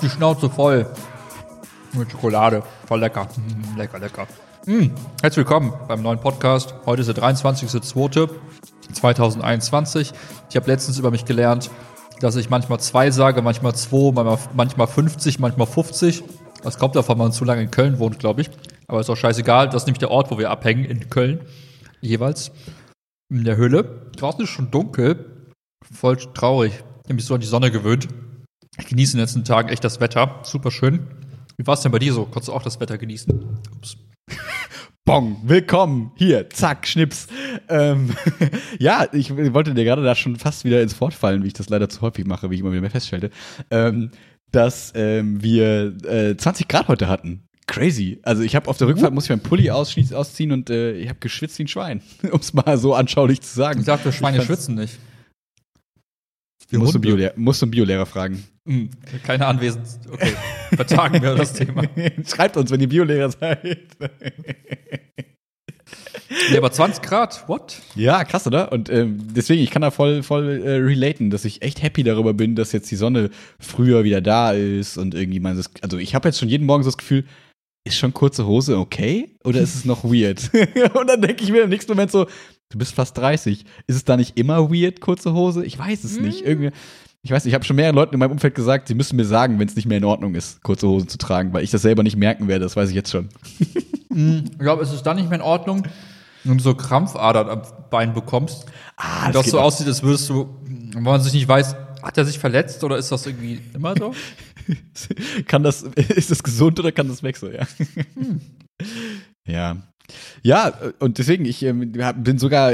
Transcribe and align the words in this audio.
die 0.00 0.08
Schnauze 0.08 0.48
voll. 0.48 0.86
Mit 1.92 2.10
Schokolade. 2.10 2.62
Voll 2.86 3.00
lecker. 3.00 3.28
Mm, 3.36 3.76
lecker, 3.76 3.98
lecker. 3.98 4.26
Mm. 4.66 4.90
Herzlich 5.20 5.38
willkommen 5.38 5.74
beim 5.88 6.00
neuen 6.02 6.20
Podcast. 6.20 6.74
Heute 6.86 7.00
ist 7.02 7.08
der 7.08 7.16
23.02.2021. 7.16 10.12
Ich 10.48 10.56
habe 10.56 10.70
letztens 10.70 10.98
über 10.98 11.10
mich 11.10 11.26
gelernt, 11.26 11.70
dass 12.20 12.36
ich 12.36 12.48
manchmal 12.48 12.80
zwei 12.80 13.10
sage, 13.10 13.42
manchmal 13.42 13.74
zwei, 13.74 14.12
manchmal, 14.12 14.38
manchmal 14.54 14.86
50, 14.86 15.38
manchmal 15.38 15.66
50. 15.66 16.24
Das 16.62 16.78
kommt 16.78 16.96
davon, 16.96 17.18
wenn 17.18 17.26
man 17.26 17.32
zu 17.32 17.44
lange 17.44 17.60
in 17.62 17.70
Köln 17.70 17.98
wohnt, 17.98 18.18
glaube 18.18 18.40
ich. 18.42 18.50
Aber 18.86 19.00
ist 19.00 19.10
auch 19.10 19.16
scheißegal. 19.16 19.68
Das 19.68 19.82
ist 19.82 19.86
nämlich 19.86 19.98
der 19.98 20.10
Ort, 20.10 20.30
wo 20.30 20.38
wir 20.38 20.50
abhängen, 20.50 20.84
in 20.84 21.10
Köln. 21.10 21.40
Jeweils. 22.00 22.52
In 23.28 23.44
der 23.44 23.56
Höhle. 23.56 24.10
Draußen 24.16 24.44
ist 24.44 24.50
schon 24.50 24.70
dunkel. 24.70 25.50
Voll 25.92 26.16
traurig. 26.16 26.72
Ich 26.72 27.04
habe 27.04 27.14
mich 27.14 27.24
so 27.24 27.34
an 27.34 27.40
die 27.40 27.46
Sonne 27.46 27.70
gewöhnt. 27.70 28.08
Ich 28.80 28.86
genieße 28.86 29.12
in 29.12 29.18
den 29.18 29.24
letzten 29.24 29.44
Tagen 29.44 29.68
echt 29.68 29.84
das 29.84 30.00
Wetter. 30.00 30.40
Super 30.42 30.70
schön. 30.70 31.00
Wie 31.58 31.66
war 31.66 31.74
es 31.74 31.82
denn 31.82 31.92
bei 31.92 31.98
dir 31.98 32.14
so? 32.14 32.24
Konntest 32.24 32.48
du 32.48 32.52
auch 32.54 32.62
das 32.62 32.80
Wetter 32.80 32.96
genießen? 32.96 33.58
Ups. 33.76 33.98
Bong, 35.04 35.36
willkommen, 35.44 36.12
hier, 36.16 36.48
zack, 36.50 36.86
Schnips. 36.86 37.26
Ähm, 37.68 38.14
ja, 38.78 39.06
ich 39.12 39.34
wollte 39.36 39.74
dir 39.74 39.84
gerade 39.84 40.02
da 40.02 40.14
schon 40.14 40.36
fast 40.36 40.64
wieder 40.64 40.82
ins 40.82 40.98
Wort 41.00 41.14
fallen, 41.14 41.42
wie 41.42 41.48
ich 41.48 41.52
das 41.52 41.68
leider 41.68 41.88
zu 41.88 42.00
häufig 42.00 42.26
mache, 42.26 42.50
wie 42.50 42.54
ich 42.54 42.60
immer 42.60 42.72
wieder 42.72 42.88
feststellte, 42.90 43.30
ähm, 43.70 44.12
dass 44.50 44.92
ähm, 44.94 45.42
wir 45.42 45.96
äh, 46.04 46.36
20 46.36 46.68
Grad 46.68 46.88
heute 46.88 47.08
hatten. 47.08 47.42
Crazy. 47.66 48.20
Also 48.22 48.42
ich 48.42 48.56
habe 48.56 48.68
auf 48.68 48.78
der 48.78 48.88
Rückfahrt 48.88 49.12
muss 49.12 49.24
ich 49.24 49.30
meinen 49.30 49.42
Pulli 49.42 49.70
ausziehen 49.70 50.52
und 50.52 50.70
äh, 50.70 50.92
ich 50.92 51.08
habe 51.08 51.18
geschwitzt 51.18 51.58
wie 51.58 51.64
ein 51.64 51.68
Schwein, 51.68 52.02
um 52.30 52.40
es 52.40 52.54
mal 52.54 52.78
so 52.78 52.94
anschaulich 52.94 53.42
zu 53.42 53.54
sagen. 53.54 53.80
Ich 53.80 53.86
dachte, 53.86 54.12
Schweine 54.12 54.42
schwitzen 54.42 54.74
nicht. 54.74 54.98
Musst 56.72 56.94
du, 56.94 57.00
Bio 57.00 57.30
musst 57.36 57.62
du 57.62 57.66
einen 57.66 57.72
Biolehrer 57.72 58.06
fragen. 58.06 58.44
Hm, 58.70 58.88
keine 59.24 59.46
Anwesend. 59.46 59.82
Okay, 60.12 60.32
vertagen 60.76 61.20
wir 61.20 61.34
das 61.34 61.54
Thema. 61.54 61.82
Schreibt 62.24 62.56
uns, 62.56 62.70
wenn 62.70 62.80
ihr 62.80 62.88
Biolehrer 62.88 63.28
seid. 63.28 63.88
Nee, 66.50 66.56
aber 66.56 66.70
20 66.70 67.02
Grad, 67.02 67.48
what? 67.48 67.82
Ja, 67.96 68.22
krass, 68.22 68.46
oder? 68.46 68.70
Und 68.70 68.88
ähm, 68.88 69.18
deswegen, 69.34 69.60
ich 69.60 69.72
kann 69.72 69.82
da 69.82 69.90
voll, 69.90 70.22
voll 70.22 70.62
äh, 70.64 70.76
relaten, 70.76 71.30
dass 71.30 71.44
ich 71.44 71.62
echt 71.62 71.82
happy 71.82 72.04
darüber 72.04 72.32
bin, 72.32 72.54
dass 72.54 72.70
jetzt 72.70 72.88
die 72.92 72.96
Sonne 72.96 73.30
früher 73.58 74.04
wieder 74.04 74.20
da 74.20 74.52
ist 74.52 74.96
und 74.96 75.16
irgendwie 75.16 75.40
man 75.40 75.56
das, 75.56 75.68
also 75.82 75.98
ich 75.98 76.14
habe 76.14 76.28
jetzt 76.28 76.38
schon 76.38 76.48
jeden 76.48 76.66
Morgen 76.66 76.84
so 76.84 76.90
das 76.90 76.98
Gefühl, 76.98 77.24
ist 77.84 77.98
schon 77.98 78.14
kurze 78.14 78.46
Hose 78.46 78.78
okay 78.78 79.34
oder 79.42 79.60
ist 79.60 79.74
es 79.74 79.84
noch 79.84 80.04
weird? 80.04 80.48
und 80.94 81.08
dann 81.08 81.20
denke 81.20 81.42
ich 81.42 81.50
mir 81.50 81.62
im 81.62 81.70
nächsten 81.70 81.90
Moment 81.90 82.12
so, 82.12 82.26
du 82.68 82.78
bist 82.78 82.94
fast 82.94 83.18
30, 83.18 83.64
ist 83.88 83.96
es 83.96 84.04
da 84.04 84.16
nicht 84.16 84.38
immer 84.38 84.70
weird, 84.70 85.00
kurze 85.00 85.32
Hose? 85.32 85.64
Ich 85.64 85.76
weiß 85.76 86.04
es 86.04 86.20
nicht. 86.20 86.42
Irgendwie, 86.42 86.70
ich 87.22 87.30
weiß, 87.30 87.44
ich 87.44 87.54
habe 87.54 87.64
schon 87.64 87.76
mehreren 87.76 87.96
Leuten 87.96 88.14
in 88.14 88.18
meinem 88.18 88.32
Umfeld 88.32 88.54
gesagt, 88.54 88.88
sie 88.88 88.94
müssen 88.94 89.16
mir 89.16 89.26
sagen, 89.26 89.58
wenn 89.58 89.68
es 89.68 89.76
nicht 89.76 89.86
mehr 89.86 89.98
in 89.98 90.04
Ordnung 90.04 90.34
ist, 90.34 90.62
kurze 90.62 90.88
Hosen 90.88 91.08
zu 91.08 91.18
tragen, 91.18 91.52
weil 91.52 91.62
ich 91.62 91.70
das 91.70 91.82
selber 91.82 92.02
nicht 92.02 92.16
merken 92.16 92.48
werde, 92.48 92.64
das 92.64 92.76
weiß 92.76 92.88
ich 92.88 92.94
jetzt 92.94 93.10
schon. 93.10 93.28
ich 93.58 94.58
glaube, 94.58 94.82
es 94.82 94.92
ist 94.92 95.02
dann 95.02 95.16
nicht 95.16 95.28
mehr 95.28 95.38
in 95.38 95.44
Ordnung, 95.44 95.86
wenn 96.44 96.56
du 96.56 96.62
so 96.62 96.74
Krampfadern 96.74 97.48
am 97.48 97.62
Bein 97.90 98.14
bekommst. 98.14 98.66
Ah, 98.96 99.30
das, 99.32 99.44
das 99.44 99.50
so 99.50 99.60
aussieht, 99.60 99.86
als 99.86 100.02
würdest 100.02 100.30
du, 100.30 100.48
wenn 100.64 101.02
man 101.02 101.20
sich 101.20 101.34
nicht 101.34 101.46
weiß, 101.46 101.76
hat 102.02 102.16
er 102.16 102.24
sich 102.24 102.38
verletzt 102.38 102.82
oder 102.84 102.96
ist 102.96 103.12
das 103.12 103.26
irgendwie 103.26 103.60
immer 103.74 103.94
so? 103.98 104.14
kann 105.46 105.62
das, 105.62 105.82
ist 105.94 106.30
das 106.30 106.42
gesund 106.42 106.80
oder 106.80 106.92
kann 106.92 107.08
das 107.08 107.22
wechseln, 107.22 107.54
ja? 107.54 107.66
Hm. 108.14 108.40
Ja, 109.46 109.76
ja, 110.42 110.72
und 110.98 111.18
deswegen, 111.18 111.44
ich 111.44 111.64
äh, 111.64 111.72
bin 111.72 112.38
sogar, 112.38 112.72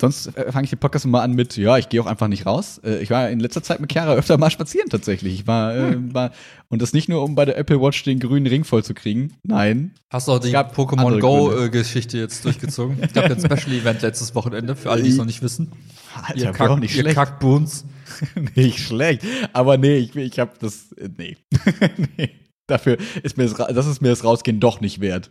sonst 0.00 0.32
fange 0.32 0.64
ich 0.64 0.70
den 0.70 0.78
Podcast 0.78 1.06
mal 1.06 1.22
an 1.22 1.32
mit, 1.32 1.56
ja, 1.56 1.78
ich 1.78 1.88
gehe 1.88 2.00
auch 2.00 2.06
einfach 2.06 2.28
nicht 2.28 2.46
raus. 2.46 2.80
Äh, 2.84 3.02
ich 3.02 3.10
war 3.10 3.30
in 3.30 3.40
letzter 3.40 3.62
Zeit 3.62 3.80
mit 3.80 3.92
Chiara 3.92 4.14
öfter 4.14 4.38
mal 4.38 4.50
spazieren 4.50 4.88
tatsächlich. 4.90 5.34
Ich 5.34 5.46
war, 5.46 5.74
äh, 5.74 5.92
hm. 5.92 6.10
äh, 6.10 6.14
war 6.14 6.30
und 6.68 6.82
das 6.82 6.92
nicht 6.92 7.08
nur, 7.08 7.22
um 7.22 7.34
bei 7.34 7.44
der 7.44 7.56
Apple 7.56 7.80
Watch 7.80 8.02
den 8.04 8.20
grünen 8.20 8.46
Ring 8.46 8.64
voll 8.64 8.84
zu 8.84 8.92
kriegen. 8.94 9.34
Nein. 9.42 9.92
Hast 10.10 10.28
du 10.28 10.32
auch 10.32 10.38
die 10.38 10.54
Pokémon 10.54 11.18
Go-Geschichte 11.18 12.18
jetzt 12.18 12.44
durchgezogen? 12.44 12.98
Es 13.00 13.12
gab 13.12 13.24
ein 13.24 13.38
Special-Event 13.38 14.02
letztes 14.02 14.34
Wochenende, 14.34 14.76
für 14.76 14.90
alle, 14.90 15.02
die 15.02 15.10
es 15.10 15.16
noch 15.16 15.24
nicht 15.24 15.42
wissen. 15.42 15.72
Alter, 16.14 16.38
ihr 16.38 16.52
Kack, 16.52 16.70
auch 16.70 16.78
nicht 16.78 16.94
ihr 16.94 17.02
schlecht. 17.02 17.16
Kackboons. 17.16 17.84
nicht 18.54 18.80
schlecht. 18.80 19.22
Aber 19.52 19.76
nee, 19.78 19.96
ich, 19.96 20.14
ich 20.16 20.38
habe 20.38 20.52
das, 20.60 20.94
nee. 21.16 21.36
nee. 22.16 22.30
Dafür 22.68 22.98
ist 23.22 23.38
mir 23.38 23.48
das, 23.48 23.54
das 23.74 23.86
ist 23.86 24.02
mir 24.02 24.10
das 24.10 24.22
Rausgehen 24.22 24.60
doch 24.60 24.80
nicht 24.80 25.00
wert. 25.00 25.30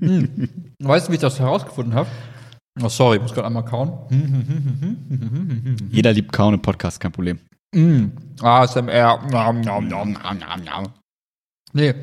hm. 0.00 0.48
Weißt 0.80 1.08
du, 1.08 1.12
wie 1.12 1.16
ich 1.16 1.20
das 1.20 1.40
herausgefunden 1.40 1.94
habe? 1.94 2.08
Oh, 2.82 2.88
sorry, 2.88 3.16
ich 3.16 3.22
muss 3.22 3.32
gerade 3.32 3.46
einmal 3.46 3.64
kauen. 3.64 3.92
Jeder 5.90 6.12
liebt 6.12 6.30
kauen 6.32 6.54
im 6.54 6.62
Podcast, 6.62 7.00
kein 7.00 7.10
Problem. 7.10 7.40
Mm. 7.74 8.08
ASMR. 8.40 9.18
Nee, 11.72 11.94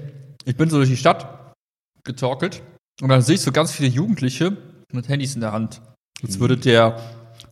ich 0.43 0.57
bin 0.57 0.69
so 0.69 0.77
durch 0.77 0.89
die 0.89 0.97
Stadt 0.97 1.53
getorkelt 2.03 2.61
und 3.01 3.09
dann 3.09 3.21
sehe 3.21 3.35
ich 3.35 3.41
so 3.41 3.51
ganz 3.51 3.71
viele 3.71 3.89
Jugendliche 3.89 4.57
mit 4.91 5.07
Handys 5.07 5.35
in 5.35 5.41
der 5.41 5.53
Hand. 5.53 5.81
Jetzt 6.21 6.39
würde 6.39 6.57
der, 6.57 6.99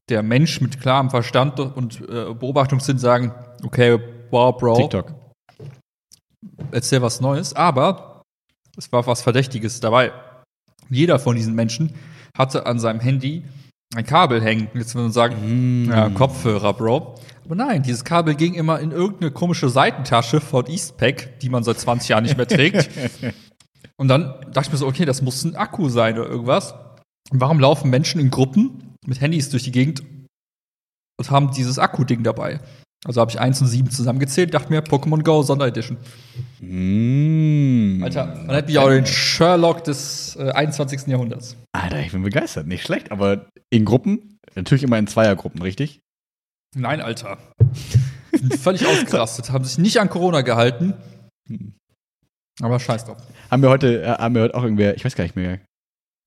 der 0.09 0.23
Mensch 0.23 0.61
mit 0.61 0.81
klarem 0.81 1.09
Verstand 1.09 1.59
und 1.59 2.01
äh, 2.01 2.33
Beobachtungssinn 2.33 2.97
sagen, 2.97 3.33
okay, 3.63 3.99
wow, 4.31 4.57
Bro. 4.57 4.75
TikTok 4.77 5.22
erzähl 6.71 7.01
was 7.01 7.21
Neues, 7.21 7.53
aber 7.53 8.23
es 8.77 8.91
war 8.91 9.05
was 9.05 9.21
Verdächtiges 9.21 9.79
dabei. 9.79 10.11
Jeder 10.89 11.19
von 11.19 11.35
diesen 11.35 11.55
Menschen 11.55 11.93
hatte 12.37 12.65
an 12.65 12.79
seinem 12.79 12.99
Handy 12.99 13.43
ein 13.95 14.05
Kabel 14.05 14.41
hängen. 14.41 14.69
Jetzt 14.73 14.95
würde 14.95 15.03
man 15.03 15.11
sagen, 15.11 15.85
mm. 15.85 15.91
ja, 15.91 16.09
Kopfhörer, 16.09 16.73
Bro. 16.73 17.15
Aber 17.45 17.55
nein, 17.55 17.83
dieses 17.83 18.03
Kabel 18.03 18.35
ging 18.35 18.53
immer 18.53 18.79
in 18.79 18.91
irgendeine 18.91 19.31
komische 19.31 19.69
Seitentasche 19.69 20.41
von 20.41 20.65
Eastpack, 20.67 21.39
die 21.39 21.49
man 21.49 21.63
seit 21.63 21.79
20 21.79 22.09
Jahren 22.09 22.23
nicht 22.23 22.37
mehr 22.37 22.47
trägt. 22.47 22.89
Und 23.97 24.07
dann 24.07 24.33
dachte 24.51 24.67
ich 24.67 24.71
mir 24.71 24.77
so, 24.77 24.87
okay, 24.87 25.05
das 25.05 25.21
muss 25.21 25.43
ein 25.43 25.55
Akku 25.55 25.89
sein 25.89 26.17
oder 26.17 26.27
irgendwas. 26.27 26.73
Und 27.31 27.39
warum 27.39 27.59
laufen 27.59 27.89
Menschen 27.89 28.19
in 28.19 28.31
Gruppen 28.31 28.95
mit 29.05 29.21
Handys 29.21 29.49
durch 29.49 29.63
die 29.63 29.71
Gegend 29.71 30.03
und 31.17 31.31
haben 31.31 31.51
dieses 31.51 31.79
Akku-Ding 31.79 32.23
dabei? 32.23 32.59
Also 33.05 33.19
habe 33.19 33.31
ich 33.31 33.39
1 33.39 33.61
und 33.61 33.67
7 33.67 33.89
zusammengezählt, 33.89 34.53
dachte 34.53 34.71
mir, 34.71 34.81
Pokémon 34.81 35.21
Go 35.23 35.43
Sonderedition. 35.43 35.97
Mm. 36.61 38.01
Alter, 38.01 38.25
man 38.47 38.55
hat 38.55 38.67
mich 38.67 38.77
auch 38.77 38.87
den 38.87 39.05
Sherlock 39.05 39.83
des 39.83 40.37
äh, 40.37 40.51
21. 40.51 41.07
Jahrhunderts. 41.07 41.57
Alter, 41.73 41.99
ich 41.99 42.13
bin 42.13 42.23
begeistert. 42.23 42.67
Nicht 42.67 42.83
schlecht, 42.83 43.11
aber 43.11 43.47
in 43.69 43.83
Gruppen? 43.83 44.39
Natürlich 44.55 44.83
immer 44.83 44.97
in 44.97 45.07
Zweiergruppen, 45.07 45.61
richtig? 45.61 45.99
Nein, 46.75 47.01
Alter. 47.01 47.37
Völlig 48.59 48.85
ausgerastet, 48.85 49.51
haben 49.51 49.65
sich 49.65 49.77
nicht 49.77 49.99
an 49.99 50.09
Corona 50.09 50.41
gehalten. 50.41 50.93
Hm. 51.47 51.73
Aber 52.61 52.79
scheiß 52.79 53.05
drauf. 53.05 53.17
Haben 53.51 53.63
wir 53.63 53.69
heute, 53.69 54.03
äh, 54.03 54.07
haben 54.07 54.35
wir 54.35 54.43
heute 54.43 54.55
auch 54.55 54.63
irgendwer, 54.63 54.95
ich 54.95 55.03
weiß 55.03 55.15
gar 55.15 55.23
nicht 55.23 55.35
mehr, 55.35 55.59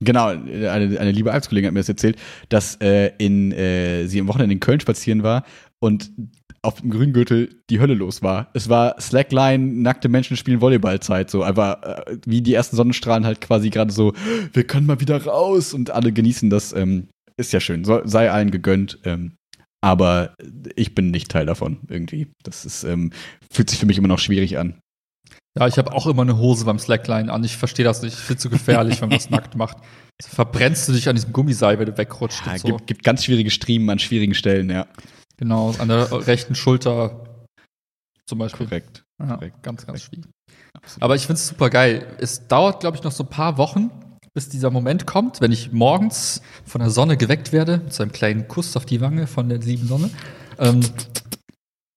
Genau, 0.05 0.27
eine, 0.27 1.01
eine 1.01 1.11
liebe 1.11 1.31
Arbeitskollegin 1.31 1.69
hat 1.69 1.73
mir 1.73 1.81
das 1.81 1.89
erzählt, 1.89 2.19
dass 2.51 2.77
äh, 2.83 3.13
in, 3.17 3.51
äh, 3.53 4.07
sie 4.07 4.21
am 4.21 4.29
Wochenende 4.29 4.53
in 4.53 4.61
Köln 4.61 4.79
spazieren 4.79 5.23
war 5.23 5.43
und 5.81 6.11
auf 6.67 6.81
dem 6.81 6.91
Grüngürtel 6.91 7.63
die 7.71 7.81
Hölle 7.81 7.95
los 7.95 8.23
war. 8.23 8.51
Es 8.53 8.69
war 8.69 9.01
Slackline, 9.01 9.83
nackte 9.83 10.09
Menschen 10.09 10.37
spielen 10.37 10.61
Volleyballzeit, 10.61 11.31
so 11.31 11.43
einfach 11.43 11.83
äh, 11.83 12.19
wie 12.27 12.43
die 12.43 12.55
ersten 12.55 12.77
Sonnenstrahlen 12.77 13.25
halt 13.25 13.41
quasi 13.41 13.71
gerade 13.71 13.93
so, 13.93 14.13
wir 14.53 14.65
können 14.65 14.87
mal 14.87 15.01
wieder 15.01 15.25
raus 15.25 15.73
und 15.73 15.91
alle 15.91 16.13
genießen 16.13 16.51
das. 16.51 16.73
Ähm, 16.73 17.09
ist 17.39 17.53
ja 17.53 17.61
schön, 17.61 17.85
so, 17.85 18.01
sei 18.05 18.31
allen 18.31 18.51
gegönnt. 18.51 18.99
Ähm, 19.05 19.37
aber 19.83 20.35
ich 20.75 20.95
bin 20.95 21.11
nicht 21.11 21.31
Teil 21.31 21.47
davon 21.47 21.81
irgendwie. 21.89 22.29
Das 22.43 22.65
ist, 22.65 22.83
ähm, 22.85 23.13
fühlt 23.53 23.71
sich 23.71 23.79
für 23.79 23.87
mich 23.87 23.99
immer 23.99 24.09
noch 24.09 24.19
schwierig 24.19 24.59
an. 24.59 24.81
Ja, 25.59 25.67
ich 25.67 25.79
habe 25.79 25.93
auch 25.93 26.07
immer 26.07 26.23
eine 26.23 26.39
Hose 26.39 26.65
beim 26.65 26.79
Slackline 26.79 27.33
an. 27.33 27.45
Ich 27.45 27.57
verstehe 27.57 27.85
das 27.85 28.03
nicht. 28.03 28.15
Ich 28.15 28.21
finde 28.21 28.37
es 28.37 28.43
zu 28.43 28.51
gefährlich, 28.51 29.01
wenn 29.01 29.09
man 29.09 29.19
das 29.19 29.31
nackt 29.31 29.55
macht. 29.55 29.77
Also 30.21 30.35
verbrennst 30.35 30.89
du 30.89 30.93
dich 30.93 31.09
an 31.09 31.15
diesem 31.17 31.33
Gummiseil, 31.33 31.79
wenn 31.79 31.87
du 31.87 31.97
wegrutscht. 31.97 32.45
Ja, 32.47 32.59
so. 32.59 32.69
gibt, 32.69 32.87
gibt 32.87 33.05
ganz 33.05 33.25
schwierige 33.25 33.51
Striemen 33.51 33.89
an 33.89 33.99
schwierigen 33.99 34.35
Stellen, 34.35 34.71
ja. 34.71 34.87
Genau, 35.39 35.75
an 35.79 35.89
der 35.89 36.27
rechten 36.27 36.55
Schulter 36.55 37.45
zum 38.27 38.39
Beispiel. 38.39 38.67
Korrekt. 38.67 39.05
Ja, 39.21 39.35
Korrekt. 39.35 39.63
Ganz, 39.63 39.87
ganz 39.87 40.03
schwierig. 40.03 40.31
Absolut. 40.75 41.03
Aber 41.03 41.15
ich 41.17 41.23
finde 41.23 41.35
es 41.35 41.49
super 41.49 41.71
geil. 41.71 42.07
Es 42.19 42.49
dauert, 42.49 42.81
glaube 42.81 42.97
ich, 42.97 43.03
noch 43.03 43.13
so 43.13 43.25
ein 43.25 43.31
paar 43.31 43.59
Wochen, 43.59 43.91
bis 44.35 44.49
dieser 44.49 44.71
Moment 44.71 45.07
kommt, 45.07 45.41
wenn 45.41 45.53
ich 45.53 45.73
morgens 45.73 46.43
von 46.65 46.81
der 46.81 46.91
Sonne 46.91 47.17
geweckt 47.17 47.53
werde, 47.53 47.79
mit 47.79 47.93
so 47.93 48.03
einem 48.03 48.13
kleinen 48.13 48.49
Kuss 48.49 48.77
auf 48.77 48.85
die 48.85 49.01
Wange 49.01 49.27
von 49.27 49.49
der 49.49 49.59
lieben 49.59 49.87
Sonne. 49.87 50.11
Ähm, 50.59 50.81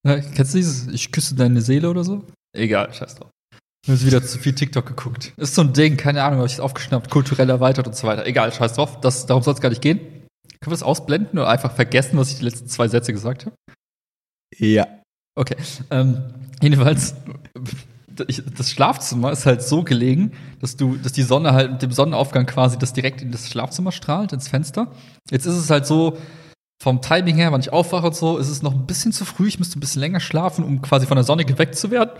ja, 0.06 0.20
kennst 0.20 0.54
du 0.54 0.58
dieses? 0.58 0.86
Ich 0.88 1.12
küsse 1.12 1.34
deine 1.34 1.60
Seele 1.60 1.90
oder 1.90 2.04
so? 2.04 2.24
Egal, 2.56 2.92
scheiß 2.92 3.16
drauf. 3.16 3.30
Du 3.86 3.92
hast 3.92 4.04
wieder 4.04 4.22
zu 4.22 4.38
viel 4.38 4.54
TikTok 4.54 4.86
geguckt. 4.86 5.32
Ist 5.36 5.54
so 5.54 5.62
ein 5.62 5.72
Ding, 5.72 5.96
keine 5.96 6.22
Ahnung, 6.22 6.38
habe 6.38 6.46
ich 6.46 6.54
es 6.54 6.60
aufgeschnappt, 6.60 7.10
kulturell 7.10 7.48
erweitert 7.48 7.86
und 7.86 7.96
so 7.96 8.06
weiter. 8.06 8.26
Egal, 8.26 8.52
scheiß 8.52 8.74
drauf. 8.74 9.00
Das, 9.00 9.26
darum 9.26 9.42
soll 9.42 9.54
es 9.54 9.60
gar 9.60 9.70
nicht 9.70 9.82
gehen. 9.82 10.00
Können 10.60 10.72
wir 10.72 10.76
das 10.76 10.82
ausblenden 10.82 11.38
oder 11.38 11.48
einfach 11.48 11.74
vergessen, 11.74 12.18
was 12.18 12.30
ich 12.30 12.38
die 12.38 12.44
letzten 12.44 12.68
zwei 12.68 12.88
Sätze 12.88 13.12
gesagt 13.12 13.46
habe? 13.46 13.56
Ja. 14.56 14.86
Okay. 15.34 15.56
Ähm, 15.90 16.34
jedenfalls, 16.60 17.14
das 18.08 18.70
Schlafzimmer 18.70 19.32
ist 19.32 19.46
halt 19.46 19.62
so 19.62 19.82
gelegen, 19.82 20.32
dass 20.60 20.76
du, 20.76 20.96
dass 20.96 21.12
die 21.12 21.22
Sonne 21.22 21.52
halt 21.52 21.72
mit 21.72 21.82
dem 21.82 21.92
Sonnenaufgang 21.92 22.46
quasi 22.46 22.78
das 22.78 22.92
direkt 22.92 23.22
in 23.22 23.32
das 23.32 23.48
Schlafzimmer 23.48 23.92
strahlt, 23.92 24.32
ins 24.32 24.48
Fenster. 24.48 24.92
Jetzt 25.30 25.46
ist 25.46 25.56
es 25.56 25.70
halt 25.70 25.86
so, 25.86 26.18
vom 26.82 27.02
Timing 27.02 27.36
her, 27.36 27.52
wann 27.52 27.60
ich 27.60 27.72
aufwache 27.72 28.06
und 28.06 28.16
so, 28.16 28.38
ist 28.38 28.48
es 28.48 28.62
noch 28.62 28.72
ein 28.72 28.86
bisschen 28.86 29.12
zu 29.12 29.24
früh. 29.24 29.48
Ich 29.48 29.58
müsste 29.58 29.78
ein 29.78 29.80
bisschen 29.80 30.00
länger 30.00 30.20
schlafen, 30.20 30.64
um 30.64 30.80
quasi 30.80 31.06
von 31.06 31.16
der 31.16 31.24
Sonne 31.24 31.44
geweckt 31.44 31.76
zu 31.76 31.90
werden. 31.90 32.10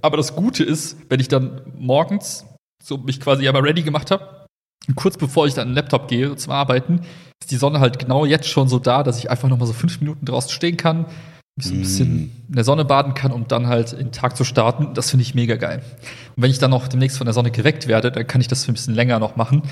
Aber 0.00 0.16
das 0.16 0.36
Gute 0.36 0.62
ist, 0.62 0.96
wenn 1.08 1.20
ich 1.20 1.28
dann 1.28 1.62
morgens 1.76 2.44
so 2.82 2.98
mich 2.98 3.20
quasi 3.20 3.46
einmal 3.48 3.62
ready 3.62 3.82
gemacht 3.82 4.10
habe, 4.10 4.45
kurz 4.94 5.16
bevor 5.16 5.46
ich 5.46 5.54
dann 5.54 5.62
an 5.62 5.68
den 5.70 5.74
Laptop 5.76 6.08
gehe 6.08 6.36
zum 6.36 6.52
Arbeiten, 6.52 7.00
ist 7.42 7.50
die 7.50 7.56
Sonne 7.56 7.80
halt 7.80 7.98
genau 7.98 8.24
jetzt 8.24 8.48
schon 8.48 8.68
so 8.68 8.78
da, 8.78 9.02
dass 9.02 9.18
ich 9.18 9.30
einfach 9.30 9.48
noch 9.48 9.58
mal 9.58 9.66
so 9.66 9.72
fünf 9.72 10.00
Minuten 10.00 10.24
draußen 10.26 10.50
stehen 10.50 10.76
kann, 10.76 11.06
mich 11.56 11.66
so 11.66 11.74
ein 11.74 11.80
bisschen 11.80 12.44
in 12.48 12.54
der 12.54 12.64
Sonne 12.64 12.84
baden 12.84 13.14
kann, 13.14 13.32
um 13.32 13.48
dann 13.48 13.66
halt 13.66 13.92
in 13.92 13.98
den 13.98 14.12
Tag 14.12 14.36
zu 14.36 14.44
starten. 14.44 14.94
Das 14.94 15.10
finde 15.10 15.22
ich 15.22 15.34
mega 15.34 15.56
geil. 15.56 15.82
Und 16.36 16.42
wenn 16.42 16.50
ich 16.50 16.58
dann 16.58 16.70
noch 16.70 16.86
demnächst 16.88 17.18
von 17.18 17.24
der 17.24 17.34
Sonne 17.34 17.50
geweckt 17.50 17.88
werde, 17.88 18.12
dann 18.12 18.26
kann 18.26 18.40
ich 18.40 18.48
das 18.48 18.64
für 18.64 18.72
ein 18.72 18.74
bisschen 18.74 18.94
länger 18.94 19.18
noch 19.18 19.36
machen. 19.36 19.62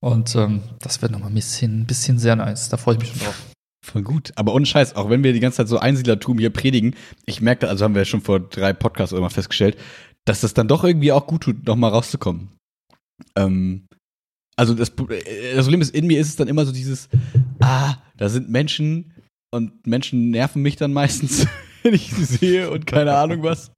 Und 0.00 0.34
ähm, 0.36 0.62
das 0.80 1.02
wird 1.02 1.12
noch 1.12 1.20
mal 1.20 1.28
ein 1.28 1.34
bisschen, 1.34 1.80
ein 1.80 1.86
bisschen 1.86 2.18
sehr 2.18 2.36
nice. 2.36 2.68
Da 2.68 2.76
freue 2.76 2.94
ich 2.94 3.00
mich 3.00 3.10
schon 3.10 3.20
drauf. 3.20 3.36
Voll 3.84 4.02
gut. 4.02 4.32
Aber 4.36 4.52
ohne 4.52 4.66
Scheiß, 4.66 4.96
auch 4.96 5.08
wenn 5.08 5.24
wir 5.24 5.32
die 5.32 5.40
ganze 5.40 5.58
Zeit 5.58 5.68
so 5.68 5.78
Einsiedlertum 5.78 6.38
hier 6.38 6.50
predigen, 6.50 6.94
ich 7.24 7.40
merke, 7.40 7.68
also 7.68 7.84
haben 7.84 7.94
wir 7.94 8.02
ja 8.02 8.06
schon 8.06 8.20
vor 8.20 8.40
drei 8.40 8.72
Podcasts 8.72 9.12
immer 9.12 9.30
festgestellt, 9.30 9.78
dass 10.26 10.42
das 10.42 10.52
dann 10.52 10.68
doch 10.68 10.84
irgendwie 10.84 11.12
auch 11.12 11.26
gut 11.26 11.42
tut, 11.42 11.66
nochmal 11.66 11.90
rauszukommen. 11.90 12.50
Ähm, 13.36 13.86
also 14.60 14.74
das, 14.74 14.90
äh, 14.90 15.54
das 15.56 15.64
Problem 15.64 15.80
ist, 15.80 15.94
in 15.94 16.06
mir 16.06 16.20
ist 16.20 16.28
es 16.28 16.36
dann 16.36 16.46
immer 16.46 16.66
so 16.66 16.72
dieses, 16.72 17.08
ah, 17.60 17.94
da 18.18 18.28
sind 18.28 18.50
Menschen 18.50 19.14
und 19.50 19.86
Menschen 19.86 20.28
nerven 20.28 20.60
mich 20.60 20.76
dann 20.76 20.92
meistens, 20.92 21.46
wenn 21.82 21.94
ich 21.94 22.12
sie 22.12 22.24
sehe 22.24 22.70
und 22.70 22.86
keine 22.86 23.14
Ahnung 23.16 23.42
was. 23.42 23.72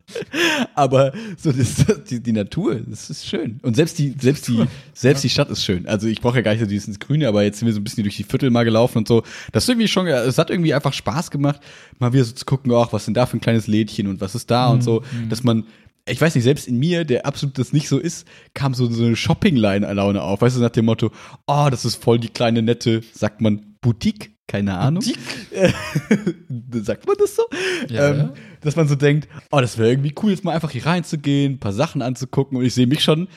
Aber 0.75 1.12
so 1.37 1.52
das, 1.52 1.87
die, 2.11 2.20
die 2.20 2.32
Natur, 2.32 2.81
das 2.84 3.11
ist 3.11 3.29
schön. 3.29 3.61
Und 3.62 3.76
selbst 3.76 3.96
die, 4.00 4.17
selbst 4.19 4.49
die, 4.49 4.67
selbst 4.93 5.23
die 5.23 5.29
Stadt 5.29 5.50
ist 5.50 5.64
schön. 5.64 5.87
Also 5.87 6.08
ich 6.08 6.20
brauche 6.20 6.34
ja 6.34 6.43
gar 6.43 6.50
nicht 6.50 6.61
so 6.61 6.67
dieses 6.67 6.99
Grüne, 6.99 7.29
aber 7.29 7.44
jetzt 7.44 7.61
sind 7.61 7.67
wir 7.67 7.73
so 7.73 7.81
ein 7.81 7.84
bisschen 7.84 8.02
durch 8.02 8.17
die 8.17 8.25
Viertel 8.25 8.50
mal 8.50 8.64
gelaufen 8.64 8.99
und 8.99 9.06
so. 9.06 9.23
Das 9.52 9.62
ist 9.62 9.69
irgendwie 9.69 9.87
schon, 9.87 10.08
es 10.08 10.37
hat 10.37 10.50
irgendwie 10.50 10.75
einfach 10.75 10.93
Spaß 10.93 11.31
gemacht, 11.31 11.61
mal 12.00 12.12
wieder 12.12 12.25
so 12.25 12.32
zu 12.32 12.44
gucken, 12.44 12.73
ach, 12.73 12.93
was 12.93 13.02
ist 13.02 13.06
denn 13.06 13.14
da 13.14 13.26
für 13.26 13.37
ein 13.37 13.40
kleines 13.40 13.69
Lädchen 13.69 14.08
und 14.08 14.20
was 14.20 14.34
ist 14.34 14.50
da 14.50 14.70
und 14.70 14.82
so, 14.82 15.05
dass 15.29 15.44
man 15.44 15.64
ich 16.08 16.20
weiß 16.20 16.34
nicht, 16.34 16.44
selbst 16.44 16.66
in 16.66 16.78
mir, 16.78 17.04
der 17.04 17.26
absolut 17.26 17.58
das 17.58 17.72
nicht 17.72 17.88
so 17.88 17.99
ist, 17.99 18.26
kam 18.54 18.75
so, 18.75 18.90
so 18.90 19.04
eine 19.04 19.16
Shopping-Line-Laune 19.16 20.20
auf. 20.20 20.40
Weißt 20.40 20.56
du, 20.56 20.60
nach 20.60 20.70
dem 20.70 20.87
Motto, 20.87 21.12
oh, 21.46 21.69
das 21.70 21.84
ist 21.84 22.02
voll 22.02 22.19
die 22.19 22.28
kleine, 22.28 22.62
nette, 22.62 23.02
sagt 23.12 23.40
man 23.40 23.76
Boutique? 23.81 24.32
Keine 24.49 24.76
Ahnung. 24.76 25.02
sagt 26.72 27.06
man 27.06 27.16
das 27.19 27.37
so? 27.37 27.43
Ja, 27.88 28.10
ähm, 28.10 28.19
ja. 28.19 28.32
Dass 28.60 28.76
man 28.76 28.87
so 28.87 28.96
denkt, 28.96 29.28
oh, 29.50 29.60
das 29.60 29.78
wäre 29.78 29.90
irgendwie 29.90 30.14
cool, 30.22 30.31
jetzt 30.31 30.44
mal 30.44 30.52
einfach 30.52 30.70
hier 30.70 30.84
reinzugehen, 30.84 31.54
ein 31.54 31.58
paar 31.58 31.72
Sachen 31.72 32.02
anzugucken. 32.02 32.58
Und 32.58 32.64
ich 32.64 32.75
sehe 32.75 32.87
mich 32.87 33.02
schon, 33.02 33.28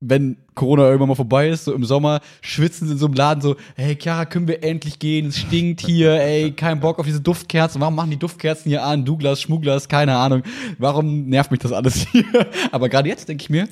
wenn 0.00 0.36
Corona 0.54 0.84
irgendwann 0.84 1.08
mal 1.08 1.14
vorbei 1.14 1.48
ist, 1.48 1.64
so 1.64 1.72
im 1.72 1.84
Sommer, 1.84 2.20
schwitzen 2.42 2.90
in 2.90 2.98
so 2.98 3.06
einem 3.06 3.14
Laden 3.14 3.40
so, 3.40 3.56
hey 3.76 3.96
Chiara, 4.00 4.26
können 4.26 4.46
wir 4.46 4.62
endlich 4.62 4.98
gehen? 4.98 5.26
Es 5.26 5.38
stinkt 5.38 5.80
hier, 5.80 6.20
ey, 6.20 6.52
kein 6.52 6.80
Bock 6.80 6.98
auf 6.98 7.06
diese 7.06 7.20
Duftkerzen. 7.20 7.80
Warum 7.80 7.94
machen 7.94 8.10
die 8.10 8.18
Duftkerzen 8.18 8.68
hier 8.68 8.84
an? 8.84 9.04
Douglas, 9.04 9.40
Schmugglas, 9.40 9.88
keine 9.88 10.16
Ahnung. 10.16 10.42
Warum 10.78 11.28
nervt 11.28 11.50
mich 11.50 11.60
das 11.60 11.72
alles 11.72 12.06
hier? 12.08 12.24
Aber 12.72 12.88
gerade 12.88 13.08
jetzt 13.08 13.28
denke 13.28 13.42
ich 13.42 13.50
mir, 13.50 13.68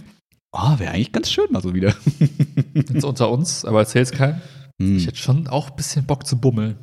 oh, 0.52 0.78
wäre 0.78 0.92
eigentlich 0.92 1.12
ganz 1.12 1.30
schön 1.30 1.46
mal 1.50 1.62
so 1.62 1.74
wieder. 1.74 1.94
Jetzt 2.74 3.04
unter 3.04 3.30
uns, 3.30 3.64
aber 3.64 3.80
erzähl's 3.80 4.10
keinem. 4.10 4.40
Hm. 4.80 4.96
Ich 4.96 5.06
hätte 5.06 5.18
schon 5.18 5.46
auch 5.46 5.70
ein 5.70 5.76
bisschen 5.76 6.06
Bock 6.06 6.26
zu 6.26 6.40
bummeln. 6.40 6.76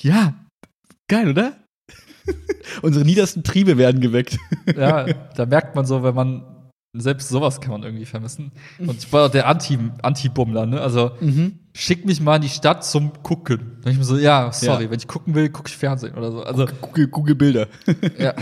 Ja, 0.00 0.34
geil, 1.08 1.30
oder? 1.30 1.56
Unsere 2.82 3.04
niedersten 3.04 3.44
Triebe 3.44 3.78
werden 3.78 4.00
geweckt. 4.00 4.38
Ja, 4.76 5.06
da 5.36 5.46
merkt 5.46 5.76
man 5.76 5.86
so, 5.86 6.02
wenn 6.02 6.14
man 6.14 6.55
selbst 7.00 7.28
sowas 7.28 7.60
kann 7.60 7.72
man 7.72 7.82
irgendwie 7.82 8.04
vermissen. 8.06 8.52
Und 8.78 8.98
ich 8.98 9.12
war 9.12 9.28
der 9.28 9.46
Anti- 9.48 9.78
Anti-Bummler, 10.02 10.66
ne? 10.66 10.80
Also 10.80 11.12
schick 11.74 12.04
mich 12.06 12.20
mal 12.20 12.36
in 12.36 12.42
die 12.42 12.48
Stadt 12.48 12.84
zum 12.84 13.12
Gucken. 13.22 13.78
Dann 13.82 13.92
ich 13.92 13.98
mir 13.98 14.04
so, 14.04 14.16
ja, 14.16 14.50
sorry, 14.52 14.84
Ja. 14.84 14.90
wenn 14.90 14.98
ich 14.98 15.06
gucken 15.08 15.34
will, 15.34 15.48
gucke 15.50 15.68
ich 15.68 15.76
Fernsehen 15.76 16.14
oder 16.14 16.32
so. 16.32 16.42
Also, 16.42 16.66
Google, 16.80 17.08
Google 17.08 17.34
Bilder. 17.34 17.66
ja. 18.18 18.34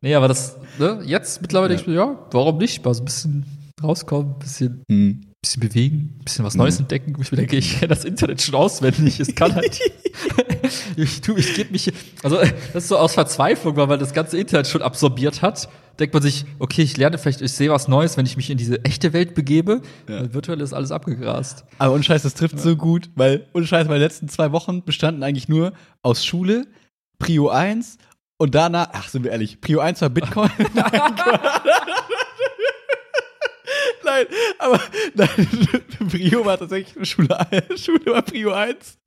Nee, 0.00 0.14
aber 0.14 0.28
das, 0.28 0.56
ne, 0.78 1.00
jetzt 1.04 1.40
mittlerweile 1.42 1.70
denke 1.70 1.82
ich 1.82 1.88
mir, 1.88 1.94
ja, 1.94 2.18
warum 2.32 2.58
nicht? 2.58 2.84
Mal 2.84 2.92
so 2.94 3.02
ein 3.02 3.04
bisschen 3.06 3.46
rauskommen, 3.82 4.32
ein 4.34 4.38
bisschen, 4.38 4.82
Hm. 4.90 5.20
bisschen 5.40 5.60
bewegen, 5.60 5.96
ein 6.20 6.24
bisschen 6.24 6.44
was 6.44 6.54
Neues 6.54 6.78
entdecken. 6.78 7.14
Wo 7.16 7.22
ich 7.22 7.32
mir 7.32 7.38
denke, 7.38 7.56
ich 7.56 7.78
kenne 7.78 7.88
das 7.88 8.04
Internet 8.04 8.42
schon 8.42 8.54
auswendig. 8.54 9.18
Es 9.20 9.34
kann 9.34 9.54
halt. 9.54 9.80
ich 10.96 11.20
tu, 11.20 11.36
ich 11.36 11.54
gebe 11.54 11.72
mich. 11.72 11.90
Also, 12.22 12.36
das 12.72 12.84
ist 12.84 12.88
so 12.88 12.98
aus 12.98 13.14
Verzweiflung, 13.14 13.74
weil 13.76 13.86
man 13.86 13.98
das 13.98 14.12
ganze 14.12 14.38
Internet 14.38 14.66
schon 14.68 14.82
absorbiert 14.82 15.42
hat. 15.42 15.68
Denkt 15.98 16.14
man 16.14 16.22
sich, 16.22 16.44
okay, 16.58 16.82
ich 16.82 16.96
lerne 16.96 17.18
vielleicht, 17.18 17.42
ich 17.42 17.52
sehe 17.52 17.70
was 17.70 17.88
Neues, 17.88 18.16
wenn 18.16 18.26
ich 18.26 18.36
mich 18.36 18.50
in 18.50 18.58
diese 18.58 18.84
echte 18.84 19.12
Welt 19.12 19.34
begebe. 19.34 19.82
Weil 20.06 20.32
virtuell 20.32 20.60
ist 20.60 20.72
alles 20.72 20.92
abgegrast. 20.92 21.64
Aber 21.78 21.94
ohne 21.94 22.02
Scheiß, 22.02 22.22
das 22.22 22.34
trifft 22.34 22.58
so 22.58 22.76
gut, 22.76 23.10
weil, 23.14 23.46
ohne 23.52 23.66
Scheiß, 23.66 23.86
meine 23.88 24.00
letzten 24.00 24.28
zwei 24.28 24.52
Wochen 24.52 24.84
bestanden 24.84 25.22
eigentlich 25.22 25.48
nur 25.48 25.72
aus 26.02 26.24
Schule, 26.24 26.66
Prio 27.18 27.48
1 27.48 27.98
und 28.38 28.54
danach, 28.54 28.88
ach, 28.92 29.08
sind 29.08 29.24
wir 29.24 29.30
ehrlich, 29.30 29.60
Prio 29.60 29.80
1 29.80 30.00
war 30.00 30.10
Bitcoin. 30.10 30.50
Nein, 34.12 34.26
aber 34.58 34.80
nein, 35.14 36.08
Prio 36.10 36.44
war 36.44 36.58
tatsächlich 36.58 37.08
Schule, 37.08 37.28
Schule 37.76 38.06
war 38.06 38.22
Prio 38.22 38.52
1. 38.52 38.98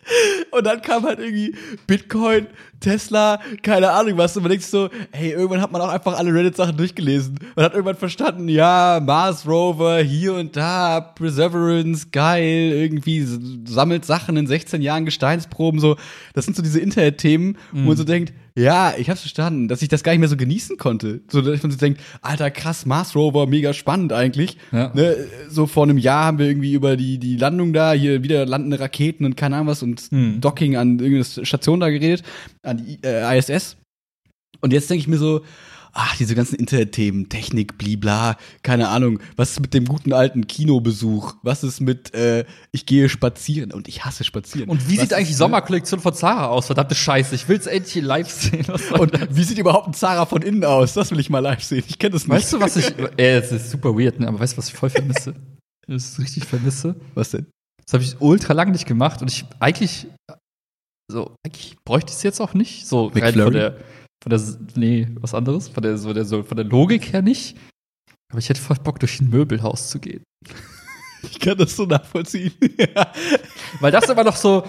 Und 0.52 0.66
dann 0.66 0.82
kam 0.84 1.04
halt 1.04 1.20
irgendwie 1.20 1.56
Bitcoin, 1.88 2.48
Tesla, 2.80 3.40
keine 3.64 3.90
Ahnung 3.90 4.18
was. 4.18 4.38
Und 4.38 4.44
man 4.44 4.52
denkt 4.52 4.64
sich 4.64 4.72
so, 4.72 4.90
hey, 5.12 5.32
irgendwann 5.32 5.62
hat 5.62 5.72
man 5.72 5.82
auch 5.82 5.90
einfach 5.90 6.18
alle 6.18 6.32
Reddit-Sachen 6.32 6.78
durchgelesen. 6.78 7.40
Man 7.56 7.66
hat 7.66 7.74
irgendwann 7.74 7.96
verstanden, 7.96 8.48
ja, 8.48 9.00
Mars 9.04 9.48
Rover, 9.48 9.98
hier 10.00 10.36
und 10.36 10.56
da, 10.56 11.02
Perseverance, 11.02 12.08
geil, 12.12 12.72
irgendwie 12.74 13.26
sammelt 13.66 14.06
Sachen 14.06 14.38
in 14.38 14.46
16 14.46 14.84
Jahren 14.84 15.06
Gesteinsproben, 15.06 15.80
so. 15.80 15.98
Das 16.34 16.46
sind 16.46 16.56
so 16.56 16.62
diese 16.62 16.80
Internet-Themen, 16.80 17.58
wo 17.72 17.88
man 17.88 17.98
so 17.98 18.04
denkt, 18.04 18.34
ja, 18.58 18.94
ich 18.98 19.10
hab's 19.10 19.22
verstanden, 19.22 19.68
dass 19.68 19.82
ich 19.82 19.90
das 19.90 20.02
gar 20.02 20.14
nicht 20.14 20.20
mehr 20.20 20.30
so 20.30 20.38
genießen 20.38 20.78
konnte. 20.78 21.22
So, 21.30 21.42
dass 21.42 21.62
man 21.62 21.72
so 21.72 21.78
denkt, 21.78 22.00
alter, 22.22 22.50
krass, 22.52 22.86
Mars 22.86 23.14
Rover, 23.14 23.48
mega 23.48 23.74
spannend 23.74 24.14
eigentlich. 24.14 24.58
Ja. 24.72 24.94
Ne, 24.96 25.28
so 25.50 25.68
vor 25.68 25.84
einem 25.84 25.98
Jahr 25.98 26.26
haben 26.26 26.40
wir 26.40 26.48
irgendwie 26.48 26.74
über 26.74 26.96
die, 26.96 27.18
die 27.18 27.36
Landung 27.36 27.74
da, 27.74 27.92
hier 27.92 28.24
wieder 28.24 28.46
landende 28.46 28.80
Raketen 28.80 29.26
und 29.26 29.36
keine 29.36 29.56
Ahnung 29.56 29.68
was 29.68 29.84
und 29.84 30.10
Docking 30.12 30.78
an 30.78 31.00
irgendeine 31.00 31.46
Station 31.46 31.82
da 31.82 31.90
geredet, 31.90 32.24
an 32.64 32.78
die 32.78 32.98
äh, 33.04 33.38
ISS. 33.38 33.76
Und 34.62 34.72
jetzt 34.72 34.90
denke 34.90 35.02
ich 35.02 35.08
mir 35.10 35.18
so, 35.18 35.42
ach, 35.96 36.16
diese 36.18 36.36
ganzen 36.36 36.56
Internetthemen, 36.56 37.30
Technik, 37.30 37.78
blibla, 37.78 38.38
keine 38.64 38.90
Ahnung, 38.90 39.20
was 39.38 39.52
ist 39.52 39.62
mit 39.62 39.74
dem 39.74 39.86
guten 39.86 40.14
alten 40.14 40.46
Kinobesuch? 40.46 41.36
Was 41.42 41.64
ist 41.64 41.80
mit, 41.80 42.14
äh, 42.14 42.46
ich 42.72 42.86
gehe 42.86 43.08
spazieren 43.10 43.72
und 43.72 43.88
ich 43.88 44.04
hasse 44.04 44.26
spazieren. 44.26 44.70
Und 44.70 44.90
wie 44.90 44.98
was 44.98 45.04
sieht 45.04 45.14
eigentlich 45.14 45.30
die 45.30 45.34
Sommerkollektion 45.36 46.02
von 46.02 46.14
Zara 46.14 46.48
aus? 46.48 46.68
Verdammte 46.68 46.96
Scheiße, 46.96 47.34
ich 47.34 47.48
will's 47.48 47.66
endlich 47.66 48.04
live 48.04 48.30
sehen. 48.30 48.66
Und 49.00 49.36
wie 49.36 49.44
sieht 49.44 49.58
überhaupt 49.58 49.88
ein 49.88 49.94
Zara 49.94 50.26
von 50.26 50.42
innen 50.42 50.66
aus? 50.66 50.94
Das 50.94 51.12
will 51.12 51.20
ich 51.20 51.30
mal 51.30 51.40
live 51.40 51.64
sehen. 51.64 51.84
Ich 51.88 51.98
kenne 51.98 52.12
das 52.12 52.28
nicht. 52.28 52.36
Weißt 52.36 52.54
du, 52.54 52.60
was 52.60 52.76
ich. 52.76 52.94
Ey, 53.18 53.38
es 53.38 53.52
ist 53.52 53.72
super 53.72 53.98
weird, 53.98 54.20
ne? 54.20 54.28
aber 54.28 54.40
weißt 54.40 54.54
du, 54.54 54.58
was 54.58 54.68
ich 54.68 54.76
voll 54.76 54.90
vermisse? 54.90 55.34
Das 55.88 56.04
ist 56.04 56.20
richtig 56.20 56.46
vermisse. 56.46 56.96
Was 57.14 57.30
denn? 57.30 57.46
Das 57.86 57.94
habe 57.94 58.04
ich 58.04 58.20
ultra 58.20 58.54
lang 58.54 58.72
nicht 58.72 58.88
gemacht 58.88 59.22
und 59.22 59.30
ich 59.30 59.46
eigentlich. 59.60 60.08
So, 61.12 61.36
eigentlich 61.46 61.78
bräuchte 61.86 62.10
ich 62.10 62.16
es 62.16 62.24
jetzt 62.24 62.42
auch 62.42 62.56
nicht. 62.56 62.88
So 62.88 63.06
rein 63.10 63.22
McFlurry? 63.22 63.44
von 63.44 63.54
der. 63.54 63.78
Von 64.26 64.32
der. 64.32 64.42
Nee, 64.76 65.08
was 65.20 65.36
anderes. 65.36 65.68
Von 65.70 65.84
der, 65.84 66.00
so 66.00 66.12
der, 66.12 66.26
so 66.26 66.42
von 66.42 66.58
der 66.58 66.66
Logik 66.66 67.14
her 67.14 67.22
nicht. 67.22 67.56
Aber 68.32 68.40
ich 68.40 68.50
hätte 68.50 68.60
voll 68.60 68.78
Bock, 68.84 69.00
durch 69.00 69.22
ein 69.22 69.30
Möbelhaus 69.30 69.90
zu 69.90 70.00
gehen. 70.00 70.24
Ich 71.32 71.40
kann 71.40 71.58
das 71.58 71.76
so 71.76 71.88
nachvollziehen. 71.88 72.52
Weil 73.80 73.92
das 73.92 74.08
immer 74.08 74.24
noch 74.24 74.36
so. 74.36 74.64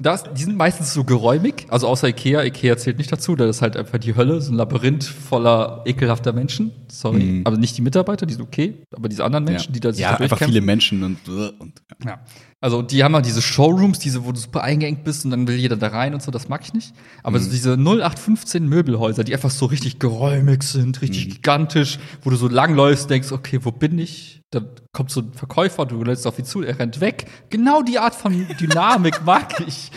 Das, 0.00 0.24
die 0.34 0.42
sind 0.42 0.56
meistens 0.56 0.92
so 0.92 1.04
geräumig, 1.04 1.66
also 1.68 1.86
außer 1.86 2.08
Ikea. 2.08 2.42
Ikea 2.42 2.76
zählt 2.76 2.98
nicht 2.98 3.12
dazu, 3.12 3.36
das 3.36 3.56
ist 3.56 3.62
halt 3.62 3.76
einfach 3.76 3.98
die 3.98 4.16
Hölle, 4.16 4.40
so 4.40 4.50
ein 4.50 4.56
Labyrinth 4.56 5.04
voller 5.04 5.84
ekelhafter 5.84 6.32
Menschen. 6.32 6.72
Sorry. 6.88 7.22
Mhm. 7.22 7.42
Aber 7.44 7.56
nicht 7.56 7.78
die 7.78 7.82
Mitarbeiter, 7.82 8.26
die 8.26 8.34
sind 8.34 8.42
okay, 8.42 8.82
aber 8.96 9.08
diese 9.08 9.24
anderen 9.24 9.44
Menschen, 9.44 9.72
die 9.72 9.78
da 9.78 9.92
sich 9.92 10.02
ja, 10.02 10.16
da 10.16 10.24
einfach 10.24 10.38
viele 10.38 10.60
Menschen 10.60 11.04
und, 11.04 11.28
und 11.28 11.80
Ja. 12.04 12.20
Also 12.62 12.80
die 12.80 13.02
haben 13.02 13.14
halt 13.14 13.26
diese 13.26 13.42
Showrooms, 13.42 13.98
diese, 13.98 14.24
wo 14.24 14.30
du 14.32 14.38
super 14.38 14.62
eingeengt 14.62 15.02
bist 15.02 15.24
und 15.24 15.32
dann 15.32 15.48
will 15.48 15.56
jeder 15.56 15.76
da 15.76 15.88
rein 15.88 16.14
und 16.14 16.22
so, 16.22 16.30
das 16.30 16.48
mag 16.48 16.62
ich 16.64 16.72
nicht. 16.72 16.94
Aber 17.24 17.38
Mhm. 17.38 17.42
so 17.42 17.50
diese 17.50 17.76
0815 17.76 18.66
Möbelhäuser, 18.68 19.24
die 19.24 19.34
einfach 19.34 19.50
so 19.50 19.66
richtig 19.66 19.98
geräumig 19.98 20.62
sind, 20.62 21.02
richtig 21.02 21.26
Mhm. 21.26 21.30
gigantisch, 21.32 21.98
wo 22.22 22.30
du 22.30 22.36
so 22.36 22.46
langläufst, 22.48 23.10
denkst, 23.10 23.32
okay, 23.32 23.58
wo 23.62 23.72
bin 23.72 23.98
ich? 23.98 24.42
Dann 24.52 24.68
kommt 24.92 25.10
so 25.10 25.20
ein 25.22 25.32
Verkäufer, 25.32 25.86
du 25.86 26.04
lässt 26.04 26.26
auf 26.26 26.38
ihn 26.38 26.44
zu, 26.44 26.62
er 26.62 26.78
rennt 26.78 27.00
weg. 27.00 27.26
Genau 27.50 27.82
die 27.82 27.98
Art 27.98 28.14
von 28.14 28.46
Dynamik 28.60 29.20
mag 29.24 29.58
ich. 29.66 29.90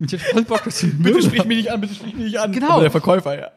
ich 0.00 0.12
hätte 0.12 0.18
voll 0.18 0.44
Bock, 0.44 0.64
dass 0.64 0.78
die 0.78 0.86
bitte 0.86 1.02
Möbel 1.02 1.22
sprich 1.22 1.44
mich 1.44 1.56
nicht 1.58 1.70
an, 1.70 1.80
bitte 1.80 1.94
sprich 1.94 2.14
mich 2.14 2.24
nicht 2.24 2.40
an. 2.40 2.52
Genau. 2.52 2.70
Aber 2.70 2.82
der 2.82 2.90
Verkäufer, 2.90 3.38
ja. 3.38 3.48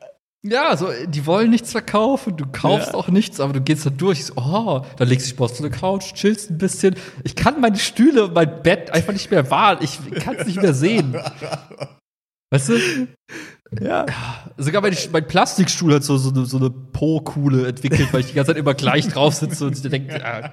Ja, 0.45 0.75
so, 0.75 0.89
die 1.07 1.25
wollen 1.25 1.49
nichts 1.49 1.71
verkaufen, 1.71 2.35
du 2.35 2.45
kaufst 2.51 2.89
Ja. 2.89 2.93
auch 2.95 3.07
nichts, 3.07 3.39
aber 3.39 3.53
du 3.53 3.61
gehst 3.61 3.85
da 3.85 3.89
durch, 3.89 4.25
so, 4.25 4.33
oh, 4.35 4.85
dann 4.97 5.07
legst 5.07 5.27
du 5.27 5.31
dich 5.31 5.39
auf 5.41 5.55
so 5.55 5.63
eine 5.63 5.73
Couch, 5.73 6.13
chillst 6.13 6.49
ein 6.51 6.57
bisschen. 6.57 6.95
Ich 7.23 7.35
kann 7.35 7.61
meine 7.61 7.77
Stühle 7.77 8.25
und 8.25 8.33
mein 8.33 8.61
Bett 8.61 8.91
einfach 8.91 9.13
nicht 9.13 9.31
mehr 9.31 9.49
wahren, 9.49 9.77
ich 9.81 9.99
kann 10.21 10.35
es 10.35 10.45
nicht 10.47 10.61
mehr 10.61 10.73
sehen. 10.73 11.15
Weißt 12.51 12.69
du, 12.69 12.77
Ja. 13.81 14.05
sogar 14.57 14.81
mein, 14.81 14.95
mein 15.11 15.27
Plastikstuhl 15.27 15.95
hat 15.95 16.03
so, 16.03 16.17
so 16.17 16.29
eine, 16.29 16.45
so 16.45 16.57
eine 16.57 16.69
Po-Kuhle 16.69 17.67
entwickelt, 17.67 18.11
weil 18.13 18.19
ich 18.19 18.27
die 18.27 18.33
ganze 18.33 18.51
Zeit 18.51 18.57
immer 18.59 18.73
gleich 18.75 19.07
drauf 19.07 19.33
sitze 19.33 19.65
und 19.65 19.75
ich 19.75 19.81
denke, 19.89 20.23
ah, 20.23 20.51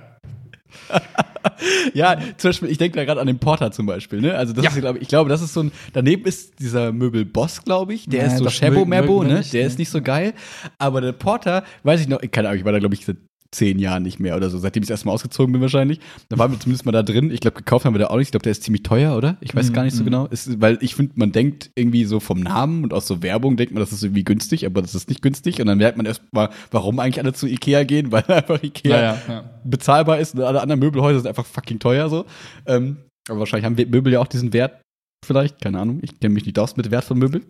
ja, 1.94 2.16
zum 2.36 2.48
Beispiel, 2.50 2.68
ich 2.70 2.78
denke 2.78 2.96
da 2.96 3.04
gerade 3.04 3.20
an 3.20 3.26
den 3.26 3.38
Porter 3.38 3.72
zum 3.72 3.86
Beispiel, 3.86 4.20
ne? 4.20 4.34
Also 4.34 4.52
das 4.52 4.64
Ja. 4.64 4.70
ist, 4.70 4.80
glaube 4.80 4.98
ich, 4.98 5.02
ich 5.02 5.08
glaube, 5.08 5.30
das 5.30 5.42
ist 5.42 5.52
so 5.54 5.62
ein, 5.64 5.72
daneben 5.92 6.24
ist 6.24 6.58
dieser 6.60 6.92
Möbelboss, 6.92 7.62
glaube 7.64 7.94
ich, 7.94 8.06
der 8.08 8.20
Ja, 8.20 8.26
ist 8.26 8.38
so 8.38 8.44
mögen 8.44 8.90
wir 8.90 9.02
ne? 9.28 9.42
der 9.52 9.60
ne? 9.62 9.66
ist 9.66 9.78
nicht 9.78 9.90
so 9.90 10.02
geil. 10.02 10.34
Aber 10.78 11.00
der 11.00 11.12
Porter, 11.12 11.64
weiß 11.82 12.00
ich 12.00 12.08
noch, 12.08 12.20
keine 12.30 12.48
Ahnung, 12.48 12.58
ich 12.60 12.64
war 12.64 12.72
da, 12.72 12.78
glaube 12.78 12.94
ich, 12.94 13.04
zehn 13.52 13.78
Jahren 13.78 14.02
nicht 14.02 14.20
mehr 14.20 14.36
oder 14.36 14.48
so, 14.48 14.58
seitdem 14.58 14.82
ich 14.82 14.88
das 14.88 14.94
erste 14.94 15.06
Mal 15.06 15.12
ausgezogen 15.12 15.52
bin 15.52 15.60
wahrscheinlich. 15.60 16.00
Da 16.28 16.38
waren 16.38 16.52
wir 16.52 16.60
zumindest 16.60 16.86
mal 16.86 16.92
da 16.92 17.02
drin. 17.02 17.30
Ich 17.30 17.40
glaube, 17.40 17.56
gekauft 17.56 17.84
haben 17.84 17.94
wir 17.94 17.98
da 17.98 18.06
auch 18.06 18.16
nicht. 18.16 18.28
Ich 18.28 18.30
glaube, 18.30 18.44
der 18.44 18.52
ist 18.52 18.62
ziemlich 18.62 18.82
teuer, 18.82 19.16
oder? 19.16 19.36
Ich 19.40 19.54
weiß 19.54 19.70
Mhm, 19.70 19.74
gar 19.74 19.84
nicht 19.84 19.94
so 19.94 20.02
mhm. 20.02 20.06
genau. 20.06 20.26
Ist, 20.26 20.60
weil 20.60 20.78
ich 20.80 20.94
finde, 20.94 21.12
man 21.16 21.32
denkt 21.32 21.70
irgendwie 21.74 22.04
so 22.04 22.20
vom 22.20 22.40
Namen 22.40 22.84
und 22.84 22.92
aus 22.92 23.06
so 23.06 23.22
Werbung 23.22 23.56
denkt 23.56 23.72
man, 23.72 23.80
das 23.80 23.92
ist 23.92 24.02
irgendwie 24.04 24.24
günstig, 24.24 24.66
aber 24.66 24.82
das 24.82 24.94
ist 24.94 25.08
nicht 25.08 25.22
günstig. 25.22 25.60
Und 25.60 25.66
dann 25.66 25.78
merkt 25.78 25.96
man 25.96 26.06
erst 26.06 26.22
mal, 26.32 26.50
warum 26.70 27.00
eigentlich 27.00 27.18
alle 27.18 27.32
zu 27.32 27.46
Ikea 27.46 27.84
gehen, 27.84 28.12
weil 28.12 28.24
einfach 28.28 28.62
Ikea 28.62 28.96
Ja, 28.96 29.02
ja, 29.02 29.18
ja. 29.28 29.50
bezahlbar 29.64 30.18
ist 30.18 30.34
und 30.34 30.42
alle 30.42 30.60
anderen 30.60 30.80
Möbelhäuser 30.80 31.20
sind 31.20 31.28
einfach 31.28 31.46
fucking 31.46 31.78
teuer 31.78 32.08
so. 32.08 32.26
Ähm, 32.66 32.98
aber 33.28 33.40
wahrscheinlich 33.40 33.64
haben 33.64 33.76
wir 33.76 33.86
Möbel 33.86 34.12
ja 34.12 34.20
auch 34.20 34.26
diesen 34.26 34.52
Wert, 34.52 34.80
vielleicht, 35.24 35.60
keine 35.60 35.78
Ahnung, 35.78 36.00
ich 36.02 36.18
kenne 36.18 36.34
mich 36.34 36.46
nicht 36.46 36.58
aus 36.58 36.76
mit 36.76 36.90
Wert 36.90 37.04
von 37.04 37.18
Möbeln. 37.18 37.44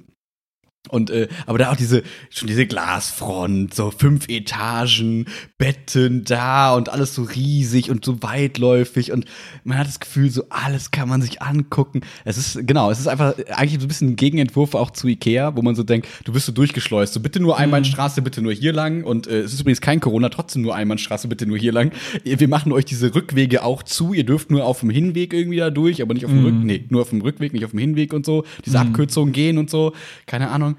Und 0.89 1.11
äh, 1.11 1.29
aber 1.45 1.59
da 1.59 1.71
auch 1.71 1.77
diese 1.77 2.03
schon 2.31 2.49
diese 2.49 2.67
Glasfront, 2.67 3.75
so 3.75 3.91
fünf 3.91 4.29
Etagen, 4.29 5.27
Betten 5.59 6.25
da 6.25 6.75
und 6.75 6.89
alles 6.89 7.15
so 7.15 7.23
riesig 7.23 7.91
und 7.91 8.03
so 8.03 8.23
weitläufig 8.23 9.13
und 9.13 9.27
man 9.63 9.77
hat 9.77 9.87
das 9.87 10.01
Gefühl, 10.01 10.31
so 10.31 10.45
alles 10.49 10.91
kann 10.91 11.07
man 11.07 11.21
sich 11.21 11.43
angucken. 11.43 12.01
Es 12.25 12.39
ist 12.39 12.67
genau, 12.67 12.91
es 12.91 12.99
ist 12.99 13.09
einfach 13.09 13.35
eigentlich 13.55 13.79
so 13.79 13.85
ein 13.85 13.89
bisschen 13.89 14.09
ein 14.11 14.17
Gegenentwurf 14.17 14.75
auch 14.75 14.91
zu 14.91 15.07
Ikea, 15.07 15.55
wo 15.55 15.61
man 15.61 15.75
so 15.75 15.83
denkt, 15.83 16.09
du 16.25 16.33
bist 16.33 16.47
so 16.47 16.53
durchgeschleust, 16.53 17.13
so 17.13 17.21
bitte 17.21 17.41
nur 17.41 17.59
Einbahnstraße, 17.59 18.23
bitte 18.23 18.41
nur 18.41 18.55
hier 18.55 18.73
lang. 18.73 19.05
Und 19.05 19.27
äh, 19.27 19.41
es 19.41 19.53
ist 19.53 19.61
übrigens 19.61 19.83
kein 19.83 20.01
Corona, 20.01 20.31
trotzdem 20.31 20.63
nur 20.63 20.75
Einbahnstraße, 20.75 21.29
bitte 21.29 21.47
nur 21.47 21.59
hier 21.59 21.73
lang. 21.73 21.93
Wir 22.25 22.49
machen 22.49 22.73
euch 22.73 22.87
diese 22.87 23.15
Rückwege 23.15 23.65
auch 23.65 23.83
zu, 23.83 24.15
ihr 24.15 24.25
dürft 24.25 24.51
nur 24.51 24.65
auf 24.65 24.81
dem 24.81 24.89
Hinweg 24.89 25.35
irgendwie 25.35 25.59
da 25.59 25.69
durch, 25.69 26.01
aber 26.01 26.15
nicht 26.15 26.25
auf 26.25 26.33
dem 26.33 26.43
Rück, 26.43 26.55
nee, 26.55 26.87
nur 26.89 27.03
auf 27.03 27.11
dem 27.11 27.21
Rückweg, 27.21 27.53
nicht 27.53 27.67
auf 27.67 27.73
dem 27.73 27.81
Hinweg 27.81 28.15
und 28.15 28.25
so, 28.25 28.45
diese 28.65 28.81
Abkürzungen 28.81 29.35
gehen 29.35 29.59
und 29.59 29.69
so, 29.69 29.93
keine 30.25 30.49
Ahnung. 30.49 30.70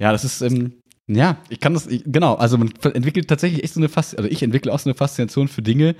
Ja, 0.00 0.12
das 0.12 0.24
ist, 0.24 0.40
ähm, 0.42 0.74
ja, 1.06 1.38
ich 1.48 1.60
kann 1.60 1.74
das, 1.74 1.86
ich, 1.86 2.02
genau, 2.06 2.34
also 2.34 2.56
man 2.56 2.72
entwickelt 2.94 3.28
tatsächlich 3.28 3.64
echt 3.64 3.74
so 3.74 3.80
eine 3.80 3.88
Faszination, 3.88 4.24
also 4.26 4.34
ich 4.36 4.42
entwickle 4.42 4.72
auch 4.72 4.78
so 4.78 4.88
eine 4.90 4.96
Faszination 4.96 5.48
für 5.48 5.62
Dinge, 5.62 5.94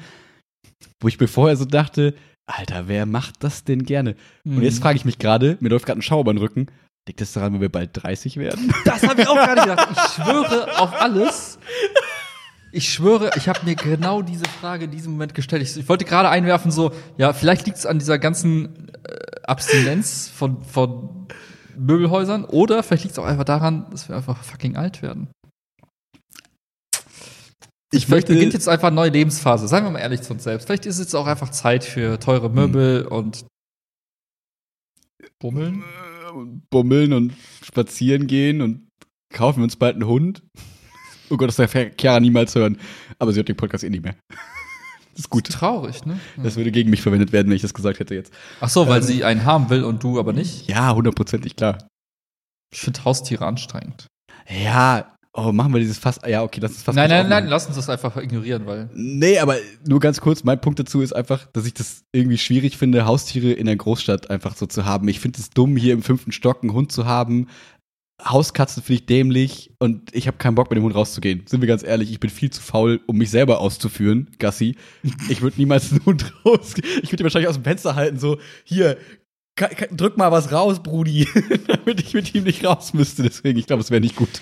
wo 1.00 1.08
ich 1.08 1.18
mir 1.20 1.28
vorher 1.28 1.56
so 1.56 1.64
dachte, 1.64 2.14
Alter, 2.46 2.88
wer 2.88 3.06
macht 3.06 3.34
das 3.44 3.64
denn 3.64 3.84
gerne? 3.84 4.16
Und 4.44 4.56
Mhm. 4.56 4.62
jetzt 4.62 4.80
frage 4.80 4.96
ich 4.96 5.04
mich 5.04 5.18
gerade, 5.18 5.56
mir 5.60 5.68
läuft 5.68 5.86
gerade 5.86 5.98
ein 6.00 6.02
Schauer 6.02 6.22
über 6.22 6.32
den 6.32 6.38
Rücken, 6.38 6.66
liegt 7.08 7.20
das 7.20 7.32
daran, 7.32 7.54
wenn 7.54 7.60
wir 7.60 7.68
bald 7.68 7.90
30 7.94 8.36
werden? 8.36 8.72
Das 8.84 9.02
habe 9.02 9.22
ich 9.22 9.28
auch 9.28 9.34
gerade 9.34 9.60
gedacht. 9.62 9.88
Ich 9.92 10.14
schwöre 10.14 10.78
auf 10.80 11.00
alles. 11.00 11.58
Ich 12.72 12.88
schwöre, 12.92 13.32
ich 13.36 13.48
habe 13.48 13.60
mir 13.64 13.74
genau 13.74 14.22
diese 14.22 14.44
Frage 14.44 14.84
in 14.84 14.90
diesem 14.92 15.12
Moment 15.12 15.34
gestellt. 15.34 15.62
Ich, 15.62 15.76
ich 15.76 15.88
wollte 15.88 16.04
gerade 16.04 16.28
einwerfen, 16.28 16.70
so, 16.70 16.92
ja, 17.18 17.32
vielleicht 17.32 17.66
liegt 17.66 17.78
es 17.78 17.86
an 17.86 17.98
dieser 17.98 18.18
ganzen 18.20 18.88
äh, 19.04 19.40
Abstinenz 19.42 20.28
von, 20.32 20.62
von 20.62 21.26
Möbelhäusern 21.80 22.44
oder 22.44 22.82
vielleicht 22.82 23.04
liegt 23.04 23.12
es 23.12 23.18
auch 23.18 23.24
einfach 23.24 23.44
daran, 23.44 23.86
dass 23.90 24.08
wir 24.08 24.16
einfach 24.16 24.42
fucking 24.42 24.76
alt 24.76 25.02
werden. 25.02 25.28
Ich 27.92 28.06
Vielleicht 28.06 28.28
beginnt 28.28 28.52
jetzt 28.52 28.68
einfach 28.68 28.88
eine 28.88 28.96
neue 28.96 29.10
Lebensphase. 29.10 29.66
Seien 29.66 29.84
wir 29.84 29.90
mal 29.90 29.98
ehrlich 29.98 30.22
zu 30.22 30.32
uns 30.32 30.44
selbst. 30.44 30.66
Vielleicht 30.66 30.86
ist 30.86 30.96
es 30.96 31.06
jetzt 31.06 31.14
auch 31.14 31.26
einfach 31.26 31.48
Zeit 31.50 31.82
für 31.82 32.20
teure 32.20 32.48
Möbel 32.48 33.04
und 33.06 33.44
Bummeln. 35.40 35.82
bummeln 36.70 37.12
und 37.12 37.32
spazieren 37.64 38.26
gehen 38.26 38.60
und 38.60 38.88
kaufen 39.32 39.58
wir 39.58 39.64
uns 39.64 39.76
bald 39.76 39.94
einen 39.94 40.06
Hund. 40.06 40.42
Oh 41.30 41.36
Gott, 41.36 41.48
das 41.48 41.56
darf 41.56 41.72
Chiara 41.72 42.20
niemals 42.20 42.54
hören. 42.54 42.78
Aber 43.18 43.32
sie 43.32 43.38
hört 43.38 43.48
den 43.48 43.56
Podcast 43.56 43.82
eh 43.82 43.90
nicht 43.90 44.04
mehr. 44.04 44.16
Das 45.12 45.20
ist 45.20 45.30
gut. 45.30 45.48
Traurig, 45.48 46.06
ne? 46.06 46.18
Das 46.42 46.56
würde 46.56 46.70
gegen 46.70 46.90
mich 46.90 47.02
verwendet 47.02 47.32
werden, 47.32 47.48
wenn 47.48 47.56
ich 47.56 47.62
das 47.62 47.74
gesagt 47.74 47.98
hätte 47.98 48.14
jetzt. 48.14 48.32
Ach 48.60 48.68
so, 48.68 48.88
weil 48.88 49.00
Ähm. 49.00 49.06
sie 49.06 49.24
einen 49.24 49.44
haben 49.44 49.70
will 49.70 49.84
und 49.84 50.02
du 50.02 50.18
aber 50.18 50.32
nicht. 50.32 50.68
Ja, 50.68 50.94
hundertprozentig 50.94 51.56
klar. 51.56 51.78
Ich 52.72 52.80
finde 52.80 53.04
Haustiere 53.04 53.44
anstrengend. 53.46 54.06
Ja, 54.48 55.16
oh, 55.32 55.52
machen 55.52 55.72
wir 55.72 55.80
dieses 55.80 55.98
Fass. 55.98 56.20
Ja, 56.26 56.42
okay, 56.42 56.60
das 56.60 56.72
ist 56.72 56.82
fast. 56.84 56.96
nein, 56.96 57.10
nein, 57.10 57.28
nein, 57.28 57.46
lass 57.46 57.66
uns 57.66 57.76
das 57.76 57.88
einfach 57.88 58.16
ignorieren, 58.16 58.66
weil. 58.66 58.88
Nee, 58.94 59.38
aber 59.38 59.56
nur 59.86 60.00
ganz 60.00 60.20
kurz, 60.20 60.44
mein 60.44 60.60
Punkt 60.60 60.78
dazu 60.78 61.00
ist 61.02 61.12
einfach, 61.12 61.46
dass 61.52 61.66
ich 61.66 61.74
das 61.74 62.02
irgendwie 62.12 62.38
schwierig 62.38 62.76
finde, 62.76 63.04
Haustiere 63.06 63.52
in 63.52 63.66
der 63.66 63.76
Großstadt 63.76 64.30
einfach 64.30 64.56
so 64.56 64.66
zu 64.66 64.84
haben. 64.84 65.08
Ich 65.08 65.20
finde 65.20 65.40
es 65.40 65.50
dumm, 65.50 65.76
hier 65.76 65.92
im 65.94 66.02
fünften 66.02 66.32
Stock 66.32 66.62
einen 66.62 66.72
Hund 66.72 66.92
zu 66.92 67.06
haben. 67.06 67.48
Hauskatzen 68.24 68.82
finde 68.82 69.00
ich 69.00 69.06
dämlich 69.06 69.72
und 69.78 70.14
ich 70.14 70.26
habe 70.26 70.36
keinen 70.36 70.54
Bock, 70.54 70.70
mit 70.70 70.76
dem 70.76 70.84
Hund 70.84 70.94
rauszugehen. 70.94 71.42
Sind 71.46 71.60
wir 71.60 71.68
ganz 71.68 71.82
ehrlich, 71.82 72.10
ich 72.10 72.20
bin 72.20 72.30
viel 72.30 72.50
zu 72.50 72.60
faul, 72.60 73.00
um 73.06 73.16
mich 73.16 73.30
selber 73.30 73.60
auszuführen, 73.60 74.28
Gassi. 74.38 74.76
Ich 75.28 75.42
würde 75.42 75.56
niemals 75.58 75.90
einen 75.90 76.04
Hund 76.04 76.32
rausgehen. 76.44 76.86
Ich 77.02 77.12
würde 77.12 77.22
ihn 77.22 77.24
wahrscheinlich 77.24 77.48
aus 77.48 77.56
dem 77.56 77.64
Fenster 77.64 77.94
halten, 77.94 78.18
so, 78.18 78.38
hier, 78.64 78.96
drück 79.90 80.16
mal 80.16 80.32
was 80.32 80.52
raus, 80.52 80.82
Brudi, 80.82 81.26
damit 81.66 82.00
ich 82.00 82.14
mit 82.14 82.34
ihm 82.34 82.44
nicht 82.44 82.64
raus 82.64 82.94
müsste. 82.94 83.22
Deswegen, 83.22 83.58
ich 83.58 83.66
glaube, 83.66 83.82
es 83.82 83.90
wäre 83.90 84.00
nicht 84.00 84.16
gut. 84.16 84.40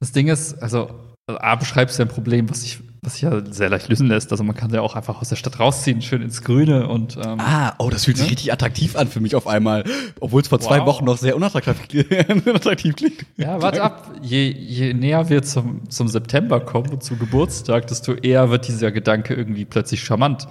Das 0.00 0.12
Ding 0.12 0.28
ist, 0.28 0.54
also, 0.54 1.13
A, 1.26 1.54
beschreibst 1.56 1.98
du 1.98 2.02
ein 2.02 2.08
Problem, 2.08 2.50
was 2.50 2.62
sich 2.62 2.80
was 3.02 3.14
sich 3.14 3.22
ja 3.22 3.44
sehr 3.52 3.68
leicht 3.68 3.88
lösen 3.90 4.06
lässt. 4.08 4.32
Also 4.32 4.44
man 4.44 4.56
kann 4.56 4.72
ja 4.72 4.80
auch 4.80 4.94
einfach 4.96 5.20
aus 5.20 5.28
der 5.28 5.36
Stadt 5.36 5.60
rausziehen, 5.60 6.00
schön 6.00 6.22
ins 6.22 6.40
Grüne 6.42 6.88
und 6.88 7.18
ähm, 7.18 7.38
Ah, 7.38 7.74
oh, 7.78 7.90
das 7.90 8.04
fühlt 8.06 8.16
sich 8.16 8.26
Ne? 8.26 8.30
richtig 8.32 8.50
attraktiv 8.50 8.96
an 8.96 9.08
für 9.08 9.20
mich 9.20 9.34
auf 9.36 9.46
einmal. 9.46 9.84
Obwohl 10.20 10.40
es 10.40 10.48
vor 10.48 10.58
zwei 10.58 10.78
Wow. 10.80 10.86
Wochen 10.86 11.04
noch 11.04 11.18
sehr 11.18 11.36
unattraktiv, 11.36 12.06
unattraktiv 12.46 12.96
klingt. 12.96 13.26
Ja, 13.36 13.60
warte 13.60 13.82
ab. 13.82 14.10
Je, 14.22 14.50
je 14.50 14.94
näher 14.94 15.28
wir 15.28 15.42
zum, 15.42 15.88
zum 15.90 16.08
September 16.08 16.60
kommen 16.60 16.88
und 16.90 17.02
zum 17.02 17.18
Geburtstag, 17.18 17.88
desto 17.88 18.14
eher 18.14 18.48
wird 18.48 18.68
dieser 18.68 18.90
Gedanke 18.90 19.34
irgendwie 19.34 19.66
plötzlich 19.66 20.02
charmant. 20.02 20.48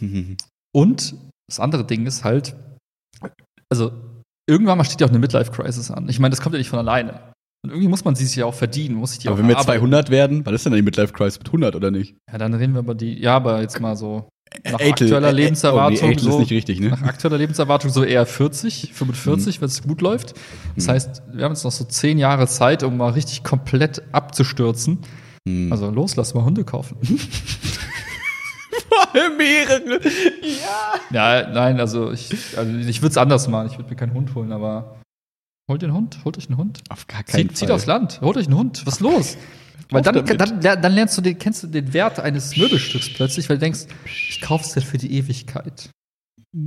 Und 0.72 1.14
das 1.48 1.58
andere 1.58 1.84
Ding 1.84 2.06
ist 2.06 2.22
halt, 2.22 2.54
also 3.72 3.92
irgendwann 4.48 4.76
mal 4.78 4.84
steht 4.84 5.00
ja 5.00 5.06
auch 5.06 5.10
eine 5.10 5.18
Midlife-Crisis 5.18 5.90
an. 5.90 6.08
Ich 6.08 6.18
meine, 6.20 6.30
das 6.34 6.40
kommt 6.40 6.54
ja 6.54 6.58
nicht 6.58 6.68
von 6.68 6.78
alleine. 6.78 7.32
Und 7.66 7.70
irgendwie 7.72 7.88
muss 7.88 8.04
man 8.04 8.14
sie 8.14 8.24
sich 8.24 8.36
ja 8.36 8.44
auch 8.46 8.54
verdienen, 8.54 8.94
muss 8.96 9.10
sich 9.10 9.20
die 9.20 9.28
Aber 9.28 9.34
auch 9.34 9.38
wenn 9.38 9.48
wir 9.48 9.54
erarbeiten. 9.56 9.80
200 9.80 10.10
werden, 10.10 10.46
was 10.46 10.54
ist 10.54 10.66
denn 10.66 10.72
die 10.72 10.82
Midlife 10.82 11.12
Crisis 11.12 11.38
mit 11.38 11.48
100 11.48 11.74
oder 11.76 11.90
nicht? 11.90 12.16
Ja, 12.30 12.38
dann 12.38 12.54
reden 12.54 12.72
wir 12.74 12.80
über 12.80 12.94
die, 12.94 13.20
ja, 13.20 13.36
aber 13.36 13.60
jetzt 13.60 13.80
mal 13.80 13.96
so 13.96 14.28
nach 14.64 14.74
Eitel- 14.80 14.90
aktueller 15.06 15.26
äh, 15.28 15.30
äh, 15.30 15.34
Lebenserwartung 15.34 16.08
Oh, 16.08 16.12
nee, 16.12 16.18
so, 16.18 16.36
richtig, 16.38 16.80
ne? 16.80 16.90
nach 16.90 17.02
aktueller 17.02 17.38
Lebenserwartung 17.38 17.90
so 17.90 18.04
eher 18.04 18.24
40, 18.24 18.90
Mhm. 18.90 18.94
45, 18.94 19.60
wenn 19.60 19.66
es 19.66 19.82
gut 19.82 20.00
läuft. 20.00 20.34
Das 20.76 20.88
heißt, 20.88 21.22
wir 21.32 21.44
haben 21.44 21.52
jetzt 21.52 21.64
noch 21.64 21.72
so 21.72 21.84
zehn 21.84 22.18
Jahre 22.18 22.46
Zeit, 22.46 22.82
um 22.84 22.96
mal 22.96 23.10
richtig 23.10 23.42
komplett 23.42 24.02
abzustürzen. 24.12 24.98
Hm. 25.48 25.70
Also 25.72 25.90
los, 25.90 26.16
lass 26.16 26.34
mal 26.34 26.44
Hunde 26.44 26.64
kaufen. 26.64 26.96
mehrere. 29.38 30.00
Ja. 31.10 31.40
ja, 31.42 31.48
nein, 31.50 31.80
also 31.80 32.12
ich, 32.12 32.30
also 32.56 32.72
ich 32.76 33.00
würde 33.02 33.10
es 33.12 33.16
anders 33.16 33.48
machen. 33.48 33.68
Ich 33.70 33.78
würde 33.78 33.90
mir 33.90 33.96
keinen 33.96 34.12
Hund 34.14 34.34
holen, 34.34 34.52
aber 34.52 34.95
holt 35.68 35.82
den 35.82 35.92
Hund, 35.92 36.18
holt 36.24 36.38
euch 36.38 36.48
einen 36.48 36.58
Hund. 36.58 36.82
Auf 36.88 37.06
gar 37.06 37.22
keinen 37.22 37.48
Zieht, 37.48 37.58
zieht 37.58 37.68
Fall. 37.68 37.76
aufs 37.76 37.86
Land, 37.86 38.20
holt 38.20 38.36
euch 38.36 38.46
einen 38.46 38.56
Hund. 38.56 38.86
Was 38.86 38.94
ist 38.94 39.00
los? 39.00 39.36
Weil 39.90 40.02
dann, 40.02 40.26
dann, 40.26 40.60
dann, 40.60 40.92
lernst 40.92 41.16
du 41.16 41.22
den, 41.22 41.38
kennst 41.38 41.62
du 41.62 41.68
den 41.68 41.92
Wert 41.92 42.18
eines 42.18 42.56
Möbelstücks 42.56 43.14
plötzlich, 43.14 43.48
weil 43.48 43.58
du 43.58 43.60
denkst, 43.60 43.86
ich 44.04 44.40
kauf's 44.40 44.72
dir 44.72 44.80
für 44.80 44.98
die 44.98 45.12
Ewigkeit. 45.12 45.90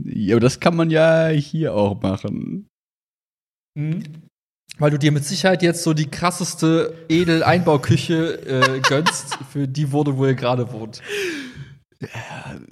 Ja, 0.05 0.35
aber 0.35 0.39
das 0.39 0.61
kann 0.61 0.77
man 0.77 0.89
ja 0.89 1.27
hier 1.27 1.73
auch 1.73 2.01
machen. 2.01 2.69
Weil 4.77 4.91
du 4.91 4.97
dir 4.97 5.11
mit 5.11 5.25
Sicherheit 5.25 5.63
jetzt 5.63 5.83
so 5.83 5.93
die 5.93 6.09
krasseste 6.09 6.93
Edel-Einbauküche 7.09 8.41
äh, 8.45 8.79
gönnst 8.87 9.37
für 9.51 9.67
die 9.67 9.91
Wohnung, 9.91 10.17
wo 10.17 10.25
ihr 10.25 10.35
gerade 10.35 10.71
wohnt. 10.71 11.01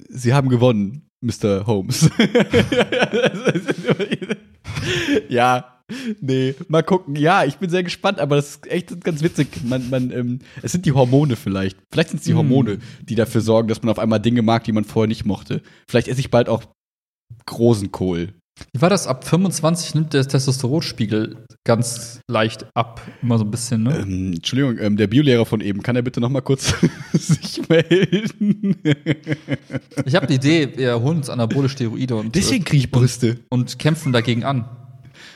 Sie 0.08 0.32
haben 0.32 0.48
gewonnen, 0.48 1.10
Mr. 1.20 1.66
Holmes. 1.66 2.08
ja, 5.28 5.77
nee, 6.20 6.54
mal 6.68 6.82
gucken. 6.82 7.16
Ja, 7.16 7.44
ich 7.44 7.56
bin 7.56 7.70
sehr 7.70 7.82
gespannt, 7.82 8.18
aber 8.18 8.36
das 8.36 8.50
ist 8.50 8.66
echt 8.70 9.02
ganz 9.04 9.22
witzig. 9.22 9.48
Man, 9.64 9.88
man, 9.90 10.10
ähm, 10.10 10.38
es 10.62 10.72
sind 10.72 10.86
die 10.86 10.92
Hormone 10.92 11.36
vielleicht. 11.36 11.78
Vielleicht 11.92 12.10
sind 12.10 12.18
es 12.18 12.24
die 12.24 12.32
Mm. 12.34 12.38
Hormone, 12.38 12.78
die 13.02 13.14
dafür 13.14 13.40
sorgen, 13.40 13.68
dass 13.68 13.82
man 13.82 13.90
auf 13.90 13.98
einmal 13.98 14.20
Dinge 14.20 14.42
mag, 14.42 14.64
die 14.64 14.72
man 14.72 14.84
vorher 14.84 15.08
nicht 15.08 15.24
mochte. 15.24 15.62
Vielleicht 15.88 16.08
esse 16.08 16.20
ich 16.20 16.30
bald 16.30 16.48
auch 16.48 16.64
großen 17.46 17.90
Kohl. 17.92 18.34
Wie 18.74 18.82
war 18.82 18.90
das? 18.90 19.06
Ab 19.06 19.24
25 19.24 19.94
nimmt 19.94 20.12
der 20.14 20.26
Testosteronspiegel 20.26 21.44
ganz 21.64 22.18
leicht 22.28 22.66
ab. 22.74 23.00
Immer 23.22 23.38
so 23.38 23.44
ein 23.44 23.52
bisschen, 23.52 23.84
ne? 23.84 23.98
Ähm, 24.00 24.32
Entschuldigung, 24.34 24.78
ähm, 24.84 24.96
der 24.96 25.06
Biolehrer 25.06 25.46
von 25.46 25.60
eben, 25.60 25.80
kann 25.80 25.94
er 25.94 26.02
bitte 26.02 26.20
noch 26.20 26.28
mal 26.28 26.40
kurz 26.40 26.74
sich 27.12 27.68
melden? 27.68 28.76
Ich 30.04 30.16
habe 30.16 30.26
die 30.26 30.34
Idee, 30.34 30.72
wir 30.76 31.00
holen 31.00 31.18
uns 31.18 31.30
anabole 31.30 31.68
Steroide 31.68 32.16
und, 32.16 32.34
Deswegen 32.34 32.64
kriege 32.64 32.82
ich 32.84 32.90
Brüste. 32.90 33.38
und 33.48 33.78
kämpfen 33.78 34.12
dagegen 34.12 34.42
an. 34.42 34.68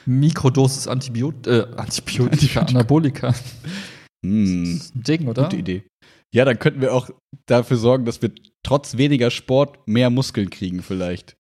Mikrodosis 0.06 0.88
Antibiot 0.88 1.46
äh, 1.46 1.66
Antibiotika, 1.76 2.60
Anabolika. 2.62 3.34
Hm. 4.24 4.76
Das 4.78 4.86
ist 4.86 4.96
ein 4.96 5.02
Ding, 5.02 5.28
oder? 5.28 5.44
Gute 5.44 5.56
Idee. 5.56 5.84
Ja, 6.34 6.44
dann 6.44 6.58
könnten 6.58 6.80
wir 6.80 6.94
auch 6.94 7.10
dafür 7.46 7.76
sorgen, 7.76 8.04
dass 8.04 8.22
wir 8.22 8.30
trotz 8.62 8.96
weniger 8.96 9.30
Sport 9.30 9.86
mehr 9.86 10.08
Muskeln 10.10 10.48
kriegen, 10.50 10.82
vielleicht. 10.82 11.36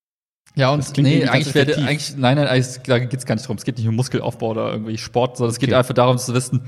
Ja, 0.54 0.70
und 0.70 0.98
nee, 0.98 1.24
eigentlich 1.24 1.54
werde, 1.54 1.78
eigentlich, 1.78 2.14
nein, 2.16 2.36
nein, 2.36 2.46
eigentlich, 2.46 2.78
da 2.84 2.98
geht's 2.98 3.24
gar 3.24 3.36
nicht 3.36 3.48
drum. 3.48 3.56
Es 3.56 3.64
geht 3.64 3.78
nicht 3.78 3.88
um 3.88 3.96
Muskelaufbau 3.96 4.50
oder 4.50 4.70
irgendwie 4.72 4.98
Sport, 4.98 5.38
sondern 5.38 5.52
es 5.52 5.58
geht 5.58 5.70
Okay. 5.70 5.78
einfach 5.78 5.94
darum 5.94 6.18
zu 6.18 6.34
wissen, 6.34 6.60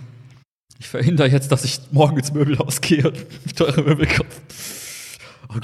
ich 0.78 0.88
verhindere 0.88 1.28
jetzt, 1.28 1.52
dass 1.52 1.64
ich 1.64 1.80
morgen 1.90 2.18
ins 2.18 2.32
Möbelhaus 2.32 2.80
gehe 2.80 3.06
und 3.06 3.26
teure 3.56 3.82
Möbel 3.82 4.06
kaufe. 4.06 4.40
Oh, 5.50 5.58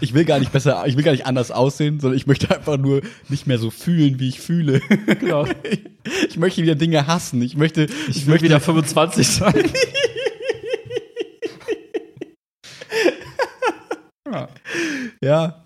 ich 0.00 0.14
will 0.14 0.24
gar 0.24 0.38
nicht 0.38 0.52
besser, 0.52 0.84
ich 0.86 0.96
will 0.96 1.02
gar 1.04 1.12
nicht 1.12 1.26
anders 1.26 1.50
aussehen, 1.50 2.00
sondern 2.00 2.16
ich 2.16 2.26
möchte 2.26 2.54
einfach 2.54 2.76
nur 2.78 3.02
nicht 3.28 3.46
mehr 3.46 3.58
so 3.58 3.70
fühlen, 3.70 4.18
wie 4.20 4.28
ich 4.28 4.40
fühle. 4.40 4.80
Genau. 5.20 5.46
Ich 6.28 6.36
möchte 6.36 6.60
wieder 6.62 6.74
Dinge 6.74 7.06
hassen. 7.06 7.40
Ich 7.40 7.56
möchte, 7.56 7.86
Ich 8.08 8.26
will 8.26 8.38
wieder 8.42 8.60
25 8.60 9.26
sein. 9.26 9.54
ja. 14.30 14.48
ja. 15.22 15.60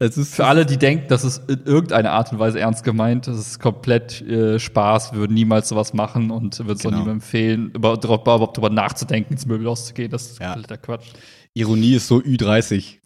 Es 0.00 0.16
ist 0.16 0.34
Für 0.36 0.46
alle, 0.46 0.64
die 0.64 0.76
denken, 0.76 1.06
das 1.08 1.24
ist 1.24 1.50
in 1.50 1.64
irgendeiner 1.64 2.12
Art 2.12 2.30
und 2.32 2.38
Weise 2.38 2.60
ernst 2.60 2.84
gemeint, 2.84 3.26
das 3.26 3.36
ist 3.36 3.58
komplett 3.58 4.20
äh, 4.22 4.60
Spaß, 4.60 5.12
wir 5.12 5.18
würden 5.20 5.34
niemals 5.34 5.68
sowas 5.68 5.92
machen 5.92 6.30
und 6.30 6.56
würde 6.60 6.72
es 6.74 6.80
auch 6.80 6.90
Genau. 6.90 6.98
niemandem 6.98 7.14
empfehlen, 7.16 7.70
über- 7.74 7.96
darüber- 7.96 8.22
überhaupt 8.36 8.56
darüber 8.56 8.70
nachzudenken, 8.72 9.32
ins 9.32 9.44
Möbelhaus 9.46 9.86
zu 9.86 9.94
gehen. 9.94 10.08
Das 10.10 10.30
ist 10.30 10.38
Ja. 10.40 10.52
kompletter 10.52 10.76
Quatsch. 10.78 11.06
Ironie 11.58 11.94
ist 11.94 12.06
so 12.06 12.18
Ü30. 12.18 12.98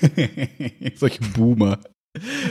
Solche 0.96 1.20
Boomer. 1.34 1.78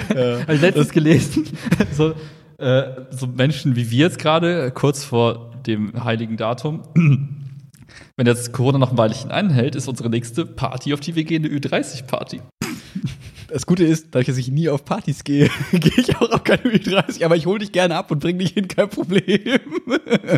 Äh, 0.09 0.41
Habe 0.41 0.55
ich 0.55 0.61
letztens 0.61 0.89
gelesen, 0.89 1.45
so, 1.91 2.15
äh, 2.57 3.05
so 3.11 3.27
Menschen 3.27 3.75
wie 3.75 3.91
wir 3.91 3.99
jetzt 3.99 4.17
gerade, 4.17 4.71
kurz 4.71 5.03
vor 5.03 5.51
dem 5.67 6.03
heiligen 6.03 6.37
Datum, 6.37 6.81
wenn 6.95 8.25
jetzt 8.25 8.53
Corona 8.53 8.79
noch 8.79 8.91
ein 8.91 8.97
Weilchen 8.97 9.29
einhält, 9.29 9.75
ist 9.75 9.87
unsere 9.87 10.09
nächste 10.09 10.45
Party, 10.45 10.93
auf 10.93 10.99
die 10.99 11.15
wir 11.15 11.25
gehen, 11.25 11.45
eine 11.45 11.53
Ü30-Party. 11.53 12.41
Das 13.47 13.65
Gute 13.65 13.85
ist, 13.85 14.07
dadurch, 14.11 14.27
dass 14.27 14.37
ich 14.37 14.49
nie 14.49 14.69
auf 14.69 14.83
Partys 14.83 15.23
gehe, 15.23 15.49
gehe 15.71 15.93
ich 15.97 16.15
auch 16.17 16.29
auf 16.31 16.43
keine 16.43 16.63
Ü30, 16.63 17.23
aber 17.23 17.35
ich 17.35 17.45
hole 17.45 17.59
dich 17.59 17.71
gerne 17.71 17.95
ab 17.95 18.11
und 18.11 18.19
bring 18.19 18.37
dich 18.37 18.51
hin, 18.51 18.67
kein 18.67 18.89
Problem. 18.89 19.59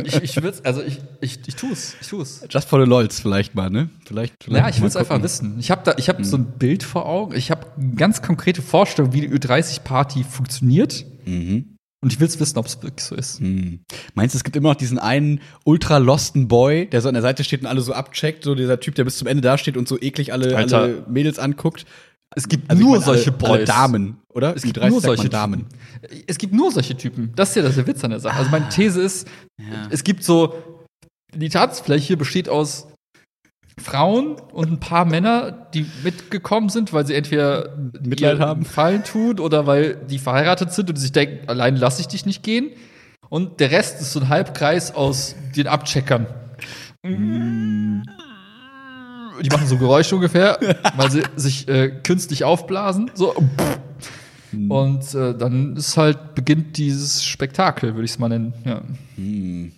Ich, 0.04 0.16
ich 0.22 0.42
würde 0.42 0.60
also 0.64 0.82
ich, 0.82 1.00
ich, 1.22 1.40
ich 1.48 1.56
tue 1.56 1.72
es, 1.72 1.96
ich 2.00 2.08
tue 2.08 2.22
es. 2.22 2.46
Just 2.50 2.70
for 2.70 2.80
the 2.84 2.88
LOLs 2.88 3.20
vielleicht 3.20 3.56
mal, 3.56 3.70
ne? 3.70 3.90
Vielleicht. 4.06 4.44
vielleicht 4.44 4.64
Ja, 4.64 4.70
ich 4.70 4.80
will 4.82 4.88
es 4.88 4.96
einfach 4.96 5.22
wissen. 5.22 5.58
Ich 5.60 5.72
habe 5.72 5.82
da, 5.84 5.96
ich 5.98 6.10
habe 6.10 6.24
so 6.24 6.38
ein 6.38 6.46
Bild 6.58 6.84
vor 6.84 7.06
Augen. 7.06 7.36
Ich 7.36 7.52
habe 7.52 7.66
ganz 7.96 8.22
konkrete 8.22 8.62
Vorstellung, 8.62 9.14
wie 9.14 9.22
die 9.22 9.30
Ü30-Party 9.30 10.24
funktioniert. 10.24 11.06
Mhm. 11.26 11.78
Und 12.02 12.14
ich 12.14 12.20
will 12.22 12.28
es 12.28 12.40
wissen, 12.40 12.58
ob 12.58 12.66
es 12.66 12.82
wirklich 12.82 13.06
so 13.06 13.14
ist. 13.14 13.42
Hm. 13.42 13.82
Meinst 14.14 14.34
du, 14.34 14.38
es 14.38 14.46
gibt 14.46 14.56
immer 14.56 14.70
noch 14.70 14.76
diesen 14.76 15.00
einen 15.00 15.42
ultra 15.66 15.98
losten 15.98 16.48
Boy, 16.48 16.90
der 16.90 17.02
so 17.02 17.10
an 17.10 17.14
der 17.14 17.22
Seite 17.22 17.44
steht 17.44 17.60
und 17.60 17.68
alle 17.68 17.82
so 17.82 17.92
abcheckt, 17.92 18.46
so 18.46 18.56
dieser 18.56 18.80
Typ, 18.80 18.96
der 18.96 19.04
bis 19.04 19.18
zum 19.18 19.28
Ende 19.28 19.42
da 19.42 19.58
steht 19.58 19.76
und 19.76 19.88
so 19.88 20.00
eklig 20.00 20.32
alle, 20.32 20.56
alle 20.56 21.06
Mädels 21.10 21.40
anguckt? 21.40 21.86
Es 22.36 22.48
gibt 22.48 22.70
Also 22.70 22.82
nur 22.82 22.92
meine, 22.92 23.06
alle, 23.06 23.16
solche 23.18 23.32
Boys. 23.32 23.50
Alle 23.50 23.66
Damen, 23.66 24.18
oder? 24.34 24.56
Es 24.56 24.62
gibt 24.62 24.78
Ü30 24.78 24.90
nur 24.90 25.02
solche 25.02 25.30
Damen. 25.30 25.66
Es 26.28 26.38
gibt 26.38 26.54
nur 26.54 26.72
solche 26.72 26.96
Typen. 26.96 27.32
Das 27.36 27.50
ist 27.50 27.56
ja 27.56 27.64
das 27.64 27.76
der 27.76 27.88
Witz 27.88 28.04
an 28.04 28.12
der 28.12 28.20
Sache. 28.20 28.38
Also 28.38 28.52
meine 28.52 28.70
These 28.70 29.02
ist, 29.02 29.28
es 29.90 30.04
gibt 30.04 30.24
so, 30.24 30.54
die 31.34 31.50
Tanzfläche 31.50 32.18
besteht 32.18 32.48
aus 32.48 32.88
Frauen 33.80 34.36
und 34.52 34.72
ein 34.72 34.80
paar 34.80 35.06
Männer, 35.06 35.52
die 35.52 35.86
mitgekommen 36.04 36.70
sind, 36.70 36.94
weil 36.94 37.08
sie 37.08 37.16
entweder 37.16 37.78
Mitleid 38.02 38.40
haben. 38.40 38.64
Gefallen 38.64 39.04
tun 39.04 39.40
oder 39.40 39.66
weil 39.66 39.96
die 39.96 40.20
verheiratet 40.20 40.74
sind 40.74 40.90
und 40.90 40.98
sich 40.98 41.12
denken, 41.12 41.48
allein 41.48 41.76
lasse 41.76 42.02
ich 42.02 42.08
dich 42.08 42.26
nicht 42.26 42.44
gehen. 42.44 42.72
Und 43.30 43.60
der 43.60 43.72
Rest 43.72 44.02
ist 44.02 44.12
so 44.12 44.20
ein 44.20 44.30
Halbkreis 44.30 44.94
aus 44.94 45.36
den 45.56 45.68
Abcheckern. 45.68 46.28
Die 49.42 49.50
machen 49.50 49.68
so 49.68 49.78
Geräusche 49.78 50.16
ungefähr, 50.16 50.60
weil 50.96 51.12
sie 51.12 51.24
sich 51.36 51.68
äh, 51.68 51.90
künstlich 52.04 52.44
aufblasen. 52.44 53.12
So. 53.14 53.36
Und 54.52 55.14
äh, 55.14 55.36
dann 55.36 55.76
ist 55.76 55.96
halt, 55.98 56.36
beginnt 56.36 56.78
dieses 56.78 57.24
Spektakel, 57.24 57.94
würde 57.94 58.06
ich 58.06 58.12
es 58.12 58.20
mal 58.20 58.30
nennen. 58.30 58.54
Ja. 58.66 58.82
Hm. 59.16 59.72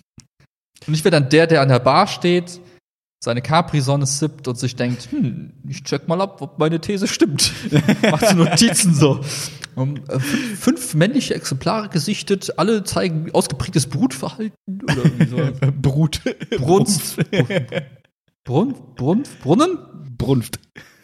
Und 0.86 0.94
ich 0.94 1.04
wäre 1.04 1.12
dann 1.12 1.28
der, 1.28 1.46
der 1.46 1.60
an 1.60 1.68
der 1.68 1.78
Bar 1.78 2.06
steht, 2.06 2.60
seine 3.22 3.40
Capri-Sonne 3.40 4.06
sippt 4.06 4.48
und 4.48 4.58
sich 4.58 4.74
denkt, 4.74 5.08
hm, 5.12 5.52
ich 5.68 5.84
check 5.84 6.08
mal 6.08 6.20
ab, 6.20 6.42
ob 6.42 6.58
meine 6.58 6.80
These 6.80 7.06
stimmt. 7.06 7.52
Macht 8.10 8.28
so 8.28 8.34
Notizen 8.34 8.94
so. 8.94 9.20
Um, 9.74 9.96
äh, 10.08 10.18
fünf, 10.18 10.60
fünf 10.60 10.94
männliche 10.94 11.34
Exemplare 11.34 11.88
gesichtet, 11.88 12.58
alle 12.58 12.82
zeigen 12.84 13.30
ausgeprägtes 13.32 13.86
Brutverhalten 13.86 14.56
oder 14.82 15.04
irgendwie 15.04 15.26
so. 15.28 15.70
Brut. 15.80 16.20
Brunst. 16.58 17.16
Brun, 18.44 18.74
Brun, 18.96 19.22
Brunnen? 19.42 19.78
Brunft. 20.18 20.58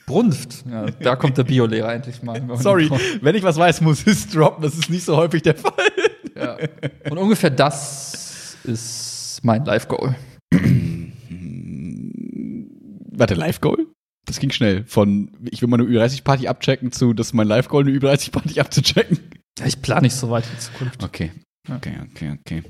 Brunft. 0.06 0.64
Ja, 0.68 0.86
da 0.86 1.16
kommt 1.16 1.38
der 1.38 1.44
Biolehrer 1.44 1.92
endlich 1.92 2.22
mal. 2.22 2.42
Sorry, 2.56 2.90
wenn 3.20 3.34
ich 3.34 3.42
was 3.42 3.56
weiß, 3.56 3.80
muss 3.82 4.00
ich 4.00 4.06
es 4.08 4.28
droppen. 4.28 4.62
Das 4.62 4.74
ist 4.74 4.90
nicht 4.90 5.04
so 5.04 5.16
häufig 5.16 5.42
der 5.42 5.54
Fall. 5.54 5.72
Ja. 6.34 6.56
Und 7.10 7.18
ungefähr 7.18 7.50
das 7.50 8.56
ist 8.64 9.40
mein 9.42 9.64
Live-Goal. 9.64 10.16
Warte, 13.10 13.34
Live-Goal? 13.34 13.86
Das 14.24 14.38
ging 14.40 14.50
schnell. 14.50 14.84
Von 14.86 15.30
ich 15.50 15.62
will 15.62 15.68
mal 15.68 15.80
eine 15.80 15.88
Ü30-Party 15.88 16.48
abchecken 16.48 16.92
zu, 16.92 17.12
das 17.12 17.28
ist 17.28 17.32
mein 17.34 17.48
Live-Goal, 17.48 17.86
eine 17.86 17.96
Ü30-Party 17.96 18.60
abzuchecken. 18.60 19.18
Ja, 19.58 19.66
ich 19.66 19.82
plane 19.82 20.02
nicht 20.02 20.14
so 20.14 20.30
weit 20.30 20.44
in 20.44 20.50
die 20.52 20.58
Zukunft. 20.58 21.02
Okay. 21.02 21.32
Okay, 21.70 21.94
okay, 22.10 22.38
okay. 22.40 22.62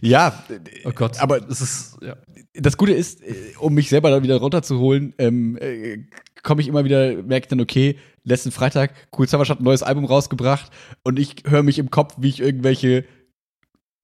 Ja, 0.00 0.44
Oh 0.84 0.92
Gott. 0.94 1.20
aber 1.20 1.48
es 1.48 1.60
ist, 1.60 1.98
ja. 2.02 2.16
das 2.54 2.76
Gute 2.76 2.92
ist, 2.92 3.22
äh, 3.22 3.34
um 3.58 3.74
mich 3.74 3.88
selber 3.88 4.10
da 4.10 4.22
wieder 4.22 4.36
runterzuholen, 4.36 5.14
ähm, 5.18 5.56
äh, 5.60 5.98
komme 6.42 6.60
ich 6.60 6.68
immer 6.68 6.84
wieder, 6.84 7.22
merke 7.22 7.48
dann, 7.48 7.60
okay, 7.60 7.96
letzten 8.24 8.52
Freitag, 8.52 8.92
Cool 9.16 9.28
Savage 9.28 9.50
hat 9.50 9.60
ein 9.60 9.64
neues 9.64 9.82
Album 9.82 10.04
rausgebracht 10.04 10.70
und 11.04 11.18
ich 11.18 11.36
höre 11.46 11.62
mich 11.62 11.78
im 11.78 11.90
Kopf, 11.90 12.16
wie 12.18 12.28
ich 12.28 12.40
irgendwelche 12.40 13.04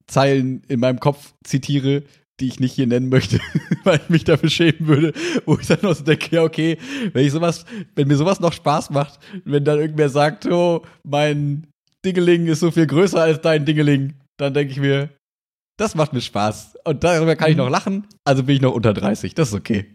Zeilen 0.07 0.63
in 0.69 0.81
meinem 0.81 1.01
Kopf 1.01 1.35
zitiere, 1.45 2.03
die 2.41 2.47
ich 2.47 2.61
nicht 2.61 2.75
hier 2.75 2.87
nennen 2.87 3.09
möchte, 3.09 3.41
weil 3.85 4.01
ich 4.03 4.09
mich 4.09 4.25
dafür 4.25 4.49
schämen 4.49 4.87
würde, 4.87 5.13
wo 5.45 5.59
ich 5.59 5.67
dann 5.67 5.81
noch 5.83 5.95
so 5.95 6.05
denke, 6.05 6.37
ja, 6.37 6.43
okay, 6.43 6.79
wenn 7.13 7.25
ich 7.25 7.33
sowas, 7.33 7.65
wenn 7.95 8.09
mir 8.09 8.17
sowas 8.17 8.41
noch 8.41 8.53
Spaß 8.53 8.91
macht, 8.91 9.19
wenn 9.45 9.65
dann 9.65 9.79
irgendwer 9.79 10.09
sagt, 10.09 10.47
oh, 10.47 10.83
mein 11.03 11.67
Dingeling 12.05 12.47
ist 12.47 12.61
so 12.61 12.71
viel 12.71 12.87
größer 12.87 13.21
als 13.21 13.41
dein 13.41 13.65
Dingeling, 13.65 14.15
dann 14.37 14.55
denke 14.55 14.73
ich 14.73 14.79
mir, 14.79 15.11
das 15.79 15.95
macht 15.95 16.13
mir 16.13 16.21
Spaß. 16.21 16.77
Und 16.85 17.03
darüber 17.05 17.35
kann 17.37 17.51
ich 17.51 17.57
noch 17.57 17.71
lachen, 17.71 18.07
also 18.25 18.43
bin 18.43 18.57
ich 18.57 18.61
noch 18.63 18.75
unter 18.75 18.93
30. 18.93 19.35
Das 19.35 19.49
ist 19.49 19.55
okay. 19.55 19.95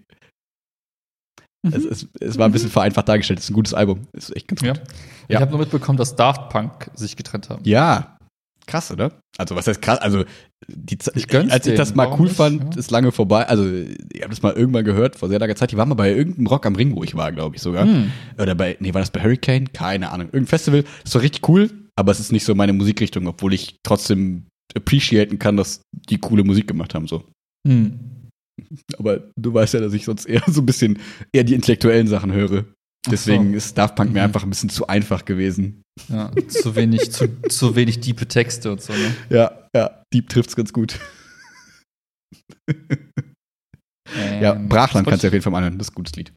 Es, 1.65 1.85
es, 1.85 2.07
es 2.19 2.37
war 2.37 2.45
ein 2.47 2.51
bisschen 2.51 2.69
vereinfacht 2.69 3.07
dargestellt. 3.07 3.39
Es 3.39 3.45
ist 3.45 3.51
ein 3.51 3.53
gutes 3.53 3.73
Album. 3.73 4.01
Es 4.11 4.29
ist 4.29 4.35
echt 4.35 4.47
ganz 4.49 4.61
Ja. 4.61 4.73
gut. 4.73 4.81
Ich 5.29 5.35
habe 5.37 5.49
nur 5.51 5.59
mitbekommen, 5.61 5.97
dass 5.97 6.15
Daft 6.15 6.49
Punk 6.49 6.89
sich 6.93 7.15
getrennt 7.15 7.49
haben. 7.49 7.61
Ja. 7.63 8.17
Krass, 8.65 8.91
oder? 8.91 9.19
Also, 9.37 9.55
was 9.55 9.67
heißt 9.67 9.81
krass? 9.81 9.99
Also, 9.99 10.23
die, 10.67 10.97
Ich 11.15 11.33
als 11.35 11.67
ich 11.67 11.75
das 11.75 11.95
mal 11.95 12.07
cool 12.17 12.27
nicht? 12.27 12.35
fand, 12.35 12.73
Ja. 12.75 12.79
ist 12.79 12.91
lange 12.91 13.11
vorbei. 13.11 13.45
Also, 13.47 13.65
ich 13.69 14.21
habe 14.21 14.29
das 14.29 14.41
mal 14.41 14.53
irgendwann 14.53 14.85
gehört, 14.85 15.15
vor 15.17 15.27
sehr 15.29 15.39
langer 15.39 15.55
Zeit. 15.55 15.71
Die 15.71 15.77
waren 15.77 15.89
mal 15.89 15.95
bei 15.95 16.13
irgendeinem 16.13 16.47
Rock 16.47 16.65
am 16.65 16.75
Ring, 16.75 16.95
wo 16.95 17.03
ich 17.03 17.15
war, 17.15 17.31
glaube 17.33 17.55
ich 17.57 17.61
sogar. 17.61 17.85
Hm. 17.85 18.11
Oder 18.37 18.55
bei, 18.55 18.77
nee, 18.79 18.93
war 18.93 19.01
das 19.01 19.11
bei 19.11 19.21
Hurricane? 19.21 19.71
Keine 19.73 20.11
Ahnung. 20.11 20.27
Irgendein 20.27 20.47
Festival. 20.47 20.83
Das 21.03 21.13
war 21.15 21.21
richtig 21.21 21.47
cool, 21.49 21.69
aber 21.97 22.11
es 22.11 22.19
ist 22.21 22.31
nicht 22.31 22.45
so 22.45 22.55
meine 22.55 22.71
Musikrichtung, 22.73 23.27
obwohl 23.27 23.53
ich 23.53 23.77
trotzdem 23.83 24.47
appreciaten 24.75 25.39
kann, 25.39 25.57
dass 25.57 25.81
die 26.09 26.17
coole 26.17 26.43
Musik 26.43 26.67
gemacht 26.67 26.93
haben, 26.95 27.07
so. 27.07 27.23
Hm. 27.67 27.99
Aber 28.97 29.29
du 29.39 29.53
weißt 29.53 29.73
ja, 29.73 29.79
dass 29.79 29.93
ich 29.93 30.05
sonst 30.05 30.25
eher 30.25 30.43
so 30.47 30.61
ein 30.61 30.65
bisschen 30.65 30.99
eher 31.33 31.43
die 31.43 31.53
intellektuellen 31.55 32.07
Sachen 32.07 32.31
höre. 32.31 32.65
Deswegen 33.09 33.51
so. 33.51 33.57
ist 33.57 33.77
Daft 33.77 33.95
Punk 33.95 34.11
mir 34.13 34.19
Mhm. 34.19 34.25
einfach 34.25 34.43
ein 34.43 34.49
bisschen 34.49 34.69
zu 34.69 34.87
einfach 34.87 35.25
gewesen. 35.25 35.81
Ja, 36.09 36.31
zu 36.47 36.75
wenig, 36.75 37.11
zu, 37.11 37.27
zu 37.49 37.75
wenig 37.75 37.99
diepe 37.99 38.27
Texte 38.27 38.71
und 38.71 38.81
so, 38.81 38.93
ne? 38.93 39.13
Ja, 39.29 39.67
ja, 39.75 40.01
Deep 40.13 40.29
trifft's 40.29 40.55
ganz 40.55 40.71
gut. 40.71 40.99
ja, 44.41 44.53
Ähm, 44.53 44.69
Brachland 44.69 45.05
was 45.05 45.11
kannst 45.11 45.23
du 45.23 45.27
auf 45.27 45.33
jeden 45.33 45.43
Fall 45.43 45.51
mal 45.51 45.57
anhören. 45.59 45.77
Das 45.77 45.87
ist 45.87 45.91
ein 45.91 45.95
gutes 45.95 46.15
Lied. 46.15 46.33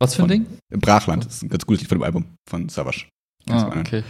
Was 0.00 0.14
für 0.14 0.22
ein 0.22 0.28
von- 0.28 0.46
Ding? 0.46 0.46
Brachland 0.80 1.26
ist 1.26 1.42
ein 1.42 1.48
ganz 1.48 1.66
gutes 1.66 1.82
Lied 1.82 1.88
von 1.88 1.98
dem 1.98 2.04
Album 2.04 2.24
von 2.48 2.68
Savage. 2.68 3.06
Kannst 3.46 3.66
Ah, 3.66 3.80
okay. 3.80 4.02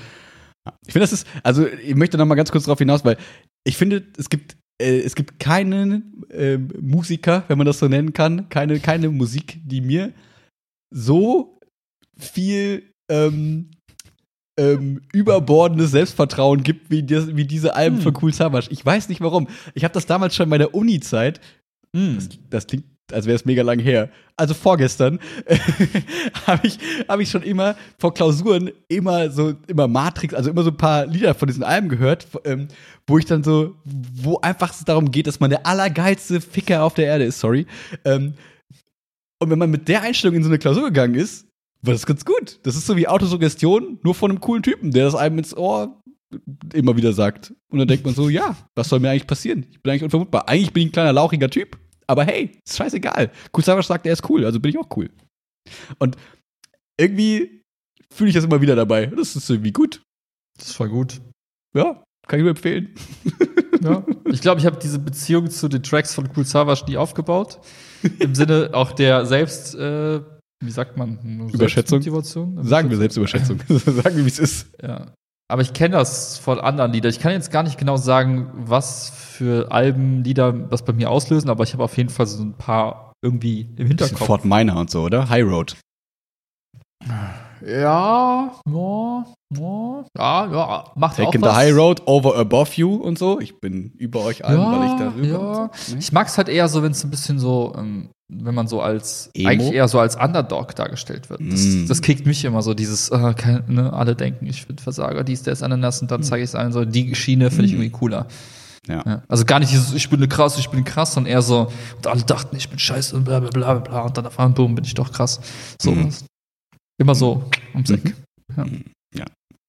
Ich 0.87 0.93
finde, 0.93 1.05
das 1.05 1.13
ist, 1.13 1.27
also 1.43 1.67
ich 1.67 1.95
möchte 1.95 2.19
noch 2.19 2.27
mal 2.27 2.35
ganz 2.35 2.51
kurz 2.51 2.65
darauf 2.65 2.79
hinaus, 2.79 3.05
weil 3.05 3.17
ich 3.65 3.77
finde, 3.77 4.07
es 4.19 4.29
gibt, 4.29 4.57
äh, 4.81 5.01
es 5.01 5.15
gibt 5.15 5.39
keinen 5.39 6.25
ähm, 6.31 6.69
Musiker, 6.81 7.45
wenn 7.49 7.59
man 7.59 7.67
das 7.67 7.79
so 7.79 7.89
nennen 7.89 8.13
kann, 8.13 8.49
keine, 8.49 8.79
keine 8.81 9.09
Musik, 9.09 9.59
die 9.65 9.81
mir 9.81 10.13
so 10.95 11.59
viel 12.19 12.93
ähm, 13.11 13.71
ähm, 14.59 15.01
überbordendes 15.13 15.93
Selbstvertrauen 15.93 16.63
gibt, 16.63 16.91
wie, 16.91 17.03
das, 17.03 17.35
wie 17.35 17.47
diese 17.47 17.75
Alben 17.75 17.97
Hm. 17.97 18.03
von 18.03 18.19
Cool 18.21 18.35
Savage. 18.35 18.69
Ich 18.71 18.85
weiß 18.85 19.09
nicht 19.09 19.21
warum. 19.23 19.49
Ich 19.75 19.85
habe 19.85 19.95
das 19.95 20.07
damals 20.07 20.35
schon 20.35 20.45
in 20.45 20.51
meiner 20.51 20.75
Uni-Zeit 20.75 21.41
Hm. 21.97 22.15
das, 22.17 22.29
das 22.51 22.67
klingt, 22.67 22.85
als 23.13 23.27
wäre 23.27 23.37
es 23.37 23.45
mega 23.45 23.63
lang 23.63 23.79
her. 23.79 24.11
Also 24.37 24.55
vorgestern 24.55 25.19
habe 26.47 26.67
ich, 26.67 26.79
hab 27.09 27.21
ich 27.21 27.31
schon 27.31 27.43
immer 27.43 27.77
vor 27.99 28.15
Klausuren 28.15 28.71
immer 28.89 29.31
so, 29.31 29.55
immer 29.67 29.89
Matrix, 29.89 30.35
also 30.35 30.51
immer 30.51 30.63
so 30.63 30.71
ein 30.71 30.77
paar 30.77 31.07
Lieder 31.07 31.35
von 31.35 31.49
diesen 31.49 31.63
Alben 31.63 31.89
gehört, 31.89 32.27
ähm, 32.45 32.69
wo 33.07 33.19
ich 33.19 33.25
dann 33.25 33.43
so, 33.43 33.75
wo 33.85 34.39
einfach 34.41 34.73
es 34.73 34.85
darum 34.85 35.11
geht, 35.11 35.27
dass 35.27 35.41
man 35.41 35.51
der 35.51 35.67
allergeilste 35.67 36.41
Ficker 36.41 36.85
auf 36.85 36.95
der 36.95 37.07
Erde 37.07 37.25
ist, 37.25 37.41
sorry. 37.41 37.67
Ähm, 38.05 38.35
und 39.39 39.51
wenn 39.51 39.59
man 39.59 39.71
mit 39.71 39.89
der 39.89 40.03
Einstellung 40.03 40.37
in 40.37 40.43
so 40.43 40.49
eine 40.51 40.59
Klausur 40.59 40.85
gegangen 40.85 41.15
ist, 41.15 41.47
war 41.83 41.95
das 41.95 42.07
ganz 42.07 42.25
gut. 42.25 42.61
Das 42.63 42.77
ist 42.77 42.87
so 42.87 42.97
wie 42.97 43.09
Autosuggestion, 43.09 43.99
nur 44.03 44.15
von 44.15 44.31
einem 44.31 44.41
coolen 44.41 44.63
Typen, 44.63 44.91
der 44.91 45.05
das 45.05 45.15
einem 45.15 45.39
ins 45.39 45.57
Ohr 45.57 46.01
immer 46.73 46.97
wieder 46.97 47.13
sagt. 47.13 47.55
Und 47.71 47.79
dann 47.79 47.89
denkt 47.89 48.05
man 48.05 48.15
so, 48.15 48.29
ja, 48.29 48.57
was 48.75 48.89
soll 48.89 49.01
mir 49.01 49.11
eigentlich 49.11 49.27
passieren? 49.27 49.67
Ich 49.71 49.83
bin 49.83 49.91
eigentlich 49.91 50.05
unvermutbar. 50.05 50.49
Eigentlich 50.49 50.73
bin 50.73 50.83
ich 50.83 50.89
ein 50.89 50.93
kleiner 50.93 51.13
lauchiger 51.13 51.51
Typ, 51.51 51.79
aber 52.11 52.25
hey, 52.25 52.59
ist 52.67 52.77
scheißegal. 52.77 53.31
Savage 53.57 53.87
sagt, 53.87 54.05
er 54.05 54.13
ist 54.13 54.29
cool, 54.29 54.45
also 54.45 54.59
bin 54.59 54.71
ich 54.71 54.79
auch 54.79 54.89
cool. 54.97 55.11
Und 55.99 56.17
irgendwie 56.99 57.63
fühle 58.13 58.31
ich 58.31 58.35
das 58.35 58.45
immer 58.45 58.61
wieder 58.61 58.75
dabei. 58.75 59.07
Das 59.07 59.37
ist 59.37 59.49
irgendwie 59.49 59.73
gut. 59.73 60.03
Das 60.59 60.69
ist 60.69 60.75
voll 60.75 60.89
gut. 60.89 61.21
Ja, 61.75 62.03
kann 62.27 62.41
ich 62.41 62.43
nur 62.43 62.51
empfehlen. 62.51 62.95
Ja. 63.83 64.05
Ich 64.27 64.43
glaube, 64.43 64.61
ich 64.61 64.67
habe 64.67 64.77
diese 64.77 64.99
Beziehung 64.99 65.49
zu 65.49 65.67
den 65.67 65.83
Tracks 65.83 66.13
von 66.13 66.29
Cool 66.37 66.45
Savage 66.45 66.85
nie 66.87 66.99
aufgebaut. 66.99 67.61
Im 68.19 68.35
Sinne 68.35 68.69
auch 68.75 68.93
der 68.93 69.25
Selbst, 69.25 69.75
äh, 69.75 70.21
wie 70.63 70.71
sagt 70.71 70.99
man? 70.99 71.49
Überschätzung? 71.51 72.03
Sagen 72.63 72.91
wir 72.91 72.99
Selbstüberschätzung. 72.99 73.59
Sagen 73.69 74.19
wir, 74.19 74.25
wie 74.27 74.29
es 74.29 74.39
ist. 74.39 74.67
Ja. 74.83 75.15
Aber 75.51 75.63
ich 75.63 75.73
kenne 75.73 75.97
das 75.97 76.39
von 76.39 76.61
anderen 76.61 76.93
Liedern. 76.93 77.11
Ich 77.11 77.19
kann 77.19 77.33
jetzt 77.33 77.51
gar 77.51 77.63
nicht 77.63 77.77
genau 77.77 77.97
sagen, 77.97 78.51
was 78.55 79.11
für 79.11 79.73
Alben 79.73 80.23
Lieder 80.23 80.53
das 80.53 80.85
bei 80.85 80.93
mir 80.93 81.11
auslösen, 81.11 81.51
aber 81.51 81.65
ich 81.65 81.73
habe 81.73 81.83
auf 81.83 81.97
jeden 81.97 82.11
Fall 82.11 82.27
so 82.27 82.43
ein 82.43 82.55
paar 82.55 83.13
irgendwie 83.23 83.69
im 83.77 83.87
Hinterkopf. 83.89 84.27
Fort 84.27 84.45
Minor 84.45 84.79
und 84.79 84.91
so, 84.91 85.03
oder? 85.03 85.29
High 85.29 85.45
Road. 85.45 85.77
Ja, 87.67 88.53
ja, 88.71 89.25
ja, 90.17 90.47
ja, 90.53 90.85
macht 90.95 91.13
auch 91.21 91.25
Taking 91.25 91.41
the 91.43 91.47
was. 91.49 91.57
High 91.57 91.75
Road, 91.75 92.03
Over 92.07 92.37
Above 92.37 92.71
You 92.75 92.95
und 92.95 93.19
so. 93.19 93.41
Ich 93.41 93.61
bin 93.61 93.93
über 93.99 94.25
euch 94.25 94.45
allen, 94.45 94.61
Ja, 94.61 94.73
weil 94.79 94.87
ich 94.87 94.95
darüber 94.99 95.27
ja. 95.27 95.71
so. 95.87 95.95
Ne? 95.95 95.99
Ich 96.01 96.13
mag 96.13 96.29
es 96.29 96.39
halt 96.39 96.49
eher 96.49 96.69
so, 96.69 96.83
wenn 96.83 96.93
es 96.93 97.03
ein 97.05 97.11
bisschen 97.11 97.39
so, 97.39 97.73
ähm, 97.77 98.11
wenn 98.33 98.55
man 98.55 98.69
so 98.69 98.81
als, 98.81 99.31
Emo? 99.35 99.49
eigentlich 99.49 99.73
eher 99.73 99.89
so 99.89 99.99
als 99.99 100.17
Underdog 100.17 100.75
dargestellt 100.77 101.31
wird. 101.31 101.41
Das, 101.41 101.61
Mm. 101.61 101.87
das 101.89 102.01
kickt 102.01 102.27
mich 102.27 102.45
immer 102.45 102.63
so, 102.63 102.75
dieses, 102.75 103.09
äh, 103.11 103.35
kein, 103.35 103.65
ne, 103.67 103.93
alle 103.93 104.15
denken, 104.15 104.47
ich 104.47 104.67
bin 104.67 104.79
Versager, 104.79 105.25
dies, 105.25 105.43
der 105.43 105.53
ist 105.53 105.63
Ananas 105.63 106.01
und 106.01 106.11
dann 106.11 106.23
zeige 106.23 106.45
ich 106.45 106.51
es 106.51 106.55
allen 106.55 106.73
so, 106.73 106.85
die 106.85 107.15
Schiene 107.17 107.51
finde 107.51 107.67
ich 107.67 107.73
irgendwie 107.73 107.91
cooler. 107.91 108.27
Ja. 108.89 109.03
Ja. 109.05 109.23
Also 109.29 109.45
gar 109.45 109.59
nicht 109.59 109.73
dieses, 109.73 109.93
ich 109.93 110.09
bin 110.09 110.27
krass, 110.29 110.59
ich 110.59 110.71
bin 110.71 110.85
krass, 110.85 111.13
sondern 111.15 111.33
eher 111.33 111.43
so, 111.43 111.69
und 111.97 112.07
alle 112.07 112.23
dachten, 112.23 112.57
ich 112.57 112.69
bin 112.71 112.79
scheiße 112.79 113.15
und 113.17 113.25
bla 113.25 113.41
bla 113.41 113.51
bla 113.51 113.75
bla, 113.75 113.81
bla 113.81 114.01
und 114.03 114.17
dann 114.17 114.27
auf 114.27 114.39
einmal, 114.39 114.55
boom, 114.55 114.75
bin 114.77 114.85
ich 114.85 114.95
doch 114.95 115.11
krass. 115.13 115.41
So 115.83 115.91
Mhm. 115.91 116.11
Immer 117.01 117.15
so 117.15 117.49
ums 117.75 117.91
Eck. 117.91 118.15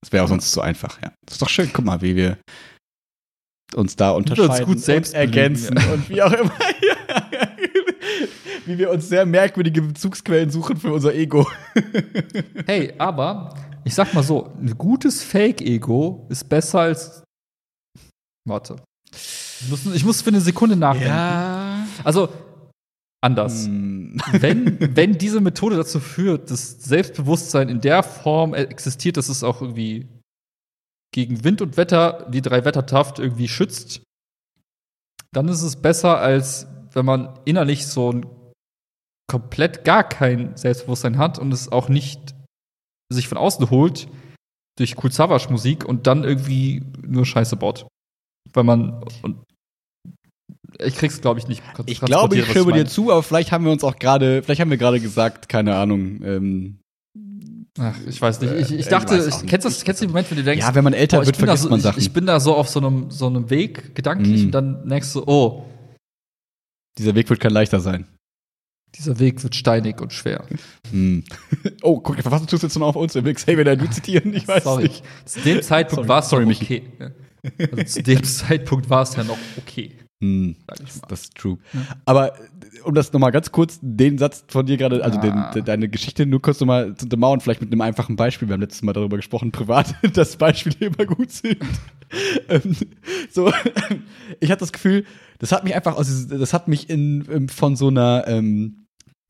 Das 0.01 0.11
wäre 0.11 0.23
auch 0.23 0.29
sonst 0.29 0.51
zu 0.51 0.61
einfach, 0.61 1.01
ja. 1.01 1.13
Das 1.25 1.35
ist 1.35 1.41
doch 1.41 1.49
schön, 1.49 1.69
guck 1.71 1.85
mal, 1.85 2.01
wie 2.01 2.15
wir 2.15 2.37
uns 3.75 3.95
da 3.95 4.09
wir 4.09 4.15
uns 4.15 4.31
unterscheiden 4.31 4.65
gut 4.65 4.79
selbst 4.79 5.13
ergänzen 5.13 5.77
und 5.77 6.09
wie 6.09 6.21
auch 6.21 6.33
immer. 6.33 6.51
wie 8.65 8.77
wir 8.77 8.89
uns 8.89 9.07
sehr 9.07 9.25
merkwürdige 9.25 9.81
Bezugsquellen 9.81 10.49
suchen 10.49 10.77
für 10.77 10.91
unser 10.91 11.13
Ego. 11.13 11.47
Hey, 12.65 12.93
aber 12.97 13.55
ich 13.83 13.93
sag 13.93 14.13
mal 14.13 14.23
so, 14.23 14.51
ein 14.59 14.77
gutes 14.77 15.23
Fake-Ego 15.23 16.27
ist 16.29 16.47
besser 16.47 16.81
als. 16.81 17.23
Warte. 18.47 18.77
Ich 19.11 19.69
muss, 19.69 19.85
ich 19.85 20.05
muss 20.05 20.21
für 20.21 20.29
eine 20.29 20.41
Sekunde 20.41 20.75
nachdenken. 20.75 21.07
Ja. 21.07 21.87
Also, 22.03 22.29
anders. 23.21 23.65
Hm. 23.65 24.17
Wenn, 24.31 24.77
wenn 24.95 25.17
diese 25.17 25.41
Methode 25.41 25.77
dazu 25.77 25.99
führt, 25.99 26.51
dass 26.51 26.83
Selbstbewusstsein 26.83 27.69
in 27.69 27.81
der 27.81 28.03
Form 28.03 28.53
existiert, 28.53 29.17
dass 29.17 29.29
es 29.29 29.43
auch 29.43 29.61
irgendwie 29.61 30.07
gegen 31.13 31.43
Wind 31.43 31.61
und 31.61 31.77
Wetter, 31.77 32.27
die 32.31 32.41
drei 32.41 32.65
Wettertaft, 32.65 33.19
irgendwie 33.19 33.47
schützt, 33.47 34.01
dann 35.33 35.47
ist 35.47 35.61
es 35.61 35.75
besser, 35.75 36.19
als 36.19 36.67
wenn 36.93 37.05
man 37.05 37.39
innerlich 37.45 37.87
so 37.87 38.11
ein 38.11 38.25
komplett 39.29 39.85
gar 39.85 40.03
kein 40.03 40.57
Selbstbewusstsein 40.57 41.17
hat 41.17 41.39
und 41.39 41.53
es 41.53 41.71
auch 41.71 41.87
nicht 41.87 42.35
sich 43.09 43.27
von 43.27 43.37
außen 43.37 43.69
holt 43.69 44.09
durch 44.77 45.01
Cool 45.01 45.11
Savage 45.11 45.49
Musik 45.49 45.85
und 45.85 46.07
dann 46.07 46.23
irgendwie 46.23 46.83
nur 47.05 47.25
Scheiße 47.25 47.55
baut. 47.55 47.87
Weil 48.53 48.63
man 48.63 49.03
und 49.21 49.43
ich 50.85 50.95
krieg's 50.95 51.21
glaube 51.21 51.39
ich 51.39 51.47
nicht. 51.47 51.61
Ich 51.85 51.99
glaube, 52.01 52.35
ich 52.35 52.43
was 52.43 52.49
stimme 52.49 52.73
dir 52.73 52.85
zu, 52.85 53.11
aber 53.11 53.23
vielleicht 53.23 53.51
haben 53.51 53.65
wir 53.65 53.71
uns 53.71 53.83
auch 53.83 53.97
gerade, 53.97 54.43
vielleicht 54.43 54.61
haben 54.61 54.69
wir 54.71 54.77
gerade 54.77 54.99
gesagt, 54.99 55.49
keine 55.49 55.75
Ahnung. 55.75 56.21
Ähm, 56.23 56.77
Ach, 57.79 57.95
ich 58.05 58.21
weiß 58.21 58.41
nicht. 58.41 58.51
Ich, 58.51 58.71
Äh, 58.71 58.73
ich 58.75 58.79
ich 58.81 58.87
dachte, 58.87 59.15
ich, 59.17 59.25
nicht. 59.25 59.47
kennst 59.47 59.65
du 59.65 59.69
das, 59.69 59.83
kennst 59.83 60.01
du 60.01 60.05
den 60.05 60.11
Moment, 60.11 60.29
wenn 60.29 60.37
du 60.37 60.43
denkst, 60.43 60.65
ja, 60.65 60.75
wenn 60.75 60.83
man 60.83 60.93
älter 60.93 61.17
boah, 61.17 61.21
ich 61.23 61.27
wird, 61.27 61.37
vergisst 61.37 61.63
so, 61.63 61.69
man 61.69 61.79
ich, 61.79 61.83
Sachen. 61.83 61.99
ich 62.01 62.11
bin 62.11 62.25
da 62.25 62.39
so 62.41 62.53
auf 62.55 62.67
so 62.67 62.79
einem, 62.79 63.09
so 63.11 63.27
einem 63.27 63.49
Weg 63.49 63.95
gedanklich 63.95 64.41
Mm. 64.41 64.45
und 64.47 64.51
dann 64.51 64.85
merkst 64.85 65.15
du, 65.15 65.23
oh, 65.25 65.65
Dieser 66.97 67.15
Weg 67.15 67.29
wird 67.29 67.39
kein 67.39 67.53
leichter 67.53 67.79
sein. 67.79 68.05
dieser 68.97 69.19
Weg 69.19 69.41
wird 69.41 69.55
steinig 69.55 70.01
und 70.01 70.11
schwer. 70.11 70.45
Hm. 70.91 71.23
Oh, 71.81 72.01
guck, 72.01 72.15
der 72.15 72.23
Verfassungsschutz 72.23 72.61
jetzt 72.63 72.77
noch 72.77 72.87
auf 72.87 72.95
uns. 72.97 73.13
Der 73.13 73.23
will 73.23 73.33
Xavier 73.33 73.63
da 73.63 73.75
du 73.77 73.89
zitieren. 73.89 74.33
Ich 74.33 74.47
weiß 74.47 74.63
Sorry. 74.65 74.83
nicht. 74.83 75.03
Zu 75.25 75.39
dem 75.39 75.61
Zeitpunkt 75.61 76.07
Sorry. 76.07 76.09
war 76.09 76.49
es 76.51 76.57
okay. 76.61 76.83
Also 77.71 77.83
zu 77.85 78.03
dem 78.03 78.23
Zeitpunkt 78.23 78.89
war 78.89 79.01
es 79.03 79.15
ja 79.15 79.23
noch 79.23 79.37
okay, 79.57 79.95
Hm. 80.21 80.55
Das 81.09 81.21
ist 81.23 81.35
true. 81.35 81.57
Ja. 81.73 81.79
Aber 82.05 82.33
um 82.83 82.93
das 82.93 83.11
nochmal 83.11 83.31
ganz 83.31 83.51
kurz, 83.51 83.79
den 83.81 84.17
Satz 84.19 84.45
von 84.47 84.65
dir 84.65 84.77
gerade, 84.77 85.03
also 85.03 85.19
den, 85.19 85.33
Ah. 85.33 85.51
de, 85.51 85.63
deine 85.63 85.89
Geschichte 85.89 86.25
nur 86.25 86.41
kurz 86.41 86.59
nochmal 86.59 86.95
zu 86.95 87.05
untermauern, 87.05 87.41
vielleicht 87.41 87.61
mit 87.61 87.71
einem 87.71 87.81
einfachen 87.81 88.15
Beispiel. 88.15 88.47
Wir 88.47 88.53
haben 88.53 88.61
letztes 88.61 88.83
Mal 88.83 88.93
darüber 88.93 89.17
gesprochen, 89.17 89.51
privat, 89.51 89.95
dass 90.13 90.37
Beispiele 90.37 90.75
immer 90.87 91.05
gut 91.05 91.31
sind. 91.31 91.57
ähm, 92.49 92.75
so, 93.31 93.51
ich 94.39 94.51
hatte 94.51 94.59
das 94.59 94.71
Gefühl, 94.71 95.05
das 95.39 95.51
hat 95.51 95.63
mich 95.63 95.73
einfach 95.75 95.97
aus, 95.97 96.27
das 96.27 96.53
hat 96.53 96.67
mich 96.67 96.89
in, 96.89 97.25
ähm, 97.31 97.49
von 97.49 97.75
so 97.75 97.87
einer, 97.87 98.25
ähm, 98.27 98.80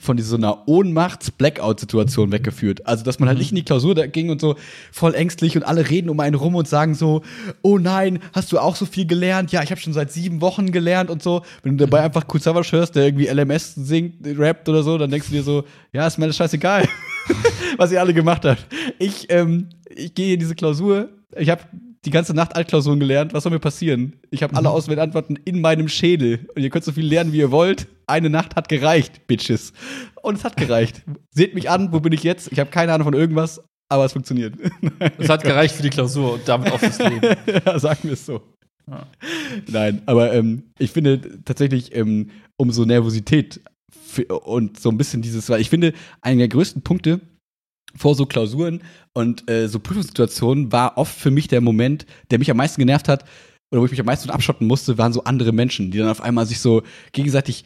von 0.02 0.18
so 0.18 0.36
einer 0.36 0.68
Ohnmachts-Blackout-Situation 0.68 2.32
weggeführt. 2.32 2.88
Also, 2.88 3.04
dass 3.04 3.20
man 3.20 3.30
halt 3.30 3.38
Mhm. 3.38 3.42
nicht 3.42 3.52
in 3.52 3.56
die 3.58 3.64
Klausur 3.64 3.96
da 3.96 4.08
ging 4.08 4.30
und 4.30 4.42
so 4.42 4.56
voll 4.92 5.14
ängstlich 5.16 5.56
und 5.56 5.64
alle 5.64 5.90
reden 5.90 6.10
um 6.10 6.20
einen 6.20 6.36
rum 6.36 6.56
und 6.56 6.68
sagen 6.68 6.96
so, 6.96 7.22
oh 7.62 7.78
nein, 7.78 8.20
hast 8.34 8.52
du 8.52 8.60
auch 8.60 8.76
so 8.76 8.86
viel 8.86 9.06
gelernt? 9.06 9.52
Ja, 9.52 9.62
ich 9.64 9.72
habe 9.72 9.80
schon 9.80 9.94
seit 9.94 10.12
sieben 10.12 10.42
Wochen 10.42 10.72
gelernt 10.72 11.10
und 11.10 11.22
so. 11.22 11.44
Wenn 11.64 11.78
du 11.78 11.86
dabei 11.86 12.02
einfach 12.04 12.26
Cool 12.34 12.42
Savage 12.42 12.72
hörst, 12.72 12.96
der 12.96 13.06
irgendwie 13.06 13.28
LMS 13.28 13.76
singt, 13.76 14.16
rappt 14.26 14.68
oder 14.68 14.84
so, 14.84 14.98
dann 14.98 15.12
denkst 15.12 15.28
du 15.28 15.34
dir 15.34 15.44
so, 15.44 15.64
ja, 15.94 16.08
ist 16.08 16.18
mir 16.18 16.28
das 16.28 16.36
scheißegal, 16.38 16.88
was 17.78 17.92
ihr 17.92 18.00
alle 18.00 18.14
gemacht 18.14 18.44
habt. 18.46 18.66
Ich, 19.00 19.28
ähm, 19.30 19.68
ich 19.90 20.14
gehe 20.16 20.34
in 20.34 20.40
diese 20.40 20.56
Klausur, 20.56 21.10
ich 21.38 21.50
habe 21.50 21.62
die 22.06 22.10
ganze 22.10 22.34
Nacht 22.34 22.56
Altklausuren 22.56 23.00
gelernt. 23.00 23.34
Was 23.34 23.44
soll 23.44 23.52
mir 23.52 23.60
passieren? 23.60 24.16
Ich 24.32 24.42
habe 24.44 24.56
alle 24.56 24.70
Mhm. 24.70 24.76
auswählte 24.76 25.02
Antworten 25.04 25.38
in 25.46 25.62
meinem 25.62 25.88
Schädel. 25.88 26.48
Und 26.56 26.62
ihr 26.64 26.70
könnt 26.70 26.84
so 26.84 26.92
viel 26.92 27.06
lernen, 27.06 27.32
wie 27.32 27.38
ihr 27.38 27.52
wollt. 27.52 27.88
Eine 28.08 28.30
Nacht 28.30 28.56
hat 28.56 28.70
gereicht, 28.70 29.28
Bitches. 29.28 29.72
Und 30.22 30.36
es 30.36 30.44
hat 30.44 30.58
gereicht. 30.58 31.04
Seht 31.32 31.54
mich 31.54 31.70
an, 31.70 31.92
wo 31.94 32.00
bin 32.00 32.12
ich 32.14 32.24
jetzt? 32.24 32.52
Ich 32.52 32.60
habe 32.60 32.72
keine 32.72 32.94
Ahnung 32.94 33.06
von 33.06 33.14
irgendwas, 33.14 33.62
aber 33.90 34.06
es 34.06 34.14
funktioniert. 34.14 34.56
Es 35.18 35.30
hat 35.30 35.44
gereicht 35.44 35.76
für 35.76 35.84
die 35.84 35.90
Klausur 35.92 36.34
und 36.34 36.48
damit 36.48 36.72
auch 36.72 36.80
fürs 36.80 36.98
Leben. 37.00 37.22
ja, 37.66 37.78
sagen 37.80 38.00
wir 38.04 38.14
es 38.14 38.26
so. 38.26 38.42
Ja. 38.90 39.06
Nein, 39.68 40.02
aber 40.08 40.34
ähm, 40.34 40.64
ich 40.80 40.92
finde 40.92 41.22
tatsächlich, 41.46 41.96
ähm, 41.96 42.32
um 42.58 42.72
so 42.72 42.84
Nervosität 42.84 43.62
für, 43.92 44.26
und 44.26 44.80
so 44.80 44.90
ein 44.90 44.98
bisschen 44.98 45.22
dieses, 45.22 45.50
weil 45.50 45.62
ich 45.62 45.70
finde, 45.70 45.94
einer 46.22 46.40
der 46.40 46.48
größten 46.48 46.82
Punkte 46.82 47.22
vor 47.96 48.16
so 48.16 48.26
Klausuren 48.26 48.82
und 49.14 49.50
äh, 49.50 49.68
so 49.68 49.80
Prüfungssituationen 49.80 50.72
war 50.72 50.98
oft 50.98 51.16
für 51.18 51.32
mich 51.32 51.48
der 51.48 51.62
Moment, 51.62 52.06
der 52.30 52.40
mich 52.40 52.50
am 52.52 52.58
meisten 52.58 52.80
genervt 52.80 53.08
hat 53.08 53.26
oder 53.72 53.82
wo 53.82 53.86
ich 53.86 53.92
mich 53.92 54.00
am 54.00 54.06
meisten 54.06 54.30
abschotten 54.30 54.68
musste, 54.68 54.98
waren 54.98 55.14
so 55.14 55.24
andere 55.24 55.52
Menschen, 55.52 55.92
die 55.92 55.98
dann 55.98 56.10
auf 56.10 56.22
einmal 56.22 56.46
sich 56.46 56.60
so 56.60 56.84
gegenseitig 57.14 57.66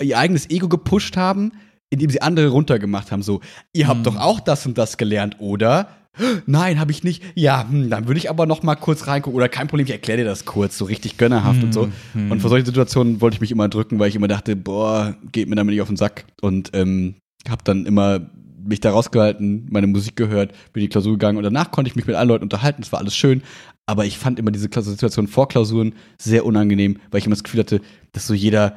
ihr 0.00 0.18
eigenes 0.18 0.48
Ego 0.50 0.68
gepusht 0.68 1.16
haben, 1.16 1.52
indem 1.90 2.10
sie 2.10 2.22
andere 2.22 2.48
runtergemacht 2.48 3.12
haben. 3.12 3.22
So, 3.22 3.40
ihr 3.72 3.86
habt 3.88 3.98
Hm. 3.98 4.04
doch 4.04 4.16
auch 4.16 4.40
das 4.40 4.66
und 4.66 4.76
das 4.78 4.96
gelernt, 4.96 5.36
oder? 5.38 5.88
Nein, 6.46 6.80
habe 6.80 6.90
ich 6.92 7.04
nicht. 7.04 7.22
Ja, 7.34 7.68
hm, 7.68 7.90
dann 7.90 8.06
würde 8.06 8.18
ich 8.18 8.30
aber 8.30 8.46
noch 8.46 8.62
mal 8.62 8.74
kurz 8.76 9.06
reingucken. 9.06 9.36
Oder 9.36 9.48
kein 9.48 9.68
Problem, 9.68 9.86
ich 9.86 9.92
erkläre 9.92 10.18
dir 10.18 10.24
das 10.24 10.46
kurz, 10.46 10.78
so 10.78 10.86
richtig 10.86 11.18
gönnerhaft 11.18 11.62
und 11.62 11.72
so. 11.74 11.88
hm. 12.14 12.30
Und 12.30 12.40
vor 12.40 12.48
solchen 12.50 12.64
Situationen 12.66 13.20
wollte 13.20 13.34
ich 13.36 13.40
mich 13.40 13.50
immer 13.50 13.68
drücken, 13.68 13.98
weil 13.98 14.08
ich 14.08 14.16
immer 14.16 14.28
dachte, 14.28 14.56
boah, 14.56 15.14
geht 15.30 15.48
mir 15.48 15.56
damit 15.56 15.72
nicht 15.72 15.82
auf 15.82 15.88
den 15.88 15.96
Sack. 15.96 16.24
Und 16.40 16.70
ähm, 16.72 17.16
habe 17.48 17.62
dann 17.64 17.84
immer 17.86 18.20
mich 18.66 18.80
da 18.80 18.90
rausgehalten, 18.90 19.66
meine 19.70 19.86
Musik 19.86 20.16
gehört, 20.16 20.52
bin 20.72 20.82
in 20.82 20.86
die 20.86 20.88
Klausur 20.88 21.12
gegangen 21.12 21.38
und 21.38 21.44
danach 21.44 21.70
konnte 21.70 21.88
ich 21.88 21.96
mich 21.96 22.06
mit 22.06 22.16
allen 22.16 22.28
Leuten 22.28 22.44
unterhalten, 22.44 22.82
es 22.82 22.92
war 22.92 22.98
alles 23.00 23.16
schön. 23.16 23.42
Aber 23.86 24.04
ich 24.04 24.18
fand 24.18 24.38
immer 24.38 24.50
diese 24.50 24.68
Situation 24.82 25.28
vor 25.28 25.48
Klausuren 25.48 25.94
sehr 26.20 26.44
unangenehm, 26.44 26.98
weil 27.10 27.18
ich 27.18 27.26
immer 27.26 27.36
das 27.36 27.44
Gefühl 27.44 27.60
hatte, 27.60 27.80
dass 28.12 28.26
so 28.26 28.34
jeder 28.34 28.76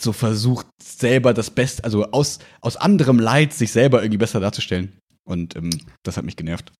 so 0.00 0.12
versucht, 0.12 0.66
selber 0.82 1.34
das 1.34 1.50
Beste, 1.50 1.84
also 1.84 2.10
aus, 2.10 2.38
aus 2.60 2.76
anderem 2.76 3.18
Leid 3.18 3.52
sich 3.52 3.72
selber 3.72 4.02
irgendwie 4.02 4.18
besser 4.18 4.40
darzustellen. 4.40 4.92
Und 5.24 5.56
ähm, 5.56 5.70
das 6.02 6.16
hat 6.16 6.24
mich 6.24 6.36
genervt. 6.36 6.72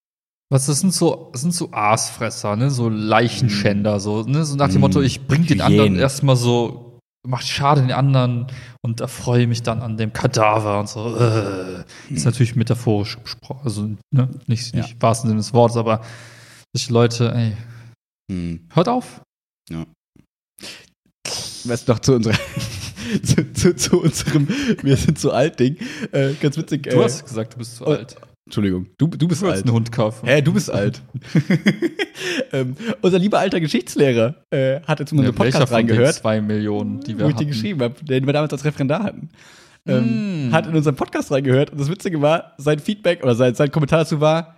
Was, 0.49 0.65
das 0.67 0.79
sind 0.79 0.93
so, 0.93 1.29
das 1.33 1.41
sind 1.41 1.53
so 1.53 1.71
Aasfresser, 1.73 2.55
ne, 2.55 2.71
so 2.71 2.87
Leichenschänder, 2.87 3.99
so, 3.99 4.23
ne, 4.23 4.45
so 4.45 4.55
nach 4.55 4.69
dem 4.69 4.77
Mm. 4.77 4.81
Motto, 4.81 5.01
ich 5.01 5.27
bring 5.27 5.45
den 5.45 5.59
Hyänen. 5.59 5.79
anderen 5.79 5.95
erstmal 5.99 6.37
so, 6.37 6.86
mach 7.25 7.41
Schade 7.41 7.81
den 7.81 7.91
anderen 7.91 8.47
und 8.81 9.01
erfreue 9.01 9.47
mich 9.47 9.63
dann 9.63 9.81
an 9.81 9.97
dem 9.97 10.13
Kadaver 10.13 10.79
und 10.79 10.89
so. 10.89 11.15
Äh. 11.17 11.83
Ist 12.09 12.25
natürlich 12.25 12.55
metaphorisch 12.55 13.17
gesprochen, 13.21 13.61
also, 13.63 13.89
ne, 14.11 14.29
nicht, 14.47 14.73
Ja. 14.73 14.81
nicht 14.81 15.01
wahrsten 15.01 15.29
Sinne 15.29 15.39
des 15.39 15.53
Wortes, 15.53 15.77
aber 15.77 16.01
solche 16.75 16.93
Leute, 16.93 17.33
ey, 17.33 17.57
Hm. 18.31 18.67
hört 18.73 18.89
auf. 18.89 19.21
Was 21.65 21.87
noch 21.87 21.99
zu 21.99 22.15
unserer 22.15 22.35
zu, 23.23 23.53
zu, 23.53 23.75
zu 23.75 24.01
unserem 24.01 24.47
Wir 24.81 24.95
sind 24.97 25.19
zu 25.19 25.31
alt 25.31 25.59
Ding. 25.59 25.77
Äh, 26.11 26.33
ganz 26.33 26.57
witzig. 26.57 26.83
Du 26.83 26.99
äh, 27.01 27.03
hast 27.03 27.25
gesagt, 27.25 27.53
du 27.53 27.57
bist 27.57 27.77
zu 27.77 27.87
oh, 27.87 27.91
alt. 27.91 28.15
Entschuldigung, 28.47 28.87
du, 28.97 29.07
du 29.07 29.27
bist 29.27 29.41
Du 29.41 29.47
alt. 29.49 29.63
einen 29.65 29.73
Hund 29.73 29.91
kaufen. 29.91 30.25
Hä, 30.27 30.41
du 30.41 30.53
bist 30.53 30.71
alt. 30.71 31.01
ähm, 32.53 32.75
unser 33.01 33.19
lieber 33.19 33.39
alter 33.39 33.59
Geschichtslehrer 33.59 34.35
äh, 34.51 34.79
hat 34.81 34.99
jetzt 34.99 35.11
in 35.11 35.19
unseren 35.19 35.35
Ja, 35.35 35.43
Podcast 35.43 35.71
reingehört, 35.71 36.15
zwei 36.15 36.39
Millionen, 36.41 37.01
die 37.01 37.17
wir 37.17 37.25
wo 37.25 37.29
ich 37.29 37.35
die 37.35 37.39
hatten. 37.43 37.47
geschrieben 37.51 37.81
habe, 37.81 38.03
den 38.03 38.25
wir 38.25 38.33
damals 38.33 38.53
als 38.53 38.63
Referendar 38.65 39.03
hatten. 39.03 39.29
ähm, 39.85 40.49
Mm. 40.49 40.53
hat 40.53 40.65
in 40.67 40.75
unseren 40.75 40.95
Podcast 40.95 41.31
reingehört 41.31 41.71
und 41.71 41.79
das 41.79 41.89
Witzige 41.89 42.21
war, 42.21 42.53
sein 42.57 42.79
Feedback 42.79 43.23
oder 43.23 43.35
sein, 43.35 43.53
sein 43.55 43.69
Kommentar 43.71 43.99
dazu 43.99 44.19
war, 44.21 44.55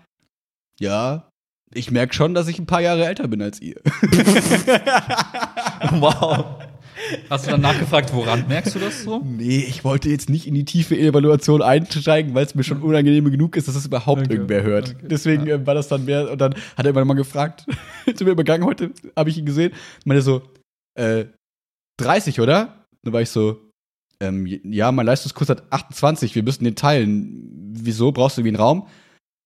ja, 0.79 1.27
ich 1.73 1.91
merke 1.91 2.13
schon, 2.15 2.33
dass 2.33 2.47
ich 2.47 2.57
ein 2.59 2.65
paar 2.65 2.81
Jahre 2.81 3.05
älter 3.05 3.27
bin 3.27 3.41
als 3.41 3.59
ihr. 3.61 3.75
Wow. 5.91 6.45
Hast 7.29 7.45
du 7.45 7.51
dann 7.51 7.61
nachgefragt, 7.61 8.13
woran 8.13 8.47
merkst 8.47 8.75
du 8.75 8.79
das 8.79 9.03
so? 9.03 9.21
Nee, 9.23 9.65
ich 9.67 9.83
wollte 9.83 10.09
jetzt 10.09 10.29
nicht 10.29 10.47
in 10.47 10.53
die 10.53 10.65
tiefe 10.65 10.97
Evaluation 10.97 11.61
einsteigen, 11.61 12.33
weil 12.33 12.45
es 12.45 12.55
mir 12.55 12.63
schon 12.63 12.81
unangenehm 12.81 13.29
genug 13.31 13.55
ist, 13.55 13.67
dass 13.67 13.75
es 13.75 13.85
überhaupt 13.85 14.23
Okay, 14.23 14.33
irgendwer 14.33 14.63
hört. 14.63 14.95
okay, 14.95 15.07
Deswegen 15.09 15.47
äh, 15.47 15.65
war 15.65 15.75
das 15.75 15.87
dann 15.87 16.05
mehr, 16.05 16.31
und 16.31 16.39
dann 16.39 16.53
hat 16.53 16.61
er 16.79 16.85
irgendwann 16.85 17.07
mal 17.07 17.13
gefragt, 17.13 17.65
zu 18.15 18.23
mir 18.23 18.31
übergangen, 18.31 18.65
heute 18.65 18.91
habe 19.15 19.29
ich 19.29 19.37
ihn 19.37 19.45
gesehen, 19.45 19.71
meinte 20.05 20.21
so, 20.21 20.41
äh, 20.95 21.25
30, 21.97 22.39
oder? 22.41 22.85
Dann 23.03 23.13
war 23.13 23.21
ich 23.21 23.29
so, 23.29 23.59
ähm, 24.21 24.45
ja, 24.45 24.91
mein 24.91 25.05
Leistungskurs 25.05 25.49
hat 25.49 25.63
28, 25.71 26.35
wir 26.35 26.43
müssen 26.43 26.63
den 26.63 26.75
teilen. 26.75 27.71
Wieso, 27.73 28.11
brauchst 28.11 28.37
du 28.37 28.41
irgendwie 28.41 28.57
einen 28.57 28.63
Raum? 28.63 28.87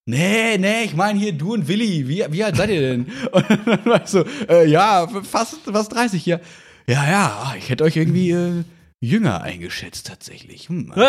Nee, 0.05 0.57
nee, 0.57 0.83
ich 0.83 0.95
meine 0.95 1.17
hier 1.17 1.31
du 1.31 1.53
und 1.53 1.67
Willi, 1.67 2.07
wie, 2.09 2.25
wie 2.29 2.43
alt 2.43 2.57
seid 2.57 2.69
ihr 2.69 2.81
denn? 2.81 3.07
Und 3.31 3.45
dann 3.65 3.85
war 3.85 4.03
ich 4.03 4.09
so, 4.09 4.25
äh, 4.49 4.67
ja, 4.67 5.07
fast, 5.23 5.59
fast 5.63 5.93
30 5.93 6.21
hier. 6.21 6.35
Ja, 6.37 6.43
ja, 6.87 7.43
ah, 7.43 7.55
ich 7.57 7.69
hätte 7.69 7.83
euch 7.83 7.95
irgendwie 7.95 8.31
äh, 8.31 8.63
jünger 9.01 9.41
eingeschätzt 9.41 10.07
tatsächlich. 10.07 10.69
Hm. 10.69 10.93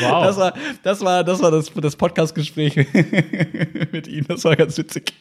Wow. 0.00 0.24
Das 0.24 0.36
war 0.36 0.54
das, 0.82 1.00
war, 1.00 1.24
das, 1.24 1.42
war 1.42 1.50
das, 1.50 1.72
das 1.74 1.96
Podcast-Gespräch 1.96 2.76
mit 3.92 4.06
ihm. 4.08 4.26
Das 4.28 4.44
war 4.44 4.56
ganz 4.56 4.78
witzig. 4.78 5.12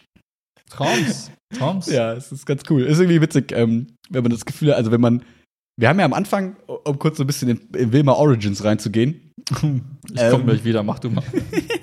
Traums. 0.69 1.31
Traums. 1.57 1.88
Ja, 1.88 2.13
es 2.13 2.31
ist 2.31 2.45
ganz 2.45 2.63
cool. 2.69 2.83
Ist 2.83 2.99
irgendwie 2.99 3.21
witzig, 3.21 3.51
ähm, 3.51 3.88
wenn 4.10 4.23
man 4.23 4.31
das 4.31 4.45
Gefühl 4.45 4.69
hat, 4.69 4.77
also 4.77 4.91
wenn 4.91 5.01
man, 5.01 5.23
wir 5.77 5.89
haben 5.89 5.99
ja 5.99 6.05
am 6.05 6.13
Anfang, 6.13 6.57
um 6.67 6.99
kurz 6.99 7.17
so 7.17 7.23
ein 7.23 7.27
bisschen 7.27 7.49
in, 7.49 7.60
in 7.75 7.91
Wilma 7.91 8.13
Origins 8.13 8.63
reinzugehen, 8.63 9.31
Ich 9.49 9.55
komme 9.55 9.81
Ähm. 10.15 10.45
gleich 10.45 10.63
wieder, 10.63 10.83
mach 10.83 10.99
du 10.99 11.10
mal. 11.10 11.23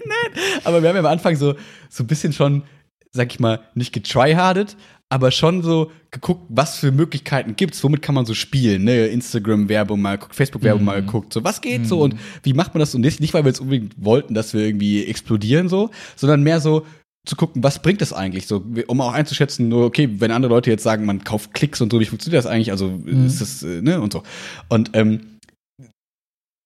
aber 0.64 0.82
wir 0.82 0.88
haben 0.88 0.96
ja 0.96 1.00
am 1.02 1.06
Anfang 1.06 1.36
so, 1.36 1.54
so 1.88 2.04
ein 2.04 2.06
bisschen 2.06 2.32
schon, 2.32 2.62
sag 3.14 3.32
ich 3.32 3.40
mal, 3.40 3.60
nicht 3.74 3.92
getryhardet, 3.92 4.76
aber 5.08 5.30
schon 5.30 5.62
so 5.62 5.92
geguckt, 6.10 6.46
was 6.48 6.76
für 6.76 6.90
Möglichkeiten 6.90 7.54
gibt's, 7.56 7.82
womit 7.84 8.02
kann 8.02 8.14
man 8.14 8.26
so 8.26 8.34
spielen, 8.34 8.84
ne? 8.84 9.06
Instagram-Werbung 9.06 10.00
mal 10.02 10.16
geguckt, 10.18 10.34
Facebook-Werbung 10.34 10.82
Mhm. 10.82 10.86
mal 10.86 11.00
geguckt, 11.02 11.32
so 11.32 11.44
was 11.44 11.60
geht 11.60 11.86
so 11.86 12.00
und 12.02 12.16
wie 12.42 12.52
macht 12.54 12.74
man 12.74 12.80
das 12.80 12.94
und 12.94 13.02
nicht, 13.02 13.20
nicht 13.20 13.32
weil 13.32 13.44
wir 13.44 13.50
jetzt 13.50 13.60
unbedingt 13.60 13.94
wollten, 14.04 14.34
dass 14.34 14.52
wir 14.54 14.62
irgendwie 14.62 15.04
explodieren 15.04 15.68
so, 15.68 15.90
sondern 16.16 16.42
mehr 16.42 16.60
so 16.60 16.84
zu 17.26 17.36
gucken, 17.36 17.62
was 17.62 17.80
bringt 17.80 18.00
das 18.00 18.12
eigentlich 18.12 18.46
so, 18.46 18.64
um 18.88 19.00
auch 19.00 19.12
einzuschätzen, 19.12 19.68
nur 19.68 19.86
okay, 19.86 20.08
wenn 20.18 20.30
andere 20.30 20.52
Leute 20.52 20.70
jetzt 20.70 20.82
sagen, 20.82 21.06
man 21.06 21.22
kauft 21.24 21.54
Klicks 21.54 21.80
und 21.80 21.90
so, 21.92 22.00
wie 22.00 22.04
funktioniert 22.04 22.44
das 22.44 22.50
eigentlich, 22.50 22.70
also 22.72 22.88
Mhm. 22.90 23.26
ist 23.26 23.40
das, 23.40 23.62
äh, 23.62 23.80
ne, 23.80 24.00
und 24.00 24.12
so. 24.12 24.22
Und 24.68 24.90
ähm, 24.94 25.20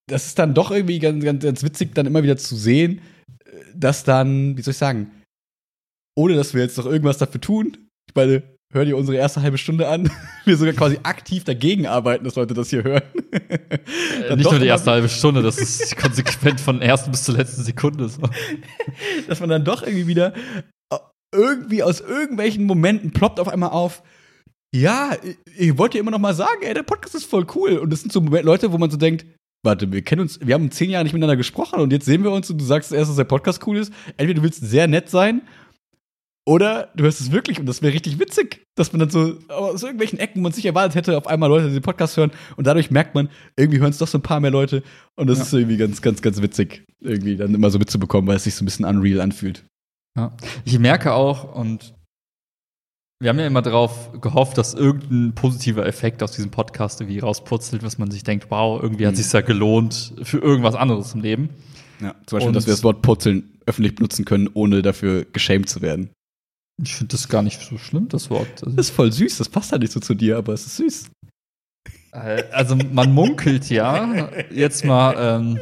das 0.07 0.25
ist 0.25 0.39
dann 0.39 0.53
doch 0.55 0.71
irgendwie 0.71 0.99
ganz, 0.99 1.23
ganz, 1.23 1.43
ganz 1.43 1.63
witzig, 1.63 1.93
dann 1.93 2.07
immer 2.07 2.23
wieder 2.23 2.35
zu 2.37 2.55
sehen, 2.55 2.99
äh, 3.45 3.51
dass 3.75 4.03
dann, 4.03 4.57
wie 4.57 4.61
soll 4.63 4.71
ich 4.71 4.77
sagen, 4.77 5.11
ohne 6.19 6.35
dass 6.35 6.53
wir 6.53 6.61
jetzt 6.61 6.77
noch 6.77 6.85
irgendwas 6.85 7.17
dafür 7.17 7.39
tun, 7.39 7.77
ich 8.09 8.13
meine, 8.13 8.43
hör 8.73 8.83
dir 8.83 8.97
unsere 8.97 9.17
erste 9.17 9.41
halbe 9.41 9.57
Stunde 9.57 9.87
an, 9.87 10.11
wir 10.45 10.57
sogar 10.57 10.73
quasi 10.73 10.99
aktiv 11.03 11.45
dagegen 11.45 11.87
arbeiten, 11.87 12.25
dass 12.25 12.35
Leute 12.35 12.53
das 12.53 12.69
hier 12.69 12.83
hören. 12.83 13.03
Äh, 14.27 14.35
nicht 14.35 14.51
nur 14.51 14.59
die 14.59 14.67
erste 14.67 14.91
halbe 14.91 15.07
Stunde, 15.07 15.41
das 15.41 15.57
ist 15.57 15.95
konsequent 16.01 16.59
von 16.59 16.79
der 16.79 16.89
ersten 16.89 17.09
bis 17.09 17.23
zur 17.23 17.35
letzten 17.35 17.63
Sekunde. 17.63 18.09
So. 18.09 18.21
dass 19.27 19.39
man 19.39 19.49
dann 19.49 19.63
doch 19.63 19.81
irgendwie 19.81 20.07
wieder 20.07 20.33
äh, 20.91 20.97
irgendwie 21.31 21.81
aus 21.81 22.01
irgendwelchen 22.01 22.65
Momenten 22.65 23.11
ploppt 23.11 23.39
auf 23.39 23.47
einmal 23.47 23.69
auf. 23.69 24.03
Ja, 24.75 25.15
ich, 25.23 25.37
ich 25.57 25.77
wollte 25.77 25.97
immer 25.97 26.11
noch 26.11 26.19
mal 26.19 26.33
sagen, 26.33 26.61
ey, 26.61 26.73
der 26.73 26.83
Podcast 26.83 27.15
ist 27.15 27.25
voll 27.25 27.47
cool. 27.55 27.77
Und 27.77 27.91
das 27.91 28.01
sind 28.01 28.11
so 28.11 28.19
Leute, 28.19 28.71
wo 28.71 28.77
man 28.77 28.91
so 28.91 28.97
denkt, 28.97 29.25
warte, 29.63 29.91
wir 29.91 30.01
kennen 30.01 30.21
uns, 30.21 30.39
wir 30.41 30.53
haben 30.53 30.71
zehn 30.71 30.89
Jahre 30.89 31.03
nicht 31.03 31.13
miteinander 31.13 31.37
gesprochen 31.37 31.79
und 31.79 31.91
jetzt 31.91 32.05
sehen 32.05 32.23
wir 32.23 32.31
uns 32.31 32.49
und 32.49 32.59
du 32.59 32.65
sagst 32.65 32.91
erst, 32.91 33.09
dass 33.09 33.17
der 33.17 33.23
Podcast 33.23 33.65
cool 33.67 33.77
ist. 33.77 33.93
Entweder 34.17 34.35
du 34.35 34.43
willst 34.43 34.61
sehr 34.61 34.87
nett 34.87 35.09
sein 35.09 35.41
oder 36.49 36.89
du 36.95 37.03
hörst 37.03 37.21
es 37.21 37.31
wirklich 37.31 37.59
und 37.59 37.67
das 37.67 37.83
wäre 37.83 37.93
richtig 37.93 38.17
witzig, 38.19 38.65
dass 38.75 38.91
man 38.91 38.99
dann 39.01 39.09
so 39.11 39.37
aus 39.49 39.83
irgendwelchen 39.83 40.17
Ecken, 40.17 40.41
man 40.41 40.51
sich 40.51 40.65
erwartet 40.65 40.95
hätte, 40.95 41.15
auf 41.17 41.27
einmal 41.27 41.47
Leute 41.49 41.69
den 41.69 41.81
Podcast 41.83 42.17
hören 42.17 42.31
und 42.57 42.65
dadurch 42.65 42.89
merkt 42.89 43.13
man, 43.13 43.29
irgendwie 43.55 43.79
hören 43.79 43.91
es 43.91 43.99
doch 43.99 44.07
so 44.07 44.17
ein 44.17 44.23
paar 44.23 44.39
mehr 44.39 44.49
Leute 44.49 44.81
und 45.15 45.27
das 45.27 45.37
Ja. 45.37 45.43
ist 45.43 45.53
irgendwie 45.53 45.77
ganz, 45.77 46.01
ganz, 46.01 46.21
ganz 46.23 46.41
witzig, 46.41 46.83
irgendwie 47.01 47.35
dann 47.35 47.53
immer 47.53 47.69
so 47.69 47.77
mitzubekommen, 47.77 48.27
weil 48.27 48.37
es 48.37 48.45
sich 48.45 48.55
so 48.55 48.63
ein 48.63 48.65
bisschen 48.65 48.85
unreal 48.85 49.21
anfühlt. 49.21 49.63
Ja. 50.17 50.35
Ich 50.65 50.79
merke 50.79 51.13
auch, 51.13 51.53
und 51.55 51.93
wir 53.21 53.29
haben 53.29 53.39
ja 53.39 53.45
immer 53.47 53.61
darauf 53.61 54.19
gehofft, 54.21 54.57
dass 54.57 54.73
irgendein 54.73 55.35
positiver 55.35 55.85
Effekt 55.85 56.23
aus 56.23 56.31
diesem 56.31 56.51
Podcast 56.51 57.01
irgendwie 57.01 57.19
rausputzelt, 57.19 57.83
was 57.83 57.97
man 57.99 58.09
sich 58.09 58.23
denkt, 58.23 58.47
wow, 58.49 58.81
irgendwie 58.81 59.05
hat 59.05 59.13
Mhm. 59.13 59.19
es 59.19 59.25
sich 59.25 59.33
ja 59.33 59.41
gelohnt 59.41 60.13
für 60.23 60.39
irgendwas 60.39 60.73
anderes 60.75 61.13
im 61.13 61.21
Leben. 61.21 61.49
Ja, 62.01 62.15
zum 62.25 62.37
Beispiel, 62.37 62.47
Und- 62.47 62.53
dass 62.55 62.65
wir 62.65 62.73
das 62.73 62.83
Wort 62.83 63.01
Purzeln 63.01 63.57
öffentlich 63.65 63.93
benutzen 63.95 64.23
können, 64.25 64.49
ohne 64.53 64.81
dafür 64.81 65.25
geschämt 65.25 65.69
zu 65.69 65.81
werden. 65.81 66.09
Ich 66.81 66.95
finde 66.95 67.11
das 67.11 67.27
gar 67.27 67.41
nicht 67.41 67.61
so 67.61 67.77
schlimm, 67.77 68.07
das 68.09 68.29
Wort. 68.29 68.47
Also, 68.63 68.75
Das 68.75 68.87
ist 68.87 68.95
voll 68.95 69.11
süß, 69.11 69.37
das 69.37 69.49
passt 69.49 69.71
halt 69.71 69.81
nicht 69.81 69.91
so 69.91 69.99
zu 69.99 70.13
dir, 70.13 70.37
aber 70.37 70.53
es 70.53 70.65
ist 70.65 70.77
süß. 70.77 71.09
äh, 72.13 72.43
also 72.51 72.75
man 72.75 73.11
munkelt 73.13 73.69
ja, 73.69 74.29
jetzt 74.51 74.85
mal, 74.85 75.15
ähm, 75.17 75.59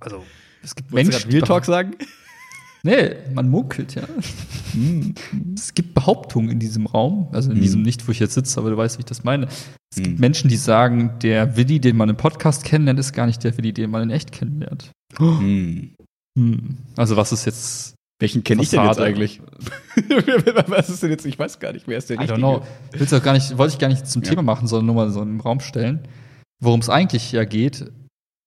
also 0.00 0.22
es 0.62 0.74
gibt 0.74 0.92
Menschen, 0.92 1.30
Real 1.30 1.42
Talk 1.42 1.64
sagen? 1.64 1.92
Nee, 2.82 3.16
man 3.34 3.48
munkelt 3.48 3.96
ja. 3.96 4.04
Es 5.56 5.74
gibt 5.74 5.92
Behauptungen 5.94 6.50
in 6.50 6.60
diesem 6.60 6.86
Raum, 6.86 7.28
also 7.32 7.50
in 7.50 7.56
Mhm. 7.58 7.62
diesem 7.62 7.82
nicht, 7.82 8.06
wo 8.06 8.12
ich 8.12 8.20
jetzt 8.20 8.34
sitze, 8.34 8.60
aber 8.60 8.70
du 8.70 8.76
weißt, 8.76 8.98
wie 8.98 9.00
ich 9.00 9.06
das 9.06 9.24
meine. 9.24 9.46
Es 9.90 9.96
gibt 9.96 10.14
Mhm. 10.14 10.20
Menschen, 10.20 10.48
die 10.48 10.56
sagen, 10.56 11.18
der 11.20 11.56
Willi, 11.56 11.80
den 11.80 11.96
man 11.96 12.08
im 12.10 12.16
Podcast 12.16 12.62
kennenlernt, 12.62 13.00
ist 13.00 13.12
gar 13.12 13.26
nicht 13.26 13.42
der 13.42 13.56
Willi, 13.58 13.72
den 13.72 13.90
man 13.90 14.02
in 14.04 14.10
echt 14.10 14.30
kennenlernt. 14.30 14.92
Hm. 15.16 15.94
Hm. 16.38 16.76
Also 16.96 17.16
was 17.16 17.32
ist 17.32 17.44
jetzt 17.46 17.95
Welchen 18.18 18.44
kenne 18.44 18.62
ich 18.62 18.70
denn 18.70 18.82
jetzt 18.84 18.98
eigentlich? 19.00 19.42
Was 20.68 20.88
ist 20.88 21.02
denn 21.02 21.10
jetzt? 21.10 21.26
Ich 21.26 21.38
weiß 21.38 21.58
gar 21.58 21.72
nicht, 21.72 21.86
wer 21.86 21.98
ist 21.98 22.08
der 22.08 22.16
I 22.16 22.20
don't 22.20 22.22
Richtige? 22.22 22.40
know. 22.40 22.62
Will's 22.92 23.12
auch 23.12 23.22
gar 23.22 23.34
nicht, 23.34 23.58
wollte 23.58 23.74
ich 23.74 23.78
gar 23.78 23.88
nicht 23.88 24.06
zum 24.06 24.22
Ja. 24.22 24.30
Thema 24.30 24.42
machen, 24.42 24.66
sondern 24.66 24.86
nur 24.86 24.94
mal 24.94 25.10
so 25.10 25.20
im 25.20 25.40
Raum 25.40 25.60
stellen. 25.60 26.08
Worum 26.62 26.80
es 26.80 26.88
eigentlich 26.88 27.32
ja 27.32 27.44
geht. 27.44 27.92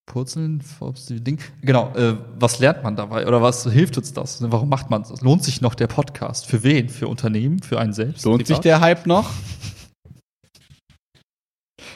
Purzeln, 0.08 0.64
Ding. 1.12 1.40
Genau, 1.62 1.94
äh, 1.96 2.18
was 2.40 2.58
lernt 2.58 2.84
man 2.84 2.96
dabei? 2.96 3.28
Oder 3.28 3.44
was 3.44 3.72
hilft 3.72 3.96
uns 4.00 4.12
das? 4.12 4.42
Warum 4.42 4.68
macht 4.68 4.90
man 4.90 5.04
das? 5.04 5.22
Lohnt 5.22 5.44
sich 5.44 5.62
noch 5.62 5.76
der 5.76 5.86
Podcast? 5.86 6.48
Für 6.48 6.64
wen? 6.64 6.90
Für 6.90 7.08
Unternehmen? 7.08 7.62
Für 7.62 7.80
einen 7.80 7.94
selbst? 7.94 8.26
Lohnt 8.26 8.48
sich 8.48 8.58
der 8.58 8.82
Hype 8.82 9.06
noch? 9.06 9.30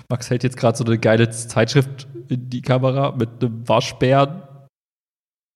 Max 0.10 0.30
hält 0.30 0.44
jetzt 0.44 0.58
gerade 0.58 0.78
so 0.78 0.84
eine 0.84 1.00
geile 1.00 1.28
Zeitschrift 1.32 2.08
in 2.30 2.52
die 2.52 2.62
Kamera 2.62 3.16
mit 3.16 3.30
einem 3.44 3.68
Waschbären 3.68 4.44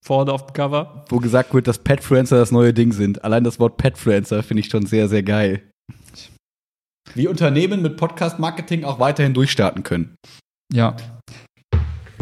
vorne 0.05 0.31
auf 0.31 0.45
dem 0.45 0.53
Cover. 0.53 1.05
Wo 1.09 1.19
gesagt 1.19 1.53
wird, 1.53 1.67
dass 1.67 1.79
Petfluencer 1.79 2.37
das 2.37 2.51
neue 2.51 2.73
Ding 2.73 2.91
sind. 2.91 3.23
Allein 3.23 3.43
das 3.43 3.59
Wort 3.59 3.77
Petfluencer 3.77 4.43
finde 4.43 4.61
ich 4.61 4.69
schon 4.69 4.85
sehr, 4.85 5.09
sehr 5.09 5.23
geil. 5.23 5.69
Wie 7.13 7.27
Unternehmen 7.27 7.81
mit 7.81 7.97
Podcast-Marketing 7.97 8.83
auch 8.83 8.99
weiterhin 8.99 9.33
durchstarten 9.33 9.83
können. 9.83 10.15
Ja. 10.73 10.97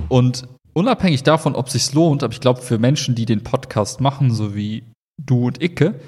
Und 0.09 0.47
unabhängig 0.73 1.23
davon, 1.23 1.55
ob 1.55 1.69
sich's 1.69 1.93
lohnt, 1.93 2.23
aber 2.23 2.33
ich 2.33 2.41
glaube, 2.41 2.61
für 2.61 2.77
Menschen, 2.77 3.15
die 3.15 3.25
den 3.25 3.43
Podcast 3.43 4.01
machen, 4.01 4.31
so 4.31 4.55
wie 4.55 4.83
du 5.21 5.47
und 5.47 5.61
Icke, 5.61 5.99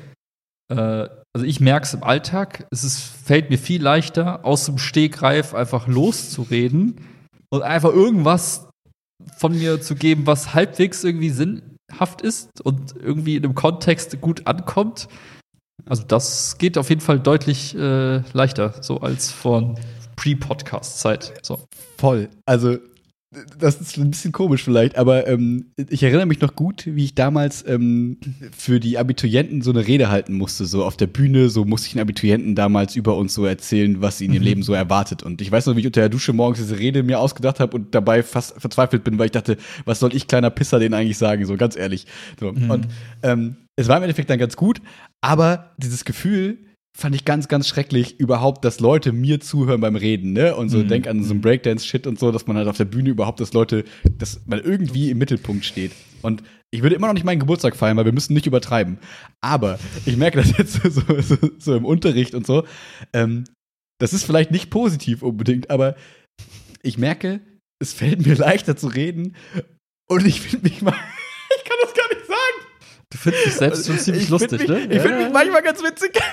äh, 0.71 1.07
also 1.35 1.45
ich 1.45 1.59
merke 1.59 1.85
es 1.85 1.93
im 1.93 2.03
Alltag, 2.03 2.67
es 2.71 2.83
ist, 2.83 2.99
fällt 2.99 3.49
mir 3.49 3.57
viel 3.57 3.81
leichter, 3.81 4.43
aus 4.43 4.65
dem 4.65 4.77
Stegreif 4.77 5.53
einfach 5.53 5.87
loszureden 5.87 7.01
und 7.49 7.61
einfach 7.61 7.91
irgendwas 7.91 8.67
von 9.37 9.57
mir 9.57 9.81
zu 9.81 9.95
geben, 9.95 10.27
was 10.27 10.53
halbwegs 10.53 11.03
irgendwie 11.03 11.29
sinnhaft 11.29 12.21
ist 12.21 12.61
und 12.61 12.95
irgendwie 12.95 13.35
in 13.35 13.43
einem 13.43 13.55
Kontext 13.55 14.19
gut 14.21 14.47
ankommt. 14.47 15.07
Also 15.85 16.03
das 16.03 16.57
geht 16.57 16.77
auf 16.77 16.89
jeden 16.89 17.01
Fall 17.01 17.19
deutlich 17.19 17.75
äh, 17.75 18.17
leichter, 18.33 18.73
so 18.81 18.99
als 18.99 19.31
von 19.31 19.79
Pre-Podcast-Zeit. 20.15 21.33
So. 21.43 21.59
Voll. 21.97 22.29
Also, 22.45 22.77
das 23.59 23.81
ist 23.81 23.97
ein 23.97 24.09
bisschen 24.09 24.31
komisch 24.31 24.63
vielleicht, 24.63 24.97
aber 24.97 25.27
ähm, 25.27 25.73
ich 25.75 26.01
erinnere 26.01 26.25
mich 26.25 26.39
noch 26.39 26.55
gut, 26.55 26.85
wie 26.85 27.03
ich 27.03 27.13
damals 27.15 27.65
ähm, 27.67 28.17
für 28.55 28.79
die 28.79 28.97
Abiturienten 28.97 29.61
so 29.61 29.71
eine 29.71 29.85
Rede 29.85 30.09
halten 30.09 30.33
musste. 30.33 30.65
So 30.65 30.85
auf 30.85 30.95
der 30.95 31.07
Bühne, 31.07 31.49
so 31.49 31.65
musste 31.65 31.87
ich 31.87 31.93
den 31.93 32.01
Abiturienten 32.01 32.55
damals 32.55 32.95
über 32.95 33.17
uns 33.17 33.33
so 33.33 33.45
erzählen, 33.45 34.01
was 34.01 34.21
ihnen 34.21 34.35
im 34.35 34.43
Leben 34.43 34.63
so 34.63 34.73
erwartet. 34.73 35.23
Und 35.23 35.41
ich 35.41 35.51
weiß 35.51 35.65
noch, 35.65 35.75
wie 35.75 35.81
ich 35.81 35.85
unter 35.85 36.01
der 36.01 36.09
Dusche 36.09 36.31
morgens 36.31 36.59
diese 36.59 36.79
Rede 36.79 37.03
mir 37.03 37.19
ausgedacht 37.19 37.59
habe 37.59 37.75
und 37.75 37.93
dabei 37.93 38.23
fast 38.23 38.59
verzweifelt 38.61 39.03
bin, 39.03 39.19
weil 39.19 39.25
ich 39.25 39.33
dachte, 39.33 39.57
was 39.83 39.99
soll 39.99 40.15
ich 40.15 40.27
kleiner 40.27 40.49
Pisser 40.49 40.79
denen 40.79 40.93
eigentlich 40.93 41.17
sagen, 41.17 41.45
so 41.45 41.57
ganz 41.57 41.75
ehrlich. 41.75 42.07
So. 42.39 42.53
Mhm. 42.53 42.71
Und 42.71 42.87
ähm, 43.23 43.57
es 43.75 43.89
war 43.89 43.97
im 43.97 44.03
Endeffekt 44.03 44.29
dann 44.29 44.39
ganz 44.39 44.55
gut, 44.55 44.81
aber 45.19 45.75
dieses 45.77 46.05
Gefühl, 46.05 46.59
fand 46.97 47.13
ich 47.15 47.25
ganz, 47.25 47.47
ganz 47.47 47.67
schrecklich 47.67 48.19
überhaupt, 48.19 48.65
dass 48.65 48.79
Leute 48.79 49.11
mir 49.11 49.39
zuhören 49.39 49.79
beim 49.81 49.95
Reden, 49.95 50.33
ne? 50.33 50.55
Und 50.55 50.69
so 50.69 50.79
Mhm. 50.79 50.87
denk 50.87 51.07
an 51.07 51.23
so 51.23 51.33
ein 51.33 51.41
Breakdance-Shit 51.41 52.07
und 52.07 52.17
so, 52.19 52.31
dass 52.31 52.47
man 52.47 52.57
halt 52.57 52.67
auf 52.67 52.77
der 52.77 52.85
Bühne 52.85 53.09
überhaupt, 53.09 53.39
dass 53.39 53.53
Leute, 53.53 53.83
dass 54.17 54.41
man 54.47 54.59
irgendwie 54.59 55.11
im 55.11 55.19
Mittelpunkt 55.19 55.63
steht. 55.63 55.91
Und 56.23 56.41
ich 56.71 56.81
würde 56.81 56.95
immer 56.95 57.05
noch 57.07 57.13
nicht 57.13 57.23
meinen 57.23 57.39
Geburtstag 57.39 57.75
feiern, 57.75 57.97
weil 57.97 58.05
wir 58.05 58.13
müssen 58.13 58.33
nicht 58.33 58.47
übertreiben. 58.47 58.97
Aber 59.41 59.77
ich 60.05 60.17
merke 60.17 60.37
das 60.41 60.57
jetzt 60.57 60.73
so, 60.83 61.01
so, 61.21 61.37
so 61.59 61.75
im 61.75 61.85
Unterricht 61.85 62.33
und 62.33 62.47
so. 62.47 62.65
Ähm, 63.13 63.43
das 63.99 64.13
ist 64.13 64.23
vielleicht 64.23 64.49
nicht 64.49 64.69
positiv 64.71 65.21
unbedingt, 65.21 65.69
aber 65.69 65.95
ich 66.81 66.97
merke, 66.97 67.41
es 67.79 67.93
fällt 67.93 68.25
mir 68.25 68.35
leichter 68.35 68.75
zu 68.75 68.87
reden 68.87 69.35
und 70.09 70.25
ich 70.25 70.41
finde 70.41 70.67
mich 70.69 70.81
mal, 70.81 70.93
ich 71.57 71.63
kann 71.63 71.77
das 71.83 71.93
gar 71.93 72.07
nicht 72.07 72.25
sagen. 72.25 72.67
Du 73.11 73.17
findest 73.19 73.45
dich 73.45 73.53
selbst 73.53 73.85
schon 73.85 73.99
ziemlich 73.99 74.23
ich 74.23 74.29
lustig, 74.29 74.59
mich, 74.61 74.67
ne? 74.67 74.79
Ich 74.89 75.01
finde 75.01 75.17
mich 75.23 75.31
manchmal 75.31 75.61
ganz 75.61 75.81
witzig. 75.83 76.11
das 76.13 76.23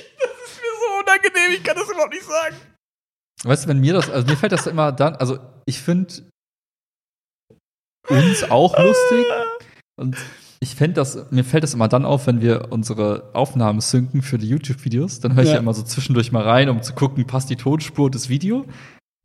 ist 0.00 0.60
mir 0.60 0.74
so 0.80 1.03
unangenehm, 1.14 1.56
ich 1.56 1.64
kann 1.64 1.76
das 1.76 1.88
überhaupt 1.88 2.12
nicht 2.12 2.24
sagen. 2.24 2.56
Weißt 3.44 3.64
du, 3.64 3.68
wenn 3.68 3.80
mir 3.80 3.92
das, 3.92 4.10
also 4.10 4.26
mir 4.26 4.36
fällt 4.36 4.52
das 4.52 4.66
immer 4.66 4.92
dann, 4.92 5.16
also 5.16 5.38
ich 5.66 5.80
finde 5.80 6.14
uns 8.08 8.44
auch 8.50 8.78
lustig 8.78 9.26
und 9.96 10.16
ich 10.60 10.74
fände 10.74 10.94
das, 10.94 11.30
mir 11.30 11.44
fällt 11.44 11.62
das 11.62 11.74
immer 11.74 11.88
dann 11.88 12.06
auf, 12.06 12.26
wenn 12.26 12.40
wir 12.40 12.72
unsere 12.72 13.30
Aufnahmen 13.34 13.80
synken 13.80 14.22
für 14.22 14.38
die 14.38 14.48
YouTube-Videos. 14.48 15.20
Dann 15.20 15.34
höre 15.34 15.42
ich 15.42 15.48
ja. 15.50 15.56
Ja. 15.56 15.60
immer 15.60 15.74
so 15.74 15.82
zwischendurch 15.82 16.32
mal 16.32 16.42
rein, 16.42 16.70
um 16.70 16.82
zu 16.82 16.94
gucken, 16.94 17.26
passt 17.26 17.50
die 17.50 17.56
Tonspur 17.56 18.06
und 18.06 18.14
das 18.14 18.30
Video. 18.30 18.64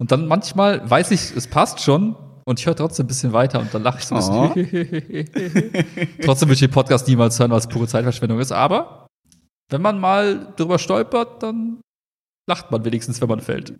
Und 0.01 0.11
dann 0.11 0.27
manchmal 0.27 0.89
weiß 0.89 1.11
ich, 1.11 1.35
es 1.35 1.47
passt 1.47 1.81
schon 1.81 2.15
und 2.45 2.59
ich 2.59 2.65
höre 2.65 2.75
trotzdem 2.75 3.05
ein 3.05 3.07
bisschen 3.07 3.31
weiter 3.31 3.59
und 3.59 3.73
dann 3.73 3.83
lache 3.83 3.99
ich 3.99 4.05
so 4.05 4.15
ein 4.15 4.53
bisschen. 4.53 5.29
trotzdem 6.23 6.49
würde 6.49 6.53
ich 6.55 6.59
den 6.59 6.71
Podcast 6.71 7.07
niemals 7.07 7.39
hören, 7.39 7.51
weil 7.51 7.59
es 7.59 7.67
pure 7.67 7.87
Zeitverschwendung 7.87 8.39
ist. 8.39 8.51
Aber 8.51 8.98
wenn 9.69 9.81
man 9.81 9.99
mal 9.99 10.53
drüber 10.55 10.79
stolpert, 10.79 11.43
dann 11.43 11.81
lacht 12.49 12.71
man 12.71 12.83
wenigstens, 12.83 13.21
wenn 13.21 13.29
man 13.29 13.39
fällt. 13.41 13.73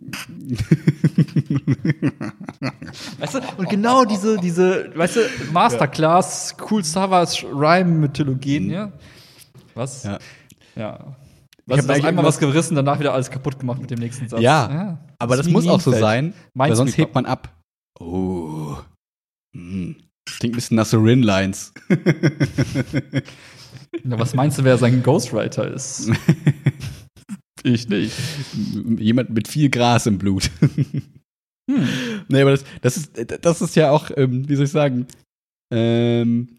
Weißt 3.18 3.34
du, 3.34 3.40
und 3.56 3.68
genau 3.68 4.04
diese, 4.04 4.38
diese, 4.38 4.96
weißt 4.96 5.16
du, 5.16 5.20
Masterclass, 5.52 6.56
cool 6.70 6.84
Star 6.84 7.10
Wars 7.10 7.42
Rhyme-Mythologien, 7.44 8.70
ja. 8.70 8.92
Was? 9.74 10.04
Ja. 10.04 10.18
Ja. 10.76 11.16
Was, 11.66 11.78
hast 11.78 11.90
eigentlich 11.90 12.04
einmal 12.06 12.24
irgendwas- 12.24 12.36
was 12.36 12.38
gerissen, 12.40 12.74
danach 12.74 12.98
wieder 12.98 13.12
alles 13.14 13.30
kaputt 13.30 13.58
gemacht 13.58 13.80
mit 13.80 13.90
dem 13.90 13.98
nächsten 13.98 14.28
Satz. 14.28 14.40
Ja, 14.40 14.98
Aber 15.18 15.36
das 15.36 15.48
muss 15.48 15.66
auch 15.68 15.80
so 15.80 15.92
sein, 15.92 16.34
weil 16.54 16.74
sonst 16.74 16.96
hebt 16.96 17.14
man 17.14 17.26
ab. 17.26 17.56
Oh. 17.98 18.76
Hm. 19.54 19.96
Das 20.26 20.38
klingt 20.38 20.54
ein 20.54 20.56
bisschen 20.56 20.76
nach 20.76 20.86
so 20.86 21.00
Rin-Lines. 21.00 21.72
Na, 24.04 24.18
was 24.18 24.34
meinst 24.34 24.58
du, 24.58 24.64
wer 24.64 24.78
sein 24.78 25.02
Ghostwriter 25.02 25.72
ist? 25.72 26.10
ich 27.62 27.88
nicht. 27.88 28.14
Jemand 28.98 29.30
mit 29.30 29.48
viel 29.48 29.68
Gras 29.70 30.06
im 30.06 30.18
Blut. 30.18 30.50
Hm. 31.70 31.88
Nee, 32.28 32.40
aber 32.42 32.52
das, 32.52 32.64
das, 32.82 32.96
ist, 32.96 33.12
das 33.42 33.60
ist 33.62 33.76
ja 33.76 33.90
auch, 33.90 34.10
ähm, 34.16 34.48
wie 34.48 34.56
soll 34.56 34.64
ich 34.64 34.70
sagen, 34.70 35.06
ähm, 35.72 36.58